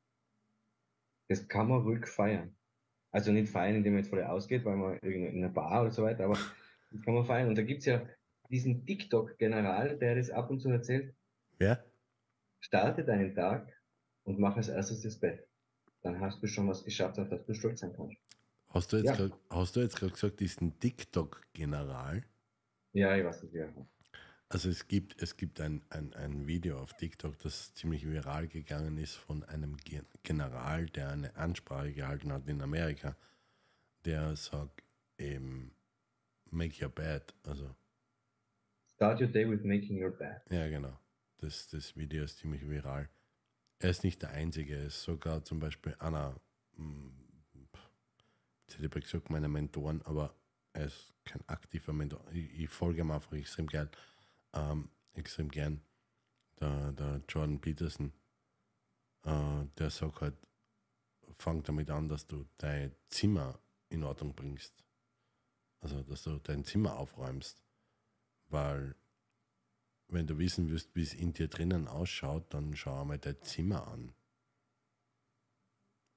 Das 1.27 1.47
kann 1.47 1.67
man 1.67 1.81
ruhig 1.81 2.07
feiern. 2.07 2.55
Also 3.11 3.31
nicht 3.31 3.49
feiern, 3.49 3.75
indem 3.75 3.93
man 3.93 4.03
jetzt 4.03 4.09
voll 4.09 4.23
ausgeht, 4.23 4.65
weil 4.65 4.75
man 4.75 4.93
irgendwie 5.01 5.25
in 5.27 5.43
einer 5.43 5.53
Bar 5.53 5.81
oder 5.81 5.91
so 5.91 6.03
weiter, 6.03 6.25
aber 6.25 6.37
das 6.91 7.01
kann 7.03 7.13
man 7.13 7.25
feiern. 7.25 7.49
Und 7.49 7.57
da 7.57 7.63
gibt's 7.63 7.85
ja 7.85 8.07
diesen 8.49 8.85
TikTok-General, 8.85 9.97
der 9.97 10.15
das 10.15 10.29
ab 10.29 10.49
und 10.49 10.59
zu 10.59 10.69
erzählt, 10.69 11.15
Wer? 11.57 11.85
starte 12.59 13.03
deinen 13.03 13.33
Tag 13.33 13.73
und 14.23 14.39
mach 14.39 14.57
als 14.57 14.69
erstes 14.69 15.01
das 15.01 15.19
Bett. 15.19 15.46
Dann 16.07 16.21
hast 16.21 16.41
du 16.41 16.47
schon 16.47 16.69
was 16.69 16.85
geschafft, 16.85 17.19
auf 17.19 17.27
das 17.27 17.45
du 17.45 17.53
stolz 17.53 17.81
sein 17.81 17.93
kannst. 17.93 18.15
Hast 18.69 18.93
du 18.93 18.97
jetzt 18.97 19.07
Ja. 19.07 19.15
gerade 19.15 20.11
gesagt, 20.13 20.39
diesen 20.39 20.79
TikTok-General? 20.79 22.23
Ja, 22.93 23.17
ich 23.17 23.25
weiß 23.25 23.43
nicht, 23.43 23.53
wer. 23.53 23.73
Also 24.47 24.69
es 24.69 24.87
gibt, 24.87 25.21
es 25.21 25.35
gibt 25.35 25.59
ein, 25.59 25.83
ein, 25.89 26.13
ein 26.13 26.47
Video 26.47 26.79
auf 26.79 26.93
TikTok, 26.93 27.37
das 27.39 27.73
ziemlich 27.73 28.07
viral 28.07 28.47
gegangen 28.47 28.97
ist 28.97 29.15
von 29.15 29.43
einem 29.43 29.75
Gen- 29.75 30.05
General, 30.23 30.85
der 30.85 31.09
eine 31.09 31.35
Ansprache 31.35 31.91
gehalten 31.91 32.31
hat 32.31 32.47
in 32.47 32.61
Amerika, 32.61 33.17
der 34.05 34.37
sagt 34.37 34.83
eben 35.17 35.75
make 36.49 36.81
your 36.81 36.89
bed. 36.89 37.33
Also 37.43 37.75
Start 38.95 39.19
your 39.19 39.27
day 39.27 39.45
with 39.45 39.63
making 39.65 40.01
your 40.01 40.11
bed. 40.11 40.39
ja 40.49 40.69
genau. 40.69 40.97
Das, 41.39 41.67
das 41.67 41.97
Video 41.97 42.23
ist 42.23 42.37
ziemlich 42.37 42.67
viral. 42.67 43.09
Er 43.79 43.91
ist 43.91 44.03
nicht 44.03 44.21
der 44.21 44.31
Einzige, 44.31 44.75
er 44.75 44.85
ist 44.87 45.03
sogar 45.03 45.43
zum 45.43 45.59
Beispiel 45.59 45.95
einer, 45.99 46.35
hm, 46.75 47.13
jetzt 48.65 48.79
hätte 48.79 48.99
ich 48.99 49.03
gesagt, 49.05 49.29
meine 49.29 49.47
Mentoren, 49.47 50.01
aber 50.03 50.35
er 50.73 50.85
ist 50.85 51.13
kein 51.25 51.47
aktiver 51.47 51.93
Mentor. 51.93 52.23
Ich, 52.31 52.59
ich 52.59 52.69
folge 52.69 53.01
ihm 53.01 53.11
einfach 53.11 53.33
extrem 53.33 53.67
gern, 53.67 53.89
ähm, 54.53 54.89
extrem 55.13 55.49
gern. 55.49 55.81
Der, 56.59 56.91
der 56.93 57.21
Jordan 57.29 57.59
Peterson, 57.59 58.13
äh, 59.23 59.65
der 59.77 59.89
sagt 59.91 60.21
halt, 60.21 60.35
fang 61.37 61.61
damit 61.63 61.89
an, 61.89 62.07
dass 62.07 62.25
du 62.25 62.47
dein 62.57 62.95
Zimmer 63.09 63.59
in 63.89 64.03
Ordnung 64.03 64.33
bringst. 64.33 64.83
Also, 65.81 66.01
dass 66.01 66.23
du 66.23 66.39
dein 66.39 66.63
Zimmer 66.63 66.97
aufräumst. 66.97 67.63
Weil 68.49 68.95
wenn 70.09 70.27
du 70.27 70.37
wissen 70.37 70.69
willst, 70.69 70.95
wie 70.95 71.03
es 71.03 71.13
in 71.13 71.33
dir 71.33 71.47
drinnen 71.47 71.87
ausschaut, 71.87 72.53
dann 72.53 72.75
schau 72.75 73.01
einmal 73.01 73.19
dein 73.19 73.41
Zimmer 73.41 73.87
an. 73.87 74.13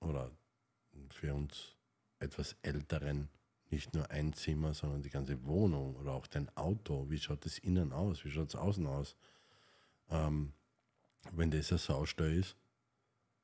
Oder 0.01 0.31
für 1.11 1.35
uns 1.35 1.77
etwas 2.19 2.57
Älteren 2.63 3.29
nicht 3.71 3.95
nur 3.95 4.11
ein 4.11 4.33
Zimmer, 4.33 4.75
sondern 4.75 5.03
die 5.03 5.11
ganze 5.11 5.45
Wohnung 5.45 5.97
oder 5.97 6.13
auch 6.13 6.27
dein 6.27 6.55
Auto. 6.57 7.09
Wie 7.09 7.19
schaut 7.19 7.47
es 7.47 7.59
innen 7.59 7.93
aus? 7.93 8.25
Wie 8.25 8.31
schaut 8.31 8.49
es 8.49 8.57
außen 8.57 8.87
aus? 8.87 9.17
Ähm, 10.09 10.53
wenn 11.33 11.51
das 11.51 11.71
ein 11.71 11.79
Saustall 11.79 12.33
ist, 12.33 12.57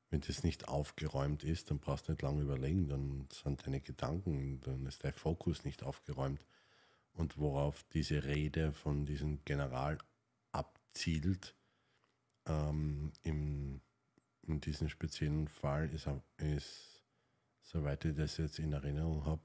wenn 0.09 0.21
das 0.21 0.43
nicht 0.43 0.67
aufgeräumt 0.67 1.43
ist, 1.43 1.69
dann 1.69 1.79
brauchst 1.79 2.07
du 2.07 2.13
nicht 2.13 2.21
lange 2.21 2.41
überlegen, 2.41 2.87
dann 2.87 3.27
sind 3.31 3.65
deine 3.65 3.81
Gedanken, 3.81 4.61
dann 4.61 4.85
ist 4.85 5.03
dein 5.03 5.13
Fokus 5.13 5.63
nicht 5.65 5.83
aufgeräumt. 5.83 6.45
Und 7.13 7.37
worauf 7.37 7.83
diese 7.93 8.23
Rede 8.23 8.71
von 8.73 9.05
diesem 9.05 9.43
General 9.43 9.97
abzielt, 10.97 11.55
ähm, 12.47 13.13
im, 13.21 13.81
in 14.47 14.59
diesem 14.61 14.89
speziellen 14.89 15.47
Fall 15.47 15.89
ist, 15.93 16.09
ist, 16.37 17.03
soweit 17.61 18.03
ich 18.05 18.15
das 18.15 18.37
jetzt 18.37 18.57
in 18.57 18.73
Erinnerung 18.73 19.23
habe, 19.25 19.43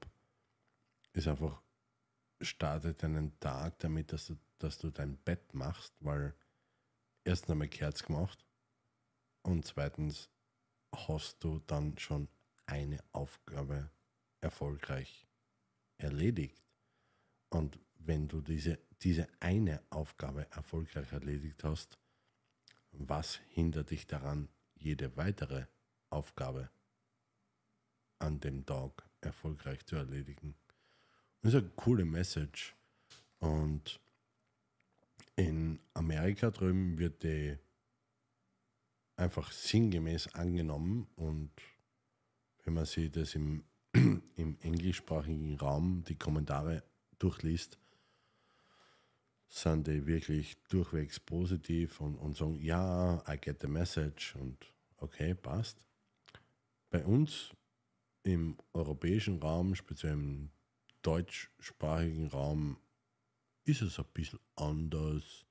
ist 1.13 1.27
einfach, 1.27 1.61
starte 2.41 2.95
deinen 2.95 3.39
Tag 3.39 3.77
damit, 3.79 4.11
dass 4.11 4.27
du, 4.27 4.37
dass 4.57 4.79
du 4.79 4.89
dein 4.89 5.15
Bett 5.17 5.53
machst, 5.53 5.93
weil 5.99 6.33
erstens 7.23 7.51
einmal 7.51 7.67
Kerz 7.67 8.01
gemacht 8.01 8.43
und 9.43 9.63
zweitens 9.65 10.31
hast 10.91 11.43
du 11.43 11.59
dann 11.67 11.95
schon 11.99 12.29
eine 12.65 12.97
Aufgabe 13.11 13.91
erfolgreich 14.41 15.27
erledigt. 15.97 16.63
Und 17.49 17.77
wenn 17.99 18.27
du 18.27 18.41
diese, 18.41 18.79
diese 19.03 19.27
eine 19.39 19.81
Aufgabe 19.89 20.49
erfolgreich 20.51 21.11
erledigt 21.11 21.63
hast, 21.63 21.97
was 22.91 23.39
hindert 23.49 23.89
dich 23.89 24.07
daran, 24.07 24.47
jede 24.75 25.15
weitere 25.17 25.65
Aufgabe 26.09 26.69
an 28.19 28.39
dem 28.39 28.65
Tag 28.65 29.03
erfolgreich 29.21 29.85
zu 29.85 29.95
erledigen? 29.95 30.55
Das 31.41 31.53
ist 31.53 31.59
eine 31.59 31.69
coole 31.75 32.05
Message. 32.05 32.75
Und 33.39 33.99
in 35.35 35.79
Amerika 35.93 36.51
drüben 36.51 36.97
wird 36.97 37.23
die 37.23 37.57
einfach 39.15 39.51
sinngemäß 39.51 40.33
angenommen 40.35 41.07
und 41.15 41.51
wenn 42.63 42.73
man 42.73 42.85
sich 42.85 43.11
das 43.11 43.35
im, 43.35 43.63
im 43.93 44.57
englischsprachigen 44.61 45.57
Raum 45.57 46.03
die 46.03 46.15
Kommentare 46.15 46.83
durchliest, 47.19 47.77
sind 49.53 49.85
die 49.85 50.07
wirklich 50.07 50.57
durchwegs 50.63 51.19
positiv 51.19 52.01
und, 52.01 52.15
und 52.15 52.35
sagen, 52.35 52.59
ja, 52.59 53.23
I 53.31 53.37
get 53.37 53.61
the 53.61 53.67
message 53.67 54.35
und 54.35 54.73
okay, 54.97 55.35
passt. 55.35 55.77
Bei 56.89 57.05
uns 57.05 57.51
im 58.23 58.57
europäischen 58.73 59.39
Raum, 59.39 59.75
speziell 59.75 60.13
im 60.13 60.49
deutschsprachigen 61.03 62.27
Raum, 62.29 62.77
ist 63.63 63.83
es 63.83 63.99
ein 63.99 64.05
bisschen 64.13 64.39
anders, 64.55 65.45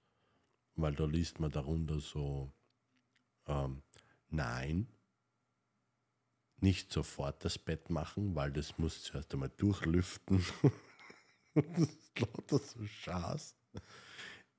weil 0.74 0.94
da 0.94 1.04
liest 1.04 1.38
man 1.38 1.52
darunter 1.52 2.00
so, 2.00 2.52
ähm, 3.46 3.82
nein, 4.30 4.88
nicht 6.56 6.92
sofort 6.92 7.44
das 7.44 7.56
Bett 7.56 7.88
machen, 7.88 8.34
weil 8.34 8.50
das 8.50 8.78
muss 8.78 9.04
zuerst 9.04 9.32
einmal 9.32 9.50
durchlüften. 9.50 10.44
das 11.54 11.88
ist 11.88 12.18
lauter 12.18 12.58
so 12.58 12.84
Schaß. 12.84 13.61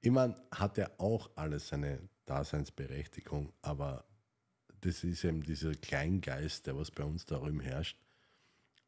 Ich 0.01 0.11
meine, 0.11 0.36
hat 0.51 0.78
ja 0.78 0.89
auch 0.97 1.30
alles 1.36 1.70
seine 1.70 2.09
Daseinsberechtigung, 2.26 3.53
aber 3.61 4.05
das 4.82 5.03
ist 5.03 5.24
eben 5.24 5.41
dieser 5.43 5.74
Kleingeist, 5.76 6.68
der 6.68 6.78
was 6.78 6.91
bei 6.91 7.03
uns 7.03 7.26
darüber 7.26 7.64
herrscht, 7.64 7.97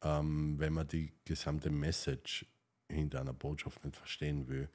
ähm, 0.02 0.58
wenn 0.58 0.74
man 0.74 0.86
die 0.88 1.12
gesamte 1.24 1.70
Message 1.70 2.46
hinter 2.88 3.20
einer 3.20 3.32
Botschaft 3.32 3.84
nicht 3.84 3.96
verstehen 3.96 4.48
will 4.48 4.68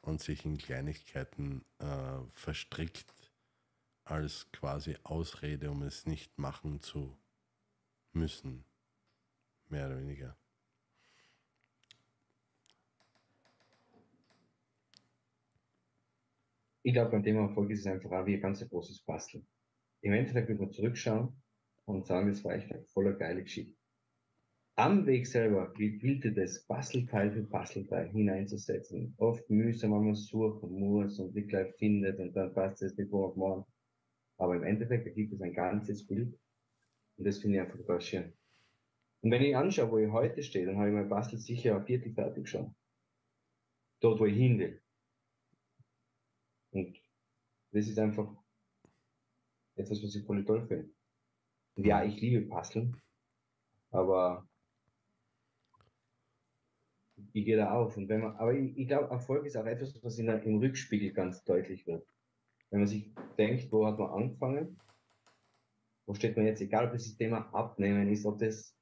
und 0.00 0.20
sich 0.20 0.44
in 0.44 0.58
Kleinigkeiten 0.58 1.64
äh, 1.78 2.18
verstrickt 2.32 3.14
als 4.04 4.50
quasi 4.52 4.96
Ausrede, 5.02 5.70
um 5.70 5.82
es 5.82 6.06
nicht 6.06 6.38
machen 6.38 6.80
zu 6.80 7.16
müssen. 8.12 8.64
Mehr 9.68 9.86
oder 9.86 9.98
weniger. 9.98 10.36
Ich 16.86 16.92
glaube, 16.92 17.10
beim 17.10 17.24
Thema 17.24 17.40
Erfolg 17.40 17.68
ist 17.72 17.80
es 17.80 17.86
einfach 17.88 18.12
auch 18.12 18.26
wie 18.26 18.34
ein 18.34 18.40
ganz 18.40 18.64
großes 18.64 19.02
Basteln. 19.02 19.44
Im 20.02 20.12
Endeffekt 20.12 20.48
wird 20.48 20.60
man 20.60 20.70
zurückschauen 20.70 21.42
und 21.84 22.06
sagen, 22.06 22.28
das 22.28 22.44
war 22.44 22.54
echt 22.54 22.70
eine 22.70 22.84
voller 22.84 23.14
geile 23.14 23.42
Geschichte. 23.42 23.76
Am 24.76 25.04
Weg 25.04 25.26
selber 25.26 25.72
gilt 25.72 26.24
es, 26.24 26.34
das 26.36 26.64
Bastelteil 26.64 27.32
für 27.32 27.42
Bastelteil 27.42 28.08
hineinzusetzen. 28.10 29.16
Oft 29.18 29.50
mühsam, 29.50 29.94
wenn 29.94 30.04
man 30.04 30.14
suchen 30.14 30.78
muss 30.78 31.18
und 31.18 31.34
nicht 31.34 31.48
gleich 31.48 31.74
findet 31.74 32.20
und 32.20 32.34
dann 32.36 32.54
passt 32.54 32.80
es 32.82 32.96
nicht 32.96 33.12
auf 33.12 33.34
morgen. 33.34 33.64
Aber 34.38 34.54
im 34.54 34.62
Endeffekt 34.62 35.08
ergibt 35.08 35.32
es 35.32 35.40
ein 35.40 35.54
ganzes 35.54 36.06
Bild 36.06 36.38
und 37.16 37.26
das 37.26 37.38
finde 37.38 37.56
ich 37.56 37.62
einfach 37.62 37.78
total 37.78 38.00
schön. 38.00 38.32
Und 39.22 39.32
wenn 39.32 39.42
ich 39.42 39.56
anschaue, 39.56 39.90
wo 39.90 39.98
ich 39.98 40.12
heute 40.12 40.40
stehe, 40.44 40.66
dann 40.66 40.76
habe 40.76 40.90
ich 40.90 40.94
mein 40.94 41.08
Bastel 41.08 41.40
sicher 41.40 41.74
ein 41.74 41.84
Viertel 41.84 42.12
fertig 42.12 42.48
schon. 42.48 42.76
Dort, 43.98 44.20
wo 44.20 44.26
ich 44.26 44.36
hin 44.36 44.60
will. 44.60 44.80
Und 46.76 47.00
das 47.72 47.88
ist 47.88 47.98
einfach 47.98 48.30
etwas, 49.76 50.02
was 50.02 50.14
ich 50.14 50.24
voll 50.24 50.44
toll 50.44 50.66
finde. 50.66 50.90
Ja, 51.76 52.04
ich 52.04 52.20
liebe 52.20 52.46
Basteln, 52.46 53.00
aber 53.90 54.46
ich 57.32 57.44
gehe 57.44 57.56
da 57.56 57.72
auf. 57.72 57.96
Und 57.96 58.08
wenn 58.08 58.20
man, 58.20 58.36
aber 58.36 58.54
ich, 58.54 58.76
ich 58.76 58.88
glaube, 58.88 59.10
Erfolg 59.10 59.46
ist 59.46 59.56
auch 59.56 59.66
etwas, 59.66 60.02
was 60.02 60.18
in 60.18 60.26
der, 60.26 60.42
im 60.42 60.58
Rückspiegel 60.58 61.12
ganz 61.12 61.44
deutlich 61.44 61.86
wird. 61.86 62.06
Wenn 62.70 62.80
man 62.80 62.88
sich 62.88 63.10
denkt, 63.38 63.70
wo 63.72 63.86
hat 63.86 63.98
man 63.98 64.10
angefangen, 64.10 64.78
wo 66.06 66.14
steht 66.14 66.36
man 66.36 66.46
jetzt, 66.46 66.60
egal 66.60 66.86
ob 66.86 66.92
das 66.92 67.04
das 67.04 67.16
Thema 67.16 67.52
Abnehmen 67.54 68.08
ist, 68.08 68.26
ob 68.26 68.38
das 68.38 68.76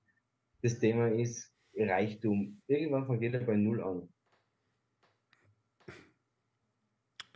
das 0.62 0.78
Thema 0.78 1.08
ist 1.08 1.52
Reichtum. 1.76 2.62
Irgendwann 2.66 3.06
fängt 3.06 3.22
jeder 3.22 3.40
bei 3.40 3.56
Null 3.56 3.82
an. 3.82 4.08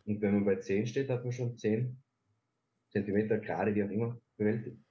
Und 0.08 0.22
wenn 0.22 0.36
man 0.36 0.46
bei 0.46 0.56
10 0.56 0.86
steht, 0.86 1.10
hat 1.10 1.22
man 1.22 1.32
schon 1.34 1.58
10 1.58 2.02
Zentimeter 2.88 3.38
gerade, 3.38 3.74
wie 3.74 3.84
auch 3.84 3.90
immer, 3.90 4.18
bewältigt. 4.38 4.82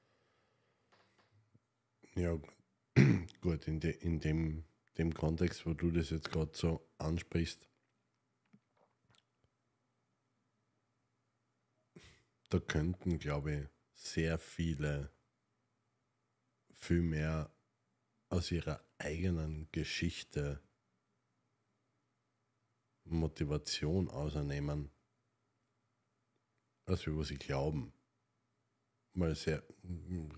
Ja, 2.13 2.39
gut, 3.41 3.67
in, 3.67 3.79
de, 3.79 3.97
in 3.97 4.19
dem, 4.19 4.63
dem 4.99 5.15
Kontext, 5.15 5.65
wo 5.65 5.73
du 5.73 5.89
das 5.89 6.11
jetzt 6.11 6.31
gerade 6.31 6.51
so 6.53 6.87
ansprichst, 6.99 7.67
da 12.49 12.59
könnten, 12.59 13.17
glaube 13.17 13.53
ich, 13.53 13.67
sehr 13.95 14.37
viele 14.37 15.09
viel 16.73 17.01
mehr 17.01 17.51
aus 18.29 18.51
ihrer 18.51 18.79
eigenen 18.99 19.67
Geschichte 19.71 20.61
Motivation 23.03 24.09
ausernehmen, 24.09 24.91
als 26.87 27.05
wir 27.05 27.15
was 27.17 27.27
sie 27.27 27.37
glauben. 27.37 27.93
Weil 29.13 29.35
sehr 29.35 29.63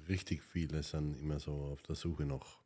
richtig 0.08 0.44
viele 0.44 0.84
sind 0.84 1.16
immer 1.16 1.40
so 1.40 1.54
auf 1.54 1.82
der 1.84 1.96
Suche 1.96 2.26
nach 2.26 2.60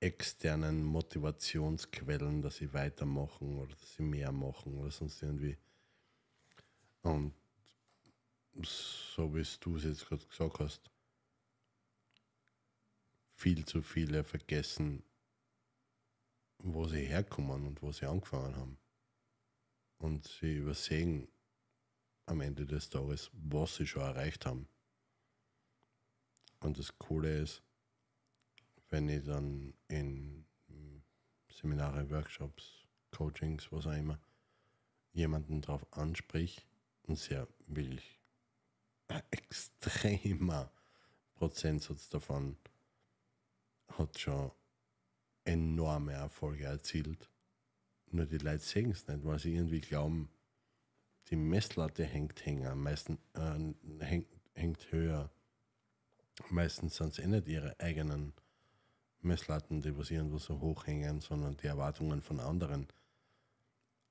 externen 0.00 0.82
Motivationsquellen, 0.84 2.42
dass 2.42 2.56
sie 2.56 2.72
weitermachen 2.72 3.58
oder 3.58 3.74
dass 3.74 3.94
sie 3.94 4.02
mehr 4.02 4.32
machen 4.32 4.78
oder 4.78 4.90
sonst 4.90 5.22
irgendwie. 5.22 5.58
Und 7.02 7.34
so 8.62 9.34
wie 9.34 9.44
du 9.60 9.76
es 9.76 9.84
jetzt 9.84 10.06
gerade 10.06 10.26
gesagt 10.26 10.58
hast, 10.58 10.90
viel 13.34 13.64
zu 13.64 13.82
viele 13.82 14.24
vergessen, 14.24 15.02
wo 16.58 16.86
sie 16.88 17.06
herkommen 17.06 17.66
und 17.66 17.82
wo 17.82 17.92
sie 17.92 18.06
angefangen 18.06 18.56
haben. 18.56 18.78
Und 19.98 20.26
sie 20.26 20.56
übersehen 20.56 21.28
am 22.30 22.40
Ende 22.40 22.64
des 22.64 22.88
Tages, 22.88 23.30
was 23.32 23.74
sie 23.74 23.86
schon 23.86 24.02
erreicht 24.02 24.46
haben. 24.46 24.68
Und 26.60 26.78
das 26.78 26.96
Coole 26.98 27.40
ist, 27.40 27.62
wenn 28.88 29.08
ich 29.08 29.24
dann 29.24 29.74
in 29.88 30.46
Seminare, 31.52 32.08
Workshops, 32.08 32.86
Coachings, 33.10 33.70
was 33.72 33.86
auch 33.86 33.96
immer, 33.96 34.18
jemanden 35.12 35.60
darauf 35.60 35.84
ansprich 35.92 36.64
und 37.02 37.18
sehr 37.18 37.48
willig, 37.66 38.20
ein 39.08 39.22
extremer 39.30 40.70
Prozentsatz 41.34 42.08
davon 42.10 42.56
hat 43.88 44.18
schon 44.18 44.52
enorme 45.44 46.12
Erfolge 46.12 46.64
erzielt. 46.64 47.28
Nur 48.12 48.26
die 48.26 48.38
Leute 48.38 48.62
sehen 48.62 48.92
es 48.92 49.08
nicht, 49.08 49.24
weil 49.24 49.38
sie 49.40 49.54
irgendwie 49.54 49.80
glauben, 49.80 50.30
die 51.30 51.36
Messlatte 51.36 52.04
hängt 52.04 52.44
hänger, 52.44 52.74
meistens 52.74 53.18
äh, 53.34 54.04
hängt, 54.04 54.28
hängt 54.54 54.92
höher. 54.92 55.30
Meistens 56.48 56.96
sind 56.96 57.12
es 57.12 57.18
eh 57.18 57.26
nicht 57.26 57.46
ihre 57.46 57.78
eigenen 57.78 58.32
Messlatten, 59.20 59.80
die 59.80 59.96
was 59.96 60.10
irgendwo 60.10 60.38
so 60.38 60.58
hoch 60.60 60.86
hängen, 60.86 61.20
sondern 61.20 61.56
die 61.56 61.66
Erwartungen 61.66 62.22
von 62.22 62.40
anderen. 62.40 62.88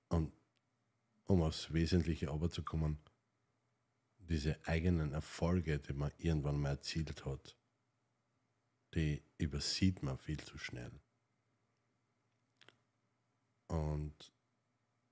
Und 0.09 0.31
um 1.25 1.41
aufs 1.41 1.73
Wesentliche 1.73 2.29
aber 2.29 2.49
diese 4.19 4.57
eigenen 4.65 5.11
Erfolge, 5.13 5.79
die 5.79 5.93
man 5.93 6.11
irgendwann 6.17 6.59
mal 6.59 6.69
erzielt 6.69 7.25
hat, 7.25 7.57
die 8.93 9.21
übersieht 9.37 10.03
man 10.03 10.17
viel 10.17 10.39
zu 10.39 10.57
schnell. 10.57 10.91
Und 13.67 14.33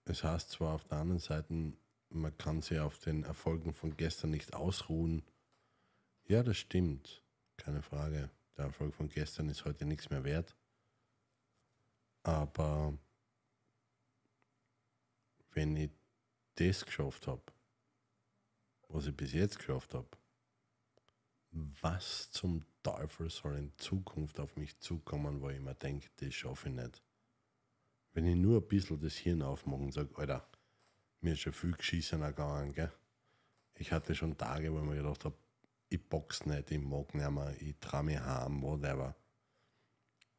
es 0.05 0.23
heißt 0.23 0.51
zwar 0.51 0.75
auf 0.75 0.85
der 0.85 0.99
anderen 0.99 1.19
Seite, 1.19 1.73
man 2.09 2.37
kann 2.37 2.61
sich 2.61 2.79
auf 2.79 2.99
den 2.99 3.23
Erfolgen 3.23 3.73
von 3.73 3.95
gestern 3.95 4.31
nicht 4.31 4.53
ausruhen. 4.53 5.23
Ja, 6.25 6.43
das 6.43 6.57
stimmt, 6.57 7.23
keine 7.57 7.81
Frage. 7.81 8.29
Der 8.57 8.65
Erfolg 8.65 8.95
von 8.95 9.09
gestern 9.09 9.49
ist 9.49 9.65
heute 9.65 9.85
nichts 9.85 10.09
mehr 10.09 10.23
wert. 10.23 10.55
Aber 12.23 12.97
wenn 15.51 15.75
ich 15.77 15.91
das 16.55 16.85
geschafft 16.85 17.27
habe, 17.27 17.41
was 18.89 19.07
ich 19.07 19.15
bis 19.15 19.33
jetzt 19.33 19.59
geschafft 19.59 19.93
habe, 19.93 20.09
was 21.51 22.29
zum 22.31 22.63
Teufel 22.83 23.29
soll 23.29 23.57
in 23.57 23.77
Zukunft 23.77 24.39
auf 24.39 24.55
mich 24.55 24.77
zukommen, 24.79 25.41
wo 25.41 25.49
ich 25.49 25.59
mir 25.59 25.75
denke, 25.75 26.09
das 26.17 26.33
schaffe 26.33 26.69
ich 26.69 26.75
nicht. 26.75 27.01
Wenn 28.13 28.25
ich 28.25 28.35
nur 28.35 28.61
ein 28.61 28.67
bisschen 28.67 28.99
das 28.99 29.15
Hirn 29.15 29.41
aufmache 29.41 29.81
und 29.81 29.91
sage, 29.93 30.15
Alter, 30.17 30.47
mir 31.27 31.33
ist 31.33 31.41
schon 31.41 31.53
viel 31.53 31.73
geschissen 31.73 32.21
gegangen, 32.21 32.71
gell? 32.71 32.91
Ich 33.75 33.91
hatte 33.91 34.15
schon 34.15 34.37
Tage, 34.37 34.71
wo 34.71 34.79
ich 34.79 34.85
mir 34.85 34.95
gedacht 34.95 35.25
habe, 35.25 35.35
ich 35.89 36.01
box 36.01 36.45
nicht, 36.45 36.71
ich 36.71 36.79
mag 36.79 37.13
nicht 37.13 37.29
mehr, 37.29 37.53
ich 37.61 37.75
traue 37.79 38.03
mich 38.03 38.19
heim, 38.19 38.61
whatever. 38.61 39.13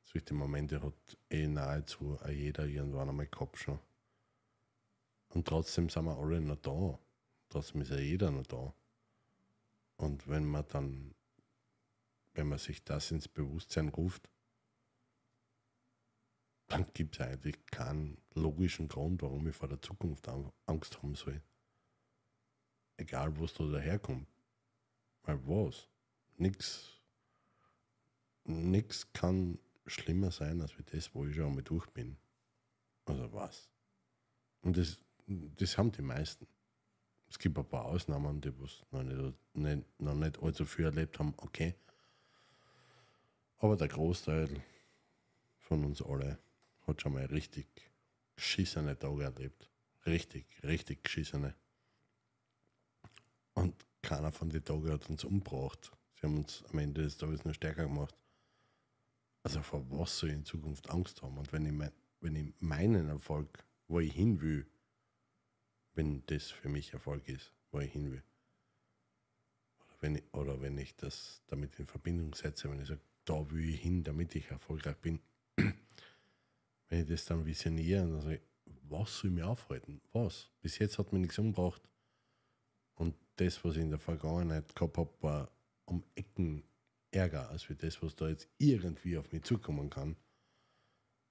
Solche 0.02 0.32
Momente 0.32 0.82
hat 0.82 1.18
eh 1.28 1.46
nahezu 1.46 2.18
jeder 2.30 2.64
irgendwann 2.64 3.10
einmal 3.10 3.26
gehabt 3.26 3.58
schon. 3.58 3.78
Und 5.28 5.46
trotzdem 5.46 5.90
sind 5.90 6.06
wir 6.06 6.16
alle 6.16 6.40
noch 6.40 6.56
da. 6.56 6.98
Trotzdem 7.50 7.82
ist 7.82 7.90
ja 7.90 7.98
jeder 7.98 8.30
noch 8.30 8.46
da. 8.46 8.72
Und 9.98 10.26
wenn 10.26 10.46
man 10.46 10.64
dann, 10.68 11.14
wenn 12.32 12.48
man 12.48 12.58
sich 12.58 12.82
das 12.82 13.10
ins 13.10 13.28
Bewusstsein 13.28 13.88
ruft, 13.88 14.30
dann 16.68 16.86
gibt 16.92 17.18
es 17.18 17.26
eigentlich 17.26 17.56
keinen 17.66 18.18
logischen 18.34 18.88
Grund, 18.88 19.22
warum 19.22 19.46
ich 19.48 19.56
vor 19.56 19.68
der 19.68 19.80
Zukunft 19.80 20.28
Angst 20.66 21.02
haben 21.02 21.14
soll. 21.14 21.42
Egal, 22.98 23.36
wo 23.36 23.44
es 23.44 23.54
da 23.54 23.64
daherkommt. 23.64 24.28
Weil 25.22 25.38
was? 25.46 25.88
Nix, 26.36 27.00
nix 28.44 29.10
kann 29.12 29.58
schlimmer 29.86 30.30
sein, 30.30 30.60
als 30.60 30.76
wie 30.78 30.82
das, 30.82 31.14
wo 31.14 31.26
ich 31.26 31.34
schon 31.34 31.46
einmal 31.46 31.62
durch 31.62 31.86
bin. 31.88 32.16
Also 33.06 33.32
was? 33.32 33.70
Und 34.60 34.76
das, 34.76 34.98
das 35.26 35.78
haben 35.78 35.90
die 35.92 36.02
meisten. 36.02 36.46
Es 37.30 37.38
gibt 37.38 37.58
ein 37.58 37.68
paar 37.68 37.86
Ausnahmen, 37.86 38.40
die 38.40 38.58
was 38.60 38.84
noch 38.90 39.02
nicht, 39.02 39.34
nicht, 39.54 40.00
noch 40.00 40.14
nicht 40.14 40.42
allzu 40.42 40.64
viel 40.64 40.86
erlebt 40.86 41.18
haben, 41.18 41.34
okay. 41.38 41.74
Aber 43.58 43.76
der 43.76 43.88
Großteil 43.88 44.62
von 45.58 45.84
uns 45.84 46.02
alle 46.02 46.38
hat 46.88 47.02
schon 47.02 47.12
mal 47.12 47.24
richtig 47.26 47.66
geschissene 48.34 48.98
Tage 48.98 49.24
erlebt. 49.24 49.70
Richtig, 50.06 50.46
richtig 50.62 51.04
geschissene. 51.04 51.54
Und 53.54 53.74
keiner 54.02 54.32
von 54.32 54.48
den 54.48 54.64
Tagen 54.64 54.90
hat 54.90 55.08
uns 55.10 55.24
umgebracht. 55.24 55.90
Sie 56.14 56.26
haben 56.26 56.38
uns 56.38 56.64
am 56.70 56.78
Ende 56.78 57.02
des 57.02 57.16
Tages 57.16 57.44
nur 57.44 57.54
stärker 57.54 57.84
gemacht. 57.84 58.16
Also 59.42 59.62
vor 59.62 59.84
was 59.90 60.18
soll 60.18 60.30
ich 60.30 60.36
in 60.36 60.44
Zukunft 60.44 60.90
Angst 60.90 61.22
haben? 61.22 61.38
Und 61.38 61.52
wenn 61.52 61.66
ich, 61.66 61.72
mein, 61.72 61.92
wenn 62.20 62.36
ich 62.36 62.54
meinen 62.58 63.08
Erfolg, 63.08 63.64
wo 63.86 64.00
ich 64.00 64.12
hin 64.12 64.40
will, 64.40 64.66
wenn 65.94 66.24
das 66.26 66.50
für 66.50 66.68
mich 66.68 66.92
Erfolg 66.92 67.28
ist, 67.28 67.52
wo 67.70 67.80
ich 67.80 67.92
hin 67.92 68.12
will. 68.12 68.22
Oder 69.80 69.96
wenn 70.00 70.16
ich, 70.16 70.34
oder 70.34 70.60
wenn 70.60 70.78
ich 70.78 70.96
das 70.96 71.42
damit 71.46 71.78
in 71.78 71.86
Verbindung 71.86 72.34
setze, 72.34 72.70
wenn 72.70 72.80
ich 72.80 72.88
sage, 72.88 73.00
da 73.24 73.50
will 73.50 73.68
ich 73.68 73.80
hin, 73.80 74.04
damit 74.04 74.34
ich 74.34 74.50
erfolgreich 74.50 74.96
bin. 74.98 75.20
Wenn 76.88 77.02
ich 77.02 77.08
das 77.08 77.24
dann 77.24 77.44
visioniere, 77.44 78.06
dann 78.06 78.20
sage 78.20 78.36
ich, 78.36 78.42
was 78.88 79.18
soll 79.18 79.30
mich 79.30 79.44
aufhalten? 79.44 80.00
Was? 80.12 80.50
Bis 80.62 80.78
jetzt 80.78 80.98
hat 80.98 81.12
mir 81.12 81.18
nichts 81.18 81.38
umgebracht. 81.38 81.82
Und 82.94 83.14
das, 83.36 83.62
was 83.64 83.76
ich 83.76 83.82
in 83.82 83.90
der 83.90 83.98
Vergangenheit 83.98 84.74
gehabt 84.74 84.96
habe, 84.98 85.12
war 85.20 85.50
um 85.84 86.02
Ecken 86.14 86.64
ärger, 87.10 87.48
als 87.50 87.68
wie 87.68 87.74
das, 87.74 88.02
was 88.02 88.16
da 88.16 88.28
jetzt 88.28 88.48
irgendwie 88.58 89.16
auf 89.18 89.30
mich 89.32 89.44
zukommen 89.44 89.90
kann. 89.90 90.16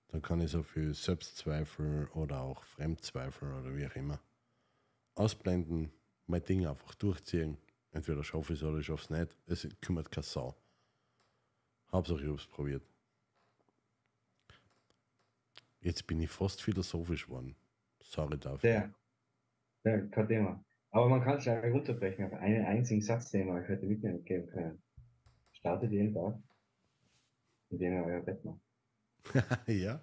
Dann 0.10 0.22
kann 0.22 0.39
ich 0.39 0.51
so 0.51 0.64
viel 0.64 0.93
Selbstzweifel 0.93 2.08
oder 2.14 2.41
auch 2.41 2.64
Fremdzweifel 2.64 3.51
oder 3.53 3.76
wie 3.76 3.86
auch 3.86 3.95
immer 3.95 4.22
ausblenden, 5.18 5.91
mein 6.28 6.43
Ding 6.43 6.66
einfach 6.66 6.95
durchziehen. 6.95 7.58
Entweder 7.91 8.24
schaffe 8.24 8.53
ich 8.53 8.60
es 8.60 8.64
oder 8.64 8.80
ich 8.80 8.86
schaffe 8.86 9.03
es 9.03 9.10
nicht. 9.10 9.38
Es 9.47 9.68
kümmert 9.82 10.12
keine 10.12 10.24
Sau. 10.24 10.55
Hauptsache 11.91 12.20
ich 12.20 12.28
habe 12.28 12.36
es 12.36 12.45
probiert. 12.45 12.84
Jetzt 15.82 16.07
bin 16.07 16.19
ich 16.19 16.30
fast 16.30 16.61
philosophisch 16.61 17.25
geworden. 17.25 17.55
Sorry 18.01 18.38
dafür. 18.38 18.69
Ja, 18.69 18.93
ja 19.84 20.01
kein 20.07 20.28
Thema. 20.28 20.63
Aber 20.91 21.09
man 21.09 21.21
kann 21.21 21.38
es 21.38 21.45
ja 21.45 21.59
runterbrechen 21.59 22.25
auf 22.25 22.34
einen 22.34 22.65
einzigen 22.65 23.01
Satz, 23.01 23.32
den 23.32 23.47
wir 23.47 23.53
euch 23.53 23.69
heute 23.69 23.86
mitgeben 23.86 24.47
können. 24.47 24.82
Startet 25.51 25.91
jeden 25.91 26.13
Tag, 26.13 26.39
indem 27.69 27.93
ihr 27.93 28.03
euer 28.03 28.21
Bett 28.21 28.43
macht. 28.43 28.61
ja. 29.67 30.01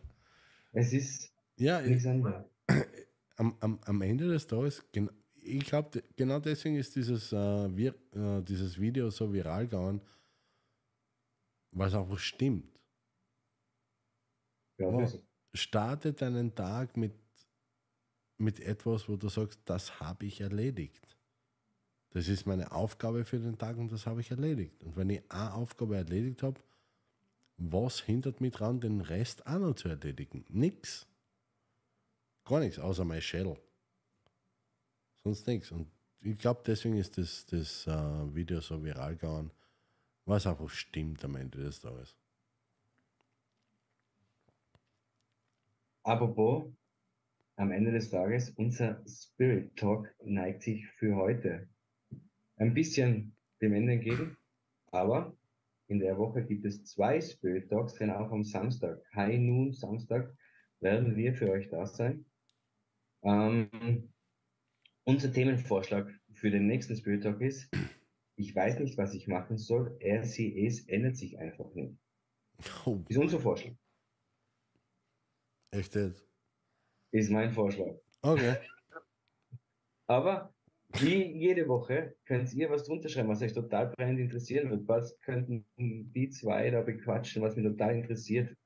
Es 0.72 0.93
ist 0.93 1.33
ja, 1.57 1.81
nichts 1.81 2.07
anderes 2.07 2.45
am, 3.37 3.57
am, 3.61 3.81
am 3.85 4.03
Ende 4.03 4.29
des 4.29 4.47
Tages, 4.47 4.85
ich 5.45 5.66
glaube, 5.66 6.03
genau 6.16 6.41
deswegen 6.41 6.77
ist 6.77 6.97
dieses, 6.97 7.33
äh, 7.33 7.77
wir, 7.77 7.95
äh, 8.12 8.43
dieses 8.43 8.81
Video 8.81 9.11
so 9.11 9.33
viral 9.33 9.66
gegangen, 9.66 10.01
weil 11.72 11.89
es 11.89 11.95
einfach 11.95 12.18
stimmt. 12.18 12.66
Ja, 14.79 14.87
wow. 14.87 15.22
Starte 15.55 16.13
deinen 16.13 16.55
Tag 16.55 16.97
mit, 16.97 17.15
mit 18.39 18.61
etwas, 18.61 19.09
wo 19.09 19.17
du 19.17 19.29
sagst, 19.29 19.61
das 19.65 20.01
habe 20.01 20.27
ich 20.27 20.41
erledigt. 20.41 21.17
Das 22.11 22.29
ist 22.29 22.47
meine 22.47 22.71
Aufgabe 22.71 23.25
für 23.25 23.39
den 23.39 23.59
Tag 23.59 23.77
und 23.77 23.91
das 23.91 24.07
habe 24.07 24.21
ich 24.21 24.31
erledigt. 24.31 24.83
Und 24.85 24.97
wenn 24.97 25.11
ich 25.11 25.23
eine 25.31 25.55
Aufgabe 25.55 25.97
erledigt 25.97 26.43
habe, 26.43 26.61
was 27.57 28.01
hindert 28.01 28.41
mich 28.41 28.53
daran, 28.53 28.81
den 28.81 29.01
Rest 29.01 29.47
auch 29.47 29.59
noch 29.59 29.75
zu 29.75 29.89
erledigen? 29.89 30.45
Nix. 30.49 31.07
Gar 32.45 32.61
nichts, 32.61 32.79
außer 32.79 33.05
mein 33.05 33.23
Schädel. 33.23 33.57
Sonst 35.23 35.47
nichts. 35.47 35.71
Und 35.71 35.89
ich 36.21 36.39
glaube, 36.39 36.63
deswegen 36.67 36.97
ist 36.97 37.17
das, 37.17 37.47
das 37.47 37.87
uh, 37.87 38.35
Video 38.35 38.61
so 38.61 38.83
viral 38.83 39.17
gegangen, 39.17 39.51
was 40.25 40.47
einfach 40.47 40.69
stimmt 40.69 41.25
am 41.25 41.37
Ende 41.37 41.59
des 41.59 41.81
Tages. 41.81 42.17
Apropos, 46.05 46.71
am 47.57 47.73
Ende 47.73 47.91
des 47.91 48.11
Tages, 48.11 48.51
unser 48.51 49.03
Spirit 49.09 49.75
Talk 49.75 50.15
neigt 50.23 50.63
sich 50.63 50.87
für 50.99 51.17
heute 51.17 51.67
ein 52.57 52.75
bisschen 52.75 53.35
dem 53.63 53.73
Ende 53.73 53.95
entgegen, 53.95 54.37
aber 54.91 55.35
in 55.87 56.01
der 56.01 56.19
Woche 56.19 56.45
gibt 56.45 56.67
es 56.67 56.85
zwei 56.85 57.23
Spirit 57.23 57.71
Talks, 57.71 57.95
denn 57.95 58.11
auch 58.11 58.31
am 58.33 58.45
Samstag, 58.45 59.03
High 59.15 59.39
Noon 59.39 59.73
Samstag, 59.73 60.37
werden 60.81 61.17
wir 61.17 61.33
für 61.33 61.51
euch 61.51 61.71
da 61.71 61.87
sein. 61.87 62.27
Ähm, 63.23 64.13
unser 65.05 65.33
Themenvorschlag 65.33 66.13
für 66.35 66.51
den 66.51 66.67
nächsten 66.67 66.97
Spirit 66.97 67.23
Talk 67.23 67.41
ist, 67.41 67.71
ich 68.37 68.55
weiß 68.55 68.79
nicht, 68.81 68.99
was 68.99 69.15
ich 69.15 69.27
machen 69.27 69.57
soll, 69.57 69.99
RCEs 70.03 70.87
ändert 70.87 71.17
sich 71.17 71.39
einfach 71.39 71.73
nicht. 71.75 71.97
Oh. 72.85 73.03
Ist 73.09 73.17
unser 73.17 73.41
Vorschlag. 73.41 73.73
Echt 75.75 75.95
jetzt? 75.97 76.25
Ist 77.11 77.31
mein 77.31 77.51
Vorschlag. 77.51 77.97
Okay. 78.22 78.57
Aber 80.07 80.55
wie 81.01 81.33
jede 81.37 81.66
Woche 81.66 82.14
könnt 82.27 82.53
ihr 82.55 82.70
was 82.70 82.85
drunter 82.85 83.09
schreiben, 83.09 83.29
was 83.29 83.43
euch 83.43 83.53
total 83.53 83.89
brennend 83.89 84.20
interessieren 84.20 84.70
wird. 84.70 84.87
Was 84.87 85.18
könnten 85.20 85.66
die 85.77 86.31
zwei 86.31 86.70
da 86.70 86.83
bequatschen, 86.83 87.43
was 87.43 87.57
mich 87.57 87.66
total 87.66 87.97
interessiert? 87.97 88.57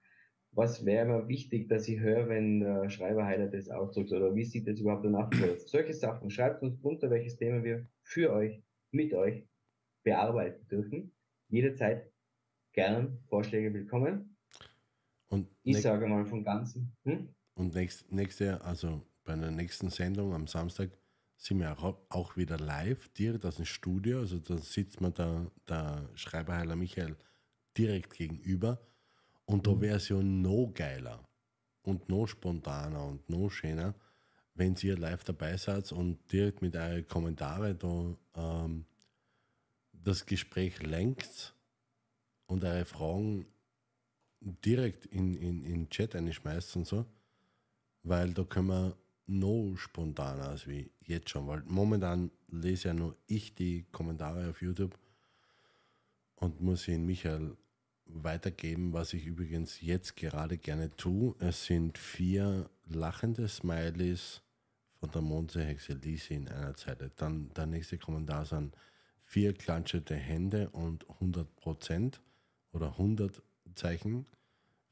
Was 0.53 0.85
wäre 0.85 1.07
mir 1.07 1.29
wichtig, 1.29 1.69
dass 1.69 1.89
ich 1.89 2.01
höre, 2.01 2.29
wenn 2.29 2.61
der 2.61 2.91
Schreiber 2.91 3.25
Highlight 3.25 3.55
das 3.55 3.71
ausdrückt? 3.71 4.13
Oder 4.13 4.35
wie 4.35 4.45
sieht 4.45 4.69
das 4.69 4.79
überhaupt 4.79 5.07
danach 5.07 5.31
aus? 5.43 5.71
Solche 5.71 5.95
Sachen. 5.95 6.31
Schreibt 6.31 6.63
uns 6.63 6.79
drunter, 6.81 7.11
welches 7.11 7.37
Thema 7.37 7.65
wir 7.65 7.87
für 8.03 8.33
euch, 8.33 8.63
mit 8.91 9.15
euch 9.15 9.47
bearbeiten 10.05 10.67
dürfen. 10.69 11.15
Jederzeit 11.49 12.11
gern 12.73 13.19
Vorschläge 13.29 13.73
willkommen. 13.73 14.38
Und 15.29 15.49
ich 15.63 15.81
sage 15.83 16.07
mal 16.07 16.25
von 16.25 16.43
ganzem. 16.43 16.93
Hm? 17.05 17.29
Und 17.55 17.75
nächst, 17.75 18.11
nächste, 18.11 18.63
also 18.63 19.03
bei 19.25 19.37
der 19.37 19.51
nächsten 19.51 19.91
Sendung 19.91 20.33
am 20.33 20.47
Samstag 20.47 20.91
sind 21.37 21.61
wir 21.61 21.79
auch, 21.79 21.99
auch 22.09 22.37
wieder 22.37 22.59
live, 22.59 23.09
direkt 23.11 23.45
aus 23.45 23.57
dem 23.57 23.65
Studio. 23.65 24.21
Also 24.21 24.39
da 24.39 24.59
sitzt 24.59 25.01
man 25.01 25.15
da, 25.15 25.47
der 25.69 26.09
Schreiberheiler 26.15 26.77
Michael 26.77 27.17
direkt 27.77 28.15
gegenüber. 28.15 28.81
Und 29.45 29.67
da 29.67 29.73
mhm. 29.73 29.81
wäre 29.81 29.97
es 29.97 30.09
ja 30.09 30.21
noch 30.21 30.73
geiler 30.75 31.27
und 31.83 32.09
noch 32.09 32.27
spontaner 32.27 33.05
und 33.05 33.29
noch 33.31 33.49
schöner, 33.49 33.95
wenn 34.55 34.75
ihr 34.83 34.99
live 34.99 35.25
dabei 35.25 35.57
seid 35.57 35.91
und 35.93 36.19
direkt 36.31 36.61
mit 36.61 36.77
euren 36.77 37.07
Kommentaren 37.07 37.79
da 37.79 38.65
ähm, 38.65 38.85
das 39.93 40.27
Gespräch 40.27 40.83
lenkt 40.83 41.55
und 42.47 42.65
eure 42.65 42.85
Fragen 42.85 43.47
direkt 44.41 45.07
in, 45.07 45.35
in, 45.35 45.65
in 45.65 45.89
Chat 45.91 46.15
einschmeißt 46.15 46.77
und 46.77 46.87
so, 46.87 47.05
weil 48.03 48.33
da 48.33 48.45
können 48.45 48.69
wir 48.69 48.97
noch 49.27 49.77
spontaner 49.77 50.49
als 50.49 50.67
wie 50.67 50.91
jetzt 51.01 51.31
schon, 51.31 51.47
weil 51.47 51.63
momentan 51.67 52.31
lese 52.49 52.89
ja 52.89 52.95
nur 52.95 53.17
ich 53.27 53.55
die 53.55 53.85
Kommentare 53.93 54.49
auf 54.49 54.63
YouTube 54.63 54.99
und 56.37 56.61
muss 56.61 56.89
ihn 56.89 57.05
Michael 57.05 57.57
weitergeben, 58.07 58.93
was 58.93 59.13
ich 59.13 59.27
übrigens 59.27 59.81
jetzt 59.81 60.17
gerade 60.17 60.57
gerne 60.57 60.95
tue. 60.97 61.35
Es 61.41 61.67
sind 61.67 61.99
vier 61.99 62.71
lachende 62.87 63.49
Smileys 63.49 64.41
von 64.99 65.11
der 65.11 65.21
Mondseehexe 65.21 65.93
Lisi 65.93 66.35
in 66.35 66.49
einer 66.49 66.75
Zeile. 66.75 67.11
Dann 67.17 67.51
der 67.55 67.67
nächste 67.67 67.99
Kommentar 67.99 68.47
sind 68.47 68.75
vier 69.25 69.53
klatschende 69.53 70.15
Hände 70.15 70.71
und 70.71 71.09
100 71.11 71.55
Prozent 71.57 72.23
oder 72.73 72.93
100 72.93 73.43
Zeichen 73.75 74.27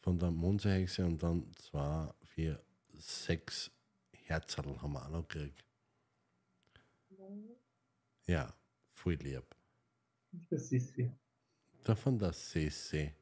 von 0.01 0.19
der 0.19 0.31
Mondseehexe 0.31 1.05
und 1.05 1.23
dann 1.23 1.53
zwei, 1.55 2.13
vier, 2.25 2.61
sechs 2.99 3.71
Herzerl 4.13 4.81
haben 4.81 4.93
wir 4.93 5.05
auch 5.05 5.11
noch 5.11 5.29
gekriegt. 5.29 5.65
Ja, 8.27 8.53
voll 8.93 9.15
lieb. 9.15 9.45
Das 10.51 10.73
ist 10.73 10.95
sie. 10.95 11.11
Davon 11.85 12.19
das 12.19 12.51
Sissi. 12.51 13.13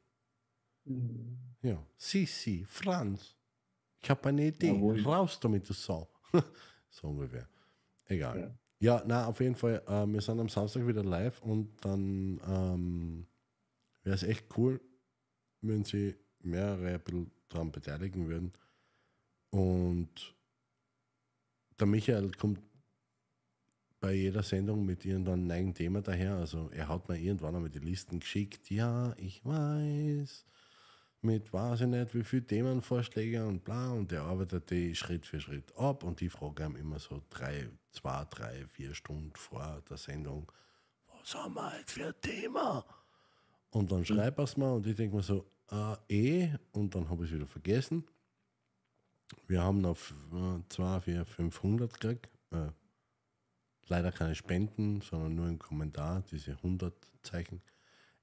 Mhm. 0.85 1.37
Ja, 1.61 1.85
Sissi, 1.97 2.65
Franz. 2.67 3.35
Ich 4.01 4.09
habe 4.09 4.29
eine 4.29 4.47
Idee. 4.47 4.67
Jawohl. 4.67 5.01
Raus 5.01 5.39
damit, 5.39 5.67
du 5.69 5.73
Sau. 5.73 6.09
so 6.89 7.07
ungefähr. 7.07 7.47
Egal. 8.05 8.39
Ja. 8.39 8.57
Ja, 8.79 9.03
na, 9.05 9.27
auf 9.27 9.39
jeden 9.39 9.55
Fall, 9.55 9.81
äh, 9.87 10.05
wir 10.05 10.21
sind 10.21 10.39
am 10.39 10.49
Samstag 10.49 10.85
wieder 10.85 11.03
live 11.03 11.41
und 11.41 11.73
dann 11.83 12.39
ähm, 12.45 13.27
wäre 14.03 14.15
es 14.15 14.23
echt 14.23 14.45
cool, 14.57 14.81
wenn 15.67 15.83
sie 15.83 16.15
mehrere 16.41 16.95
ein 16.95 17.01
bisschen 17.01 17.31
daran 17.49 17.71
beteiligen 17.71 18.27
würden. 18.27 18.53
Und 19.49 20.35
der 21.79 21.87
Michael 21.87 22.31
kommt 22.31 22.59
bei 23.99 24.13
jeder 24.13 24.43
Sendung 24.43 24.85
mit 24.85 25.05
irgendeinem 25.05 25.47
neuen 25.47 25.73
Thema 25.73 26.01
daher. 26.01 26.35
Also 26.35 26.69
er 26.71 26.87
hat 26.87 27.09
mir 27.09 27.17
irgendwann 27.17 27.55
einmal 27.55 27.69
die 27.69 27.79
Listen 27.79 28.19
geschickt. 28.19 28.69
Ja, 28.69 29.13
ich 29.17 29.43
weiß. 29.45 30.45
Mit 31.21 31.51
weiß 31.51 31.81
ich 31.81 31.87
nicht, 31.87 32.13
wie 32.13 32.23
viele 32.23 32.45
Themenvorschläge 32.45 33.45
und 33.47 33.63
bla. 33.63 33.91
Und 33.91 34.11
er 34.11 34.23
arbeitet 34.23 34.69
die 34.69 34.93
Schritt 34.93 35.25
für 35.25 35.39
Schritt 35.39 35.75
ab. 35.75 36.03
Und 36.03 36.19
die 36.19 36.29
frage 36.29 36.65
ihm 36.65 36.75
immer 36.75 36.99
so 36.99 37.21
drei, 37.29 37.67
zwei, 37.91 38.25
drei, 38.29 38.67
vier 38.67 38.93
Stunden 38.93 39.31
vor 39.35 39.81
der 39.89 39.97
Sendung, 39.97 40.51
was 41.07 41.33
haben 41.33 41.55
wir 41.55 41.73
heute 41.73 41.91
für 41.91 42.05
ein 42.05 42.21
Thema? 42.21 42.85
Und 43.71 43.91
dann 43.91 44.05
schreibt 44.05 44.37
er 44.37 44.43
es 44.43 44.55
mir 44.55 44.71
und 44.71 44.85
ich 44.85 44.95
denke 44.95 45.15
mir 45.15 45.23
so, 45.23 45.45
eh. 46.09 46.49
Und 46.71 46.95
dann 46.95 47.09
habe 47.09 47.25
ich 47.25 47.31
es 47.31 47.37
wieder 47.37 47.47
vergessen. 47.47 48.03
Wir 49.47 49.61
haben 49.61 49.81
noch 49.81 49.97
2, 50.69 51.01
4, 51.01 51.25
500 51.25 51.93
gekriegt. 51.93 52.31
Äh, 52.51 52.69
leider 53.87 54.11
keine 54.11 54.35
Spenden, 54.35 55.01
sondern 55.01 55.35
nur 55.35 55.47
im 55.47 55.59
Kommentar, 55.59 56.23
diese 56.31 56.51
100 56.51 56.93
Zeichen. 57.23 57.61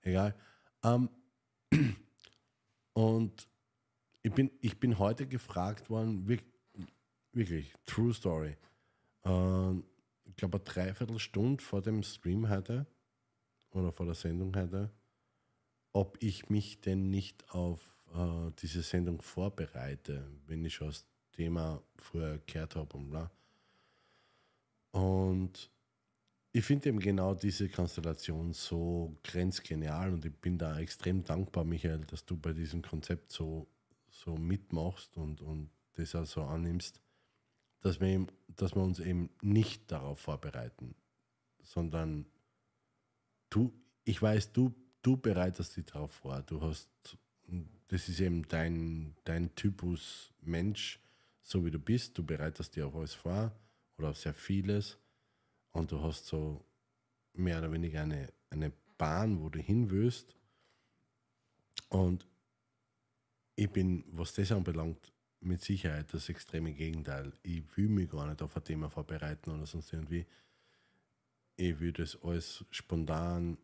Egal. 0.01 0.35
Ähm, 0.83 1.09
und 2.93 3.49
ich 4.23 4.33
bin, 4.33 4.51
ich 4.61 4.79
bin 4.79 4.99
heute 4.99 5.27
gefragt 5.27 5.91
worden, 5.91 6.29
wirklich, 7.33 7.73
True 7.87 8.15
Story. 8.15 8.57
Äh, 9.25 9.73
ich 10.25 10.37
glaube, 10.37 10.59
eine 10.59 10.65
Dreiviertelstunde 10.65 11.63
vor 11.63 11.83
dem 11.83 12.03
Stream 12.03 12.49
heute 12.49 12.87
oder 13.71 13.93
vor 13.93 14.07
der 14.07 14.15
Sendung 14.15 14.55
heute, 14.57 14.91
ob 15.93 16.23
ich 16.23 16.49
mich 16.49 16.81
denn 16.81 17.11
nicht 17.11 17.51
auf 17.55 17.81
äh, 18.15 18.51
diese 18.61 18.83
Sendung 18.83 19.23
vorbereite, 19.23 20.27
wenn 20.47 20.65
ich 20.65 20.75
schon 20.75 20.89
das 20.89 21.07
Thema 21.33 21.83
früher 21.97 22.39
gehört 22.47 22.77
habe 22.77 22.97
und 22.97 23.11
bla. 23.11 23.31
Und 24.93 25.71
ich 26.53 26.65
finde 26.65 26.91
eben 26.91 26.99
genau 26.99 27.35
diese 27.35 27.69
Konstellation 27.69 28.53
so 28.53 29.17
grenzgenial 29.25 30.13
und 30.13 30.25
ich 30.25 30.35
bin 30.35 30.59
da 30.59 30.79
extrem 30.79 31.25
dankbar, 31.25 31.65
Michael, 31.65 32.01
dass 32.01 32.27
du 32.27 32.37
bei 32.37 32.53
diesem 32.53 32.83
Konzept 32.83 33.33
so, 33.33 33.67
so 34.11 34.37
mitmachst 34.37 35.17
und, 35.17 35.41
und 35.41 35.71
das 35.95 36.15
auch 36.15 36.27
so 36.27 36.43
annimmst, 36.43 37.01
dass 37.81 38.01
wir, 38.01 38.09
eben, 38.09 38.27
dass 38.49 38.75
wir 38.75 38.83
uns 38.83 39.01
eben 39.01 39.31
nicht 39.41 39.91
darauf 39.91 40.21
vorbereiten, 40.21 40.95
sondern 41.63 42.27
du, 43.49 43.73
ich 44.05 44.21
weiß, 44.21 44.53
du, 44.53 44.75
du 45.03 45.17
bereitest 45.17 45.77
dich 45.77 45.85
darauf 45.87 46.13
vor. 46.13 46.43
Du 46.43 46.61
hast, 46.63 46.89
das 47.89 48.09
ist 48.09 48.21
eben 48.21 48.47
dein, 48.49 49.15
dein 49.25 49.55
Typus 49.55 50.33
Mensch, 50.41 51.01
so 51.43 51.65
wie 51.65 51.71
du 51.71 51.79
bist. 51.79 52.17
Du 52.17 52.25
bereitest 52.25 52.77
dir 52.77 52.87
auf 52.87 52.95
alles 52.95 53.15
vor 53.15 53.53
oder 53.99 54.11
auf 54.11 54.19
sehr 54.19 54.35
vieles 54.35 54.99
und 55.73 55.91
du 55.93 56.01
hast 56.03 56.27
so 56.27 56.65
mehr 57.35 57.59
oder 57.59 57.73
weniger 57.73 58.03
eine, 58.03 58.33
eine 58.51 58.73
Bahn, 58.97 59.43
wo 59.43 59.49
du 59.49 59.59
hin 59.59 59.91
willst. 59.91 60.37
Und 61.89 62.27
ich 63.57 63.71
bin, 63.71 64.05
was 64.09 64.33
das 64.35 64.53
anbelangt, 64.53 65.13
mit 65.41 65.61
Sicherheit 65.61 66.15
das 66.15 66.29
extreme 66.29 66.73
Gegenteil. 66.73 67.33
Ich 67.43 67.77
will 67.77 67.89
mich 67.89 68.09
gar 68.09 68.27
nicht 68.29 68.41
auf 68.43 68.57
ein 68.57 68.65
Thema 68.65 68.89
vorbereiten 68.89 69.51
oder 69.51 69.67
sonst 69.67 69.93
irgendwie. 69.93 70.25
Ich 71.57 71.81
will 71.81 71.93
das 71.93 72.17
alles 72.23 72.65
spontan 72.71 73.59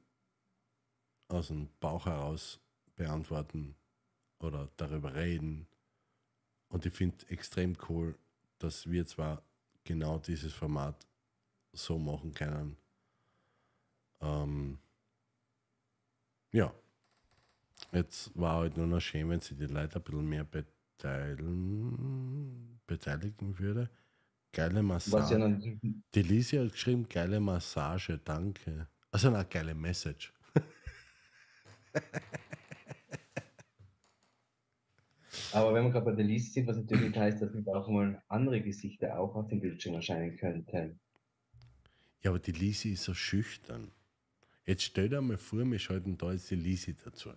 aus 1.28 1.48
dem 1.48 1.68
Bauch 1.80 2.06
heraus 2.06 2.60
beantworten 2.96 3.74
oder 4.40 4.68
darüber 4.76 5.14
reden. 5.14 5.66
Und 6.68 6.86
ich 6.86 6.92
finde 6.92 7.16
extrem 7.28 7.76
cool, 7.88 8.16
dass 8.58 8.90
wir 8.90 9.06
zwar 9.06 9.42
genau 9.84 10.18
dieses 10.18 10.52
Format 10.52 11.06
so 11.72 11.98
machen 11.98 12.34
können. 12.34 12.76
Ähm, 14.20 14.78
ja, 16.52 16.72
jetzt 17.92 18.36
war 18.38 18.56
halt 18.56 18.76
nur 18.76 18.86
noch 18.86 19.00
schön, 19.00 19.30
wenn 19.30 19.40
sie 19.40 19.54
die 19.54 19.66
Leute 19.66 19.96
ein 19.96 20.02
bisschen 20.02 20.28
mehr 20.28 20.44
beteiligen, 20.44 22.80
beteiligen 22.86 23.58
würde. 23.58 23.88
Geile 24.52 24.82
Massage. 24.82 25.38
Ja 25.38 25.58
die 26.14 26.22
Lisi 26.22 26.56
hat 26.56 26.72
geschrieben, 26.72 27.06
geile 27.08 27.38
Massage, 27.38 28.18
danke. 28.24 28.88
Also 29.10 29.28
eine 29.28 29.44
geile 29.44 29.74
Message. 29.74 30.32
Aber 35.52 35.72
wenn 35.74 35.84
man 35.84 35.92
gerade 35.92 36.04
bei 36.04 36.12
der 36.12 36.24
Liste 36.24 36.52
sieht, 36.52 36.66
was 36.66 36.76
natürlich 36.76 37.16
heißt, 37.16 37.40
dass 37.40 37.52
mit 37.54 37.68
auch 37.68 37.88
mal 37.88 38.22
andere 38.28 38.60
Gesichter 38.60 39.18
auch 39.18 39.34
auf 39.34 39.48
dem 39.48 39.60
Bildschirm 39.60 39.94
erscheinen 39.94 40.36
könnten. 40.36 41.00
Ja, 42.22 42.30
aber 42.30 42.38
die 42.38 42.52
Lisi 42.52 42.92
ist 42.92 43.04
so 43.04 43.14
schüchtern. 43.14 43.92
Jetzt 44.66 44.82
stell 44.82 45.08
dir 45.08 45.20
mal 45.22 45.38
vor, 45.38 45.64
wir 45.64 45.78
schalten 45.78 46.18
da 46.18 46.32
jetzt 46.32 46.50
die 46.50 46.56
Lisi 46.56 46.94
dazu. 46.94 47.30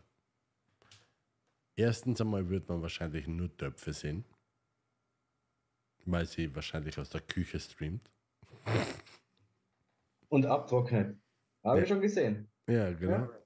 Erstens 1.76 2.20
einmal 2.20 2.50
wird 2.50 2.68
man 2.68 2.82
wahrscheinlich 2.82 3.28
nur 3.28 3.56
Töpfe 3.56 3.94
sehen, 3.94 4.26
weil 6.06 6.26
sie 6.26 6.54
wahrscheinlich 6.54 6.98
aus 7.00 7.10
der 7.10 7.22
Küche 7.22 7.60
streamt. 7.60 8.12
Und 10.28 10.46
abtrocknet. 10.46 11.18
Habe 11.64 11.78
Ja. 11.78 11.84
ich 11.84 11.90
schon 11.90 12.02
gesehen. 12.02 12.50
Ja, 12.68 12.92
genau. 12.92 13.12
Ja. 13.14 13.41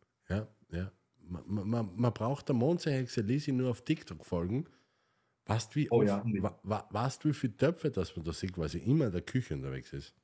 Man, 1.27 1.69
man, 1.69 1.95
man 1.95 2.13
braucht 2.13 2.47
der 2.49 2.55
Mondseehexe 2.55 3.21
Lisi 3.21 3.51
nur 3.51 3.71
auf 3.71 3.81
TikTok 3.83 4.25
folgen. 4.25 4.65
Weißt 5.45 5.75
wie, 5.75 5.89
Oh 5.91 5.97
oft- 6.01 6.07
ja. 6.07 6.23
wa, 6.25 6.59
wa, 6.63 6.87
weißt, 6.91 7.25
wie 7.25 7.33
viele 7.33 7.55
Töpfe 7.57 7.91
das 7.91 8.15
man 8.15 8.25
da 8.25 8.33
sieht, 8.33 8.57
weil 8.57 8.69
sie 8.69 8.79
immer 8.79 9.07
in 9.07 9.11
der 9.11 9.21
Küche 9.21 9.53
unterwegs 9.53 9.93
ist? 9.93 10.15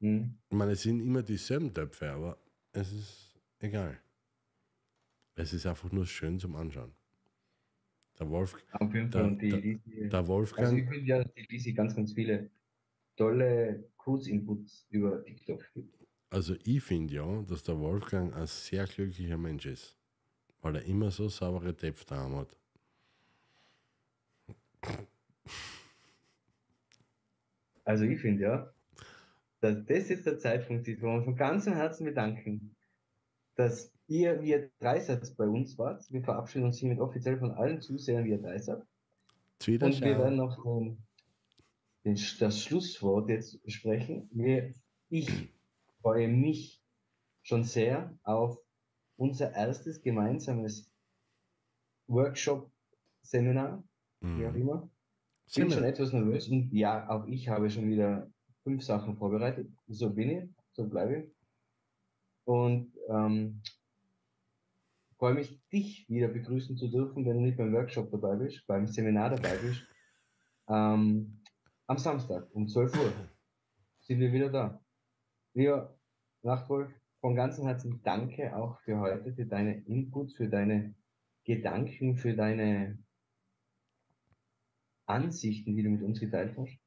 Hm. 0.00 0.36
Ich 0.50 0.56
meine, 0.56 0.72
es 0.72 0.82
sind 0.82 1.00
immer 1.00 1.22
dieselben 1.22 1.72
Töpfe, 1.72 2.10
aber 2.10 2.38
es 2.72 2.92
ist 2.92 3.40
egal. 3.60 3.98
Es 5.34 5.52
ist 5.52 5.66
einfach 5.66 5.92
nur 5.92 6.06
schön 6.06 6.38
zum 6.40 6.56
Anschauen. 6.56 6.92
Der, 8.18 8.28
Wolf, 8.30 8.56
die 9.38 9.48
da- 9.50 9.56
Lisi, 9.58 10.08
der 10.08 10.18
also 10.20 10.22
ich 10.22 10.28
Wolfgang, 10.28 10.88
finde 10.88 11.06
ja, 11.06 11.22
dass 11.22 11.32
die 11.34 11.46
Lisi 11.50 11.72
ganz, 11.72 11.94
ganz 11.94 12.12
viele 12.14 12.50
tolle 13.16 13.90
Kurzinputs 13.96 14.86
über 14.90 15.22
TikTok 15.24 15.64
gibt. 15.74 15.95
Also 16.30 16.54
ich 16.64 16.82
finde 16.82 17.14
ja, 17.14 17.42
dass 17.42 17.62
der 17.62 17.78
Wolfgang 17.78 18.34
ein 18.34 18.46
sehr 18.46 18.84
glücklicher 18.86 19.38
Mensch 19.38 19.66
ist, 19.66 19.96
weil 20.62 20.76
er 20.76 20.84
immer 20.84 21.10
so 21.10 21.28
saubere 21.28 21.72
da 21.72 22.30
hat. 22.30 22.56
Also 27.84 28.04
ich 28.04 28.20
finde 28.20 28.42
ja, 28.42 28.72
dass 29.60 29.84
das 29.86 30.08
jetzt 30.08 30.26
der 30.26 30.38
Zeitpunkt 30.38 30.86
ist, 30.88 31.00
wo 31.00 31.06
wir 31.06 31.22
von 31.22 31.36
ganzem 31.36 31.74
Herzen 31.74 32.04
bedanken, 32.04 32.74
dass 33.54 33.92
ihr, 34.08 34.42
wie 34.42 34.50
ihr 34.50 34.70
Dreisatz 34.80 35.30
bei 35.30 35.46
uns 35.46 35.78
wart. 35.78 36.04
Wir 36.10 36.22
verabschieden 36.22 36.66
uns 36.66 36.78
hiermit 36.78 37.00
offiziell 37.00 37.38
von 37.38 37.52
allen 37.52 37.80
Zusehern, 37.80 38.24
wie 38.24 38.30
ihr 38.30 38.42
Dreisatz. 38.42 38.84
Und 39.66 40.00
wir 40.00 40.18
werden 40.18 40.36
noch 40.36 40.62
den, 40.62 40.98
den, 42.04 42.18
das 42.40 42.62
Schlusswort 42.62 43.28
jetzt 43.30 43.58
sprechen. 43.70 44.28
Wir, 44.32 44.74
ich 45.08 45.48
freue 46.06 46.28
mich 46.28 46.80
schon 47.42 47.64
sehr 47.64 48.16
auf 48.22 48.56
unser 49.16 49.52
erstes 49.56 50.00
gemeinsames 50.02 50.88
Workshop-Seminar, 52.06 53.82
wie 54.20 54.46
auch 54.46 54.52
Mhm. 54.52 54.60
immer. 54.60 54.90
Ich 55.48 55.54
bin 55.54 55.64
schon 55.64 55.70
Seminar. 55.70 55.88
etwas 55.92 56.12
nervös 56.12 56.48
und 56.48 56.72
ja, 56.72 57.08
auch 57.10 57.26
ich 57.26 57.48
habe 57.48 57.68
schon 57.70 57.88
wieder 57.88 58.30
fünf 58.62 58.84
Sachen 58.84 59.16
vorbereitet. 59.16 59.68
So 59.88 60.10
bin 60.14 60.30
ich, 60.30 60.48
so 60.74 60.88
bleibe 60.88 61.16
ich. 61.22 61.34
Und 62.44 62.92
ähm, 63.08 63.60
freue 65.18 65.34
mich, 65.34 65.60
dich 65.72 66.08
wieder 66.08 66.28
begrüßen 66.28 66.76
zu 66.76 66.86
dürfen, 66.86 67.26
wenn 67.26 67.38
du 67.38 67.42
nicht 67.42 67.56
beim 67.58 67.72
Workshop 67.72 68.12
dabei 68.12 68.36
bist, 68.36 68.64
beim 68.68 68.86
Seminar 68.86 69.30
dabei 69.30 69.56
bist. 69.56 69.82
Ähm, 70.68 71.42
am 71.88 71.98
Samstag 71.98 72.46
um 72.54 72.68
12 72.68 72.94
Uhr 72.96 73.12
sind 74.02 74.20
wir 74.20 74.32
wieder 74.32 74.50
da. 74.50 74.80
Lieber 75.54 75.95
Nachtwolf, 76.46 76.90
von 77.20 77.34
ganzem 77.34 77.66
Herzen 77.66 78.00
danke 78.04 78.56
auch 78.56 78.80
für 78.80 78.98
heute, 78.98 79.34
für 79.34 79.46
deine 79.46 79.82
Inputs, 79.84 80.34
für 80.34 80.48
deine 80.48 80.94
Gedanken, 81.44 82.16
für 82.16 82.34
deine 82.34 82.98
Ansichten, 85.06 85.76
die 85.76 85.82
du 85.82 85.90
mit 85.90 86.02
uns 86.02 86.20
geteilt 86.20 86.56
hast. 86.56 86.78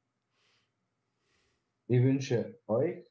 Ich 1.86 2.02
wünsche 2.02 2.58
euch 2.66 3.06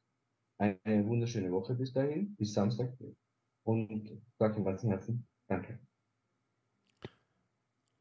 eine 0.58 1.06
wunderschöne 1.06 1.50
Woche 1.50 1.74
bis 1.74 1.92
dahin, 1.92 2.34
bis 2.36 2.52
Samstag. 2.52 2.96
Und 3.62 4.22
sage 4.38 4.54
von 4.54 4.64
ganzem 4.64 4.90
Herzen 4.90 5.26
Danke. 5.46 5.80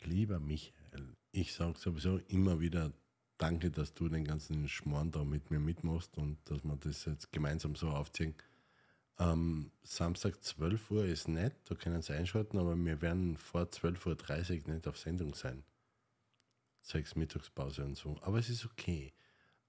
Lieber 0.01 0.39
Michael, 0.39 1.17
ich 1.31 1.53
sage 1.53 1.77
sowieso 1.77 2.17
immer 2.27 2.59
wieder 2.59 2.93
Danke, 3.39 3.71
dass 3.71 3.93
du 3.93 4.09
den 4.09 4.25
ganzen 4.25 4.67
Schmarrn 4.67 5.11
da 5.11 5.23
mit 5.23 5.49
mir 5.49 5.59
mitmachst 5.59 6.17
und 6.17 6.37
dass 6.45 6.61
wir 6.65 6.75
das 6.75 7.05
jetzt 7.05 7.31
gemeinsam 7.31 7.73
so 7.73 7.87
aufziehen. 7.87 8.35
Ähm, 9.17 9.71
Samstag 9.81 10.43
12 10.43 10.91
Uhr 10.91 11.05
ist 11.05 11.29
nett, 11.29 11.53
da 11.65 11.75
können 11.75 12.01
Sie 12.01 12.13
einschalten, 12.13 12.57
aber 12.57 12.75
wir 12.75 13.01
werden 13.01 13.37
vor 13.37 13.61
12.30 13.61 14.67
Uhr 14.67 14.73
nicht 14.73 14.87
auf 14.89 14.97
Sendung 14.97 15.33
sein. 15.33 15.63
Sechs 16.81 17.15
Mittagspause 17.15 17.85
und 17.85 17.95
so. 17.95 18.17
Aber 18.21 18.39
es 18.39 18.49
ist 18.49 18.65
okay. 18.65 19.13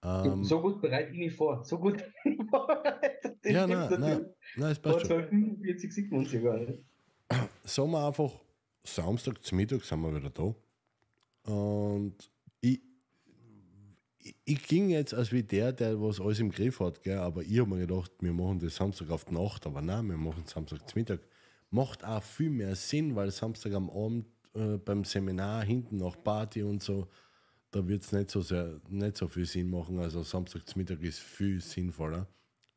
Ähm, 0.02 0.42
so 0.42 0.60
gut 0.60 0.80
bereite 0.80 1.12
ich 1.12 1.18
mich 1.18 1.34
vor. 1.34 1.64
So 1.64 1.78
gut. 1.78 2.04
Das 3.42 3.52
ja, 3.52 3.66
nein, 3.66 4.00
nein, 4.00 4.26
nein, 4.56 4.70
es 4.72 4.78
Vor 4.78 4.92
passt 4.92 5.06
schon. 5.06 5.16
1245 5.16 5.94
sieht 5.94 6.10
man 6.10 6.20
uns 6.20 6.32
ja 6.32 6.40
gar 6.40 6.58
nicht. 6.58 6.78
sagen 7.64 7.90
wir 7.90 8.06
einfach, 8.06 8.32
Samstag 8.84 9.42
zum 9.42 9.56
Mittag 9.56 9.82
sind 9.82 10.00
wir 10.02 10.14
wieder 10.14 10.28
da. 10.28 10.54
Und 11.50 12.30
ich, 14.44 14.62
ging 14.66 14.90
jetzt 14.90 15.14
als 15.14 15.32
wie 15.32 15.42
der, 15.42 15.72
der 15.72 16.00
was 16.00 16.20
alles 16.20 16.40
im 16.40 16.50
Griff 16.50 16.80
hat, 16.80 17.02
gell? 17.02 17.18
aber 17.18 17.42
ich 17.42 17.58
habe 17.58 17.70
mir 17.70 17.86
gedacht, 17.86 18.12
wir 18.20 18.32
machen 18.32 18.58
das 18.58 18.76
Samstag 18.76 19.10
auf 19.10 19.24
die 19.24 19.34
Nacht, 19.34 19.66
aber 19.66 19.80
nein, 19.80 20.08
wir 20.08 20.16
machen 20.16 20.44
Samstag 20.46 20.88
zum 20.88 21.00
Mittag. 21.00 21.20
Macht 21.70 22.04
auch 22.04 22.22
viel 22.22 22.50
mehr 22.50 22.74
Sinn, 22.74 23.14
weil 23.14 23.30
Samstag 23.30 23.72
am 23.74 23.88
Abend 23.90 24.26
äh, 24.54 24.76
beim 24.76 25.04
Seminar 25.04 25.64
hinten 25.64 25.98
nach 25.98 26.22
Party 26.22 26.62
und 26.62 26.82
so, 26.82 27.08
da 27.70 27.86
wird 27.86 28.02
es 28.02 28.12
nicht 28.12 28.30
so 28.30 28.42
nicht 28.88 29.16
so 29.16 29.28
viel 29.28 29.46
Sinn 29.46 29.70
machen. 29.70 29.98
Also 30.00 30.22
Samstag 30.22 30.68
zum 30.68 30.80
Mittag 30.80 31.00
ist 31.02 31.20
viel 31.20 31.60
sinnvoller. 31.60 32.26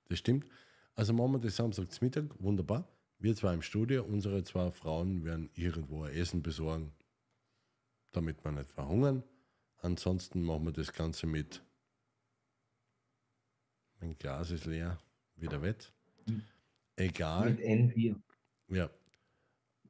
Das 0.07 0.19
stimmt. 0.19 0.45
Also 0.95 1.13
machen 1.13 1.33
wir 1.33 1.39
das 1.39 1.55
Samstag 1.55 1.91
zum 1.91 2.05
Mittag, 2.05 2.25
wunderbar. 2.39 2.87
Wir 3.17 3.35
zwei 3.35 3.53
im 3.53 3.61
Studio, 3.61 4.03
unsere 4.03 4.43
zwei 4.43 4.69
Frauen 4.69 5.23
werden 5.23 5.49
irgendwo 5.55 6.03
ein 6.03 6.13
Essen 6.13 6.43
besorgen, 6.43 6.91
damit 8.11 8.43
wir 8.43 8.51
nicht 8.51 8.71
verhungern. 8.71 9.23
Ansonsten 9.83 10.41
machen 10.41 10.63
wir 10.65 10.71
das 10.71 10.93
Ganze 10.93 11.27
mit. 11.27 11.61
Mein 13.99 14.17
Glas 14.17 14.49
ist 14.49 14.65
leer, 14.65 14.97
wieder 15.35 15.61
wett. 15.61 15.91
Egal. 16.95 17.51
Mit 17.51 17.59
N4. 17.59 18.15
Ja. 18.69 18.89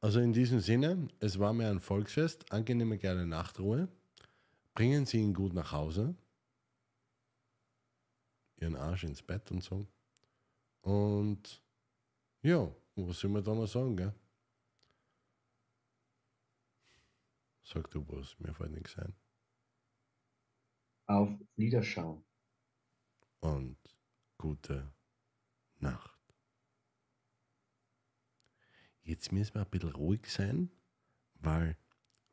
Also 0.01 0.19
in 0.19 0.33
diesem 0.33 0.61
Sinne, 0.61 1.07
es 1.19 1.37
war 1.37 1.53
mir 1.53 1.69
ein 1.69 1.79
Volksfest, 1.79 2.51
angenehme 2.51 2.97
geile 2.97 3.27
Nachtruhe. 3.27 3.87
Bringen 4.73 5.05
Sie 5.05 5.19
ihn 5.19 5.35
gut 5.35 5.53
nach 5.53 5.71
Hause. 5.71 6.15
Ihren 8.57 8.75
Arsch 8.75 9.03
ins 9.03 9.21
Bett 9.21 9.51
und 9.51 9.63
so. 9.63 9.85
Und 10.81 11.61
ja, 12.41 12.67
was 12.95 13.19
soll 13.19 13.29
man 13.29 13.43
da 13.43 13.53
noch 13.53 13.67
sagen, 13.67 13.95
gell? 13.95 14.13
Sag 17.61 17.91
du 17.91 18.03
was, 18.07 18.35
mir 18.39 18.55
fällt 18.55 18.71
nichts 18.71 18.97
ein. 18.97 19.13
Auf 21.07 21.29
Liederschau. 21.55 22.23
Und 23.41 23.77
gute 24.37 24.93
Nacht. 25.79 26.19
Jetzt 29.03 29.31
müssen 29.31 29.55
wir 29.55 29.61
ein 29.63 29.69
bisschen 29.69 29.91
ruhig 29.91 30.27
sein, 30.27 30.69
weil 31.35 31.77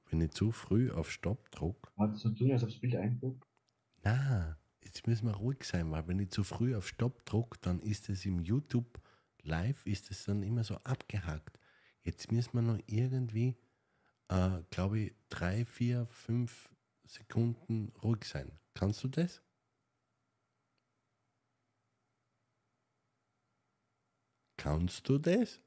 wenn 0.07 0.21
ich 0.21 0.31
zu 0.33 0.53
früh 0.53 0.91
auf 0.91 1.11
Stopp 1.11 1.51
druck, 1.51 1.93
Hat 1.97 2.17
so 2.17 2.31
tun, 2.31 2.51
als 2.53 2.63
ob 2.63 2.71
das 2.71 2.81
Bild 2.81 2.97
einguckt. 2.97 3.45
na, 4.03 4.59
jetzt 4.83 5.07
müssen 5.07 5.27
wir 5.27 5.35
ruhig 5.35 5.65
sein, 5.65 5.91
weil 5.91 6.07
wenn 6.09 6.19
ich 6.21 6.31
zu 6.31 6.45
früh 6.45 6.75
auf 6.77 6.89
Stopp 6.89 7.25
druck, 7.27 7.61
dann 7.63 7.81
ist 7.81 8.09
es 8.09 8.25
im 8.25 8.41
YouTube 8.41 9.01
Live, 9.43 9.87
ist 9.87 10.11
es 10.11 10.25
dann 10.25 10.43
immer 10.43 10.65
so 10.65 10.77
abgehackt. 10.85 11.59
Jetzt 12.03 12.31
müssen 12.33 12.55
wir 12.55 12.63
noch 12.63 12.79
irgendwie, 12.87 13.57
äh, 14.29 14.63
glaube 14.71 15.01
ich, 15.01 15.15
drei, 15.29 15.65
vier, 15.65 16.07
fünf 16.07 16.71
Sekunden 17.11 17.93
ruhig 18.05 18.25
sein. 18.25 18.57
Kannst 18.73 19.03
du 19.03 19.09
das? 19.09 19.43
Kannst 24.57 25.09
du 25.09 25.19
das? 25.19 25.61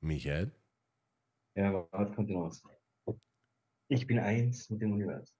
Michael? 0.00 0.52
Ja, 1.54 1.72
warte, 1.90 2.14
kommt 2.14 2.28
was. 2.34 2.62
Ich 3.88 4.06
bin 4.06 4.18
eins 4.18 4.68
mit 4.68 4.82
dem 4.82 4.92
Universum. 4.92 5.34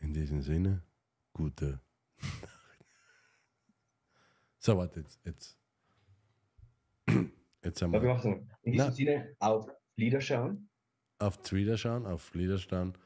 In 0.00 0.12
diesem 0.12 0.42
Sinne, 0.42 0.82
gute 1.32 1.80
Nacht. 2.40 2.84
So, 4.58 4.76
warte, 4.76 5.00
jetzt. 5.00 5.20
Jetzt, 5.24 5.56
jetzt 7.64 7.82
haben 7.82 7.92
wir 7.92 8.02
wir 8.02 8.14
machen. 8.14 8.50
In 8.62 8.72
diesem 8.72 8.86
Na. 8.88 8.92
Sinne 8.92 9.36
auf 9.40 9.68
Lieder 9.96 10.20
schauen. 10.20 10.68
auf 11.18 11.38
Twitter 11.42 11.76
schauen, 11.76 12.06
auf 12.06 12.32
Lieder 12.34 12.58
schauen. 12.58 12.96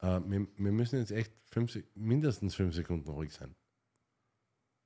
Äh, 0.00 0.20
wir, 0.24 0.46
wir 0.56 0.72
müssen 0.72 0.98
jetzt 0.98 1.12
echt 1.12 1.32
fünf, 1.50 1.78
mindestens 1.94 2.54
fünf 2.54 2.74
Sekunden 2.74 3.08
ruhig 3.10 3.32
sein. 3.32 3.54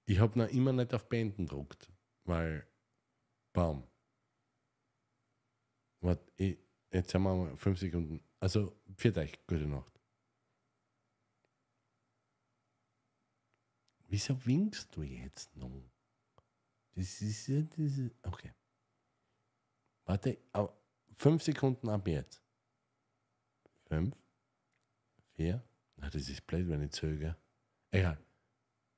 Ich 0.07 0.19
habe 0.21 0.39
noch 0.39 0.49
immer 0.49 0.73
nicht 0.73 0.93
auf 0.95 1.09
Beenden 1.09 1.47
gedruckt, 1.47 1.91
weil. 2.25 2.67
Baum. 3.55 3.89
Warte, 6.01 6.31
ich, 6.37 6.59
jetzt 6.91 7.15
haben 7.15 7.23
wir 7.23 7.35
mal 7.35 7.57
fünf 7.57 7.79
Sekunden. 7.79 8.21
Also, 8.41 8.77
für 8.97 9.17
euch, 9.17 9.33
gute 9.47 9.67
Nacht. 9.67 9.93
Wieso 14.09 14.45
winkst 14.45 14.95
du 14.95 15.03
jetzt 15.03 15.57
noch? 15.57 15.91
Das 16.95 17.23
ist 17.23 17.47
ja 17.47 17.63
diese. 17.63 18.11
Okay. 18.23 18.53
Warte, 20.07 20.39
fünf 21.17 21.43
Sekunden 21.43 21.89
ab 21.89 22.07
jetzt. 22.07 22.43
Fünf, 23.89 24.15
vier. 25.35 25.63
Na, 25.97 26.11
das 26.11 26.29
ist 26.29 26.47
blöd, 26.47 26.69
wenn 26.69 26.83
ich 26.83 26.93
zöge. 26.93 27.37
Egal. 27.91 28.19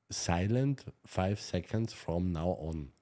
Silent 0.08 0.84
five 1.04 1.40
seconds 1.40 1.92
from 1.92 2.32
now 2.32 2.52
on. 2.58 2.92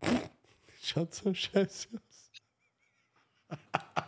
Schaut 0.82 1.14
so 1.14 1.34
scheiße 1.34 1.88
aus. 1.96 2.30